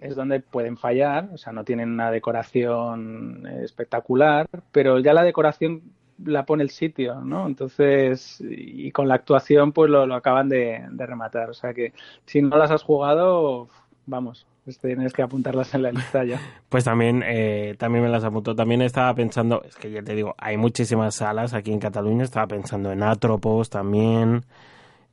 [0.00, 5.82] es donde pueden fallar, o sea, no tienen una decoración espectacular, pero ya la decoración
[6.24, 7.46] la pone el sitio, ¿no?
[7.46, 11.50] Entonces, y con la actuación, pues lo, lo acaban de, de rematar.
[11.50, 11.92] O sea que
[12.24, 13.68] si no las has jugado,
[14.06, 16.40] vamos, pues tienes que apuntarlas en la lista ya.
[16.68, 18.54] Pues también, eh, también me las apunto.
[18.56, 22.24] También estaba pensando, es que ya te digo, hay muchísimas salas aquí en Cataluña.
[22.24, 24.44] Estaba pensando en Atropos también.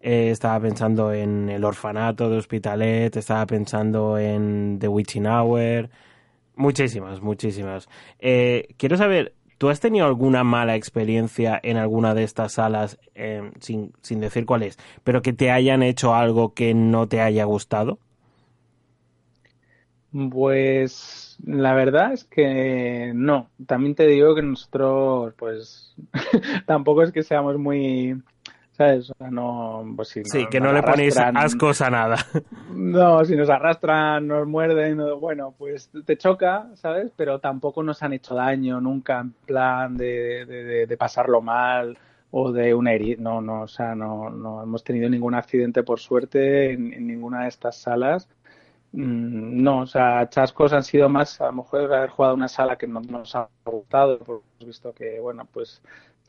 [0.01, 3.15] Eh, estaba pensando en el orfanato de Hospitalet.
[3.15, 5.89] Estaba pensando en The Witching Hour.
[6.55, 7.87] Muchísimas, muchísimas.
[8.19, 12.99] Eh, quiero saber, ¿tú has tenido alguna mala experiencia en alguna de estas salas,
[13.59, 17.45] sin, sin decir cuál es, pero que te hayan hecho algo que no te haya
[17.45, 17.99] gustado?
[20.29, 23.49] Pues la verdad es que no.
[23.65, 25.95] También te digo que nosotros, pues,
[26.65, 28.21] tampoco es que seamos muy,
[28.81, 29.09] ¿sabes?
[29.11, 30.21] O sea, no, pues sí.
[30.49, 32.15] que no le ponéis ascos a nada.
[32.73, 37.11] No, si nos arrastran, nos muerden, bueno, pues te choca, ¿sabes?
[37.15, 41.97] Pero tampoco nos han hecho daño nunca en plan de, de, de pasarlo mal
[42.31, 43.21] o de una herida.
[43.21, 47.43] No, no, o sea, no, no hemos tenido ningún accidente por suerte en, en ninguna
[47.43, 48.27] de estas salas
[48.93, 52.77] Mm, no, o sea, chascos han sido más, a lo mejor haber jugado una sala
[52.77, 55.81] que no nos ha gustado, hemos visto que, bueno, pues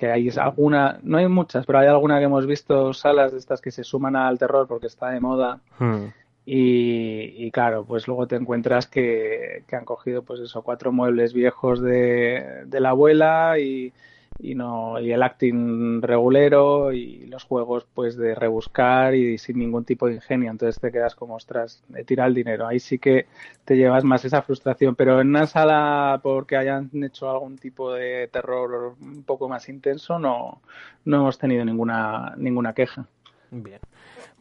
[0.02, 3.60] que hay alguna, no hay muchas, pero hay alguna que hemos visto salas de estas
[3.60, 5.60] que se suman al terror porque está de moda.
[5.78, 6.06] Hmm.
[6.44, 11.32] Y, y, claro, pues luego te encuentras que, que, han cogido pues eso, cuatro muebles
[11.32, 13.92] viejos de, de la abuela y,
[14.42, 19.84] y no y el acting regulero y los juegos pues de rebuscar y sin ningún
[19.84, 20.50] tipo de ingenio.
[20.50, 23.26] Entonces te quedas como ostras he tirado el dinero ahí sí que
[23.64, 28.28] te llevas más esa frustración pero en una sala porque hayan hecho algún tipo de
[28.28, 30.60] terror un poco más intenso no
[31.04, 33.06] no hemos tenido ninguna ninguna queja
[33.52, 33.80] bien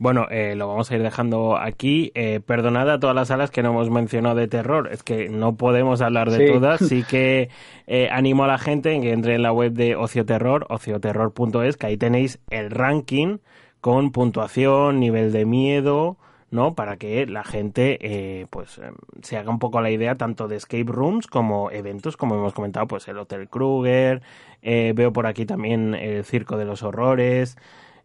[0.02, 2.12] bueno, eh, lo vamos a ir dejando aquí.
[2.16, 4.90] Eh, perdonad a todas las salas que no hemos mencionado de terror.
[4.92, 6.80] Es que no podemos hablar de todas.
[6.80, 7.50] Sí que
[7.86, 11.78] eh, animo a la gente en que entre en la web de Ocio Terror, ocioterror.es,
[11.78, 13.38] que ahí tenéis el ranking
[13.80, 16.18] con puntuación, nivel de miedo,
[16.50, 16.74] ¿no?
[16.74, 20.56] Para que la gente, eh, pues, em, se haga un poco la idea tanto de
[20.56, 24.24] escape rooms como eventos, como hemos comentado, pues el Hotel Kruger,
[24.64, 27.56] eh, veo por aquí también el Circo de los Horrores,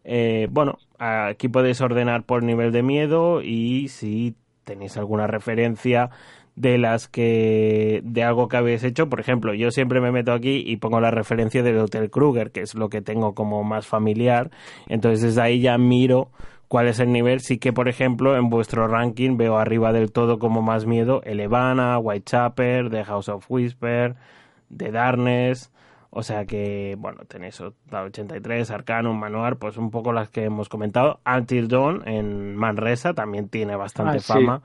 [0.09, 6.09] eh, bueno, aquí podéis ordenar por nivel de miedo y si tenéis alguna referencia
[6.55, 10.63] de las que de algo que habéis hecho, por ejemplo, yo siempre me meto aquí
[10.65, 14.49] y pongo la referencia del Hotel Kruger, que es lo que tengo como más familiar,
[14.87, 16.29] entonces desde ahí ya miro
[16.69, 20.39] cuál es el nivel, sí que por ejemplo en vuestro ranking veo arriba del todo
[20.39, 24.15] como más miedo el Evana, Whitechapel, The House of Whisper,
[24.75, 25.69] The Darkness,
[26.17, 31.19] o sea que, bueno, tenéis 83, Arcanum, Manuar, pues un poco las que hemos comentado.
[31.23, 34.61] Until Dawn en Manresa también tiene bastante ah, fama.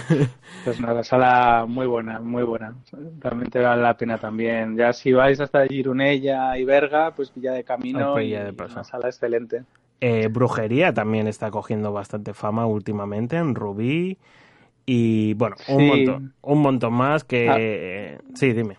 [0.64, 2.74] Pues una sala muy buena, muy buena.
[3.20, 4.76] Realmente vale la pena también.
[4.76, 8.14] Ya si vais hasta Girunella y Berga, pues ya de camino.
[8.14, 9.62] Pues de una sala excelente.
[10.00, 14.18] Eh, brujería también está cogiendo bastante fama últimamente en Rubí.
[14.84, 18.18] Y bueno, un, montón, un montón más que...
[18.18, 18.22] Ah.
[18.34, 18.78] sí, dime.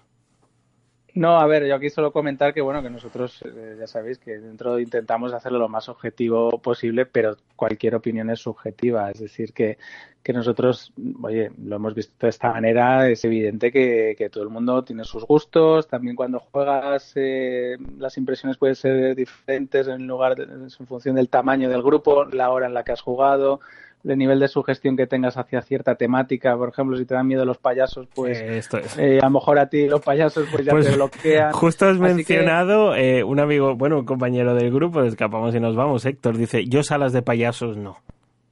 [1.18, 4.38] No, a ver, yo aquí solo comentar que bueno, que nosotros eh, ya sabéis que
[4.38, 9.80] dentro intentamos hacerlo lo más objetivo posible, pero cualquier opinión es subjetiva, es decir, que,
[10.22, 14.52] que nosotros, oye, lo hemos visto de esta manera, es evidente que, que todo el
[14.52, 20.36] mundo tiene sus gustos, también cuando juegas eh, las impresiones pueden ser diferentes en lugar
[20.36, 23.60] de, en función del tamaño del grupo, la hora en la que has jugado,
[24.04, 26.56] el nivel de sugestión que tengas hacia cierta temática.
[26.56, 28.40] Por ejemplo, si te dan miedo los payasos, pues
[28.98, 31.52] eh, a lo mejor a ti los payasos pues ya pues te bloquean.
[31.52, 36.06] Justo has mencionado eh, un amigo, bueno, un compañero del grupo, escapamos y nos vamos,
[36.06, 37.98] Héctor, dice, yo salas de payasos no.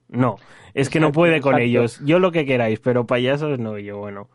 [0.08, 0.36] No,
[0.74, 2.00] es que no puede con ellos.
[2.06, 3.78] Yo lo que queráis, pero payasos no.
[3.80, 4.28] yo, bueno.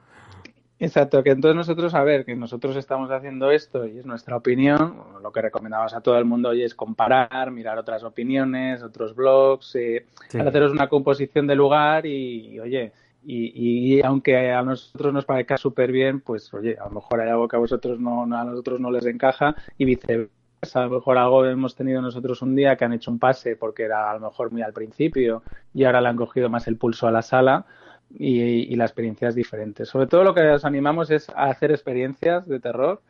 [0.82, 4.96] Exacto, que entonces nosotros, a ver, que nosotros estamos haciendo esto y es nuestra opinión,
[5.22, 9.76] lo que recomendamos a todo el mundo hoy es comparar, mirar otras opiniones, otros blogs,
[9.76, 12.92] eh, haceros una composición de lugar y, oye,
[13.22, 17.28] y, y, aunque a nosotros nos parezca súper bien, pues oye, a lo mejor hay
[17.28, 20.30] algo que a vosotros no, a nosotros no les encaja y viceversa.
[20.74, 23.82] A lo mejor algo hemos tenido nosotros un día que han hecho un pase porque
[23.82, 25.42] era a lo mejor muy al principio
[25.74, 27.66] y ahora le han cogido más el pulso a la sala
[28.10, 29.84] y, la experiencia es diferente.
[29.84, 33.00] Sobre todo lo que os animamos es a hacer experiencias de terror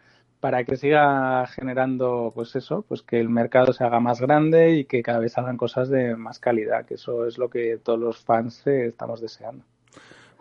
[0.41, 4.85] para que siga generando, pues eso, pues que el mercado se haga más grande y
[4.85, 8.19] que cada vez hagan cosas de más calidad, que eso es lo que todos los
[8.19, 9.65] fans eh, estamos deseando.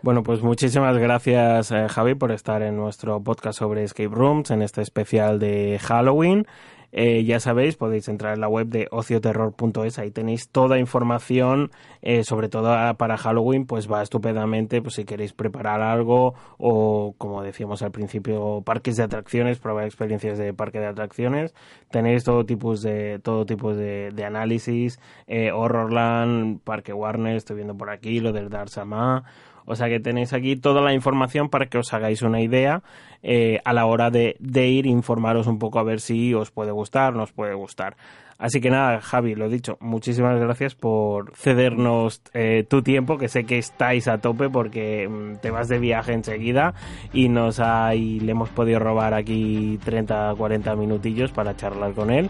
[0.01, 4.61] Bueno, pues muchísimas gracias eh, Javi por estar en nuestro podcast sobre escape rooms, en
[4.61, 6.45] este especial de Halloween.
[6.91, 11.71] Eh, ya sabéis, podéis entrar en la web de ocioterror.es, ahí tenéis toda información,
[12.01, 17.43] eh, sobre todo para Halloween, pues va estupendamente, pues si queréis preparar algo o, como
[17.43, 21.53] decíamos al principio, parques de atracciones, probar experiencias de parque de atracciones,
[21.91, 28.19] tenéis todo tipo de, todo de, análisis, eh, Horrorland, Parque Warner, estoy viendo por aquí,
[28.19, 29.23] lo del Dar Sama,
[29.69, 32.81] o sea que tenéis aquí toda la información para que os hagáis una idea
[33.21, 36.71] eh, a la hora de, de, ir informaros un poco a ver si os puede
[36.71, 37.95] gustar, nos puede gustar.
[38.39, 43.43] Así que nada, Javi, lo dicho, muchísimas gracias por cedernos eh, tu tiempo, que sé
[43.43, 46.73] que estáis a tope porque mm, te vas de viaje enseguida
[47.13, 52.09] y nos ha, y le hemos podido robar aquí 30, 40 minutillos para charlar con
[52.11, 52.29] él.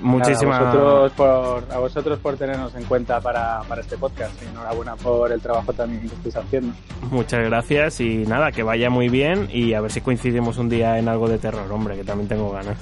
[0.00, 4.32] Muchísimas gracias a vosotros por, a vosotros por tenernos en cuenta para, para este podcast.
[4.42, 6.74] Y enhorabuena por el trabajo también que estáis haciendo.
[7.10, 10.98] Muchas gracias y nada, que vaya muy bien y a ver si coincidimos un día
[10.98, 12.78] en algo de terror, hombre, que también tengo ganas.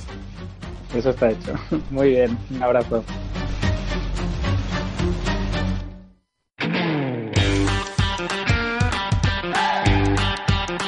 [0.95, 1.53] Eso está hecho.
[1.91, 3.05] Muy bien, un abrazo.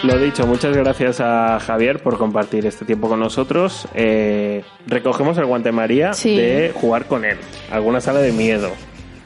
[0.08, 3.86] Lo dicho, muchas gracias a Javier por compartir este tiempo con nosotros.
[3.92, 7.36] Eh, recogemos el guante María de jugar con él.
[7.70, 8.70] Alguna sala de miedo.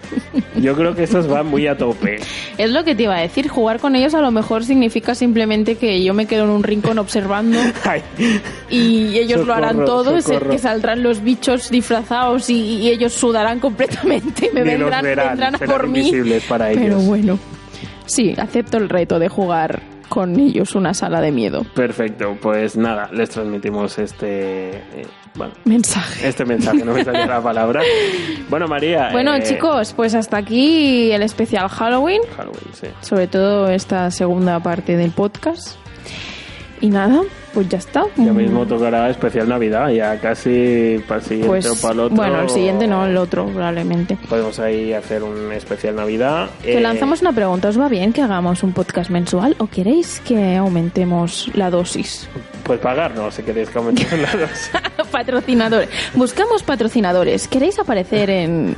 [0.56, 2.18] Yo creo que estos van muy a tope.
[2.58, 5.76] Es lo que te iba a decir, jugar con ellos a lo mejor significa simplemente
[5.76, 7.58] que yo me quedo en un rincón observando
[8.68, 14.50] y ellos lo harán todo, es que saldrán los bichos disfrazados y, ellos sudarán completamente
[14.52, 16.10] me vendrán, vendrán, a por mí.
[16.48, 16.82] Para ellos.
[16.82, 17.38] Pero bueno.
[18.04, 21.64] Sí, acepto el reto de jugar con ellos una sala de miedo.
[21.74, 24.76] Perfecto, pues nada, les transmitimos este...
[24.76, 26.28] eh, bueno, Mensaje.
[26.28, 27.80] este mensaje, no me salía la palabra.
[28.50, 29.08] Bueno, María...
[29.12, 32.20] Bueno, eh, chicos, pues hasta aquí el especial Halloween.
[32.36, 32.88] Halloween, sí.
[33.00, 35.76] sobre todo esta segunda parte del podcast.
[36.82, 37.20] Y nada,
[37.54, 38.02] pues ya está.
[38.16, 42.16] Ya mismo tocará especial Navidad, ya casi para el siguiente Pues, o para el otro.
[42.16, 44.18] bueno, el siguiente no, el otro probablemente.
[44.28, 46.50] Podemos ahí hacer un especial Navidad.
[46.60, 50.20] Que Eh, lanzamos una pregunta, ¿os va bien que hagamos un podcast mensual o queréis
[50.26, 52.28] que aumentemos la dosis?
[52.64, 54.70] Pues pagarnos si queréis que aumentemos la dosis.
[55.12, 55.88] patrocinadores.
[56.14, 57.46] Buscamos patrocinadores.
[57.46, 58.74] ¿Queréis aparecer en...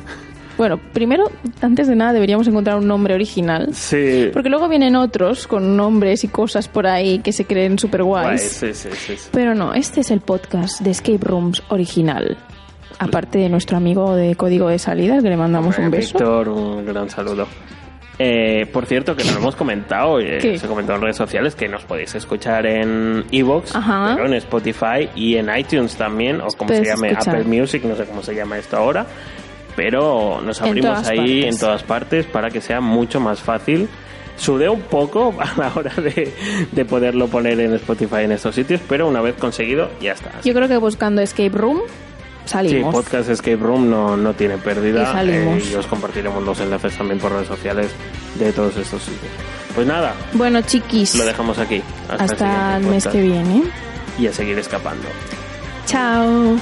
[0.57, 3.75] Bueno, primero, antes de nada, deberíamos encontrar un nombre original.
[3.75, 4.31] Sí.
[4.33, 8.25] Porque luego vienen otros con nombres y cosas por ahí que se creen super Guay,
[8.25, 8.43] guays.
[8.43, 9.29] sí, sí, sí, sí.
[9.33, 12.37] Pero no, este es el podcast de Escape Rooms original.
[13.01, 16.17] Aparte de nuestro amigo de código de salida, al que le mandamos un Hombre, beso.
[16.19, 17.49] Víctor, un gran saludo.
[18.19, 21.69] Eh, por cierto, que no lo hemos comentado, eh, se comentado en redes sociales que
[21.69, 26.85] nos podéis escuchar en Evox, pero en Spotify y en iTunes también, o como se
[26.85, 27.37] llame, escuchar.
[27.37, 29.05] Apple Music, no sé cómo se llama esto ahora,
[29.77, 31.55] pero nos abrimos ahí partes.
[31.55, 33.89] en todas partes para que sea mucho más fácil.
[34.37, 36.35] Sudé un poco a la hora de,
[36.73, 40.31] de poderlo poner en Spotify en estos sitios, pero una vez conseguido, ya está.
[40.45, 41.81] Yo creo que buscando Escape Room
[42.45, 42.95] Sí, salimos.
[42.95, 45.03] Podcast Escape Room no, no tiene pérdida.
[45.05, 45.63] Y salimos.
[45.67, 47.91] eh, y os compartiremos los enlaces también por redes sociales
[48.39, 49.33] de todos estos sitios.
[49.75, 51.81] Pues nada, bueno, chiquis, lo dejamos aquí.
[52.09, 53.63] Hasta, hasta el mes que viene.
[54.19, 55.09] Y a seguir escapando.
[55.87, 56.57] Chao.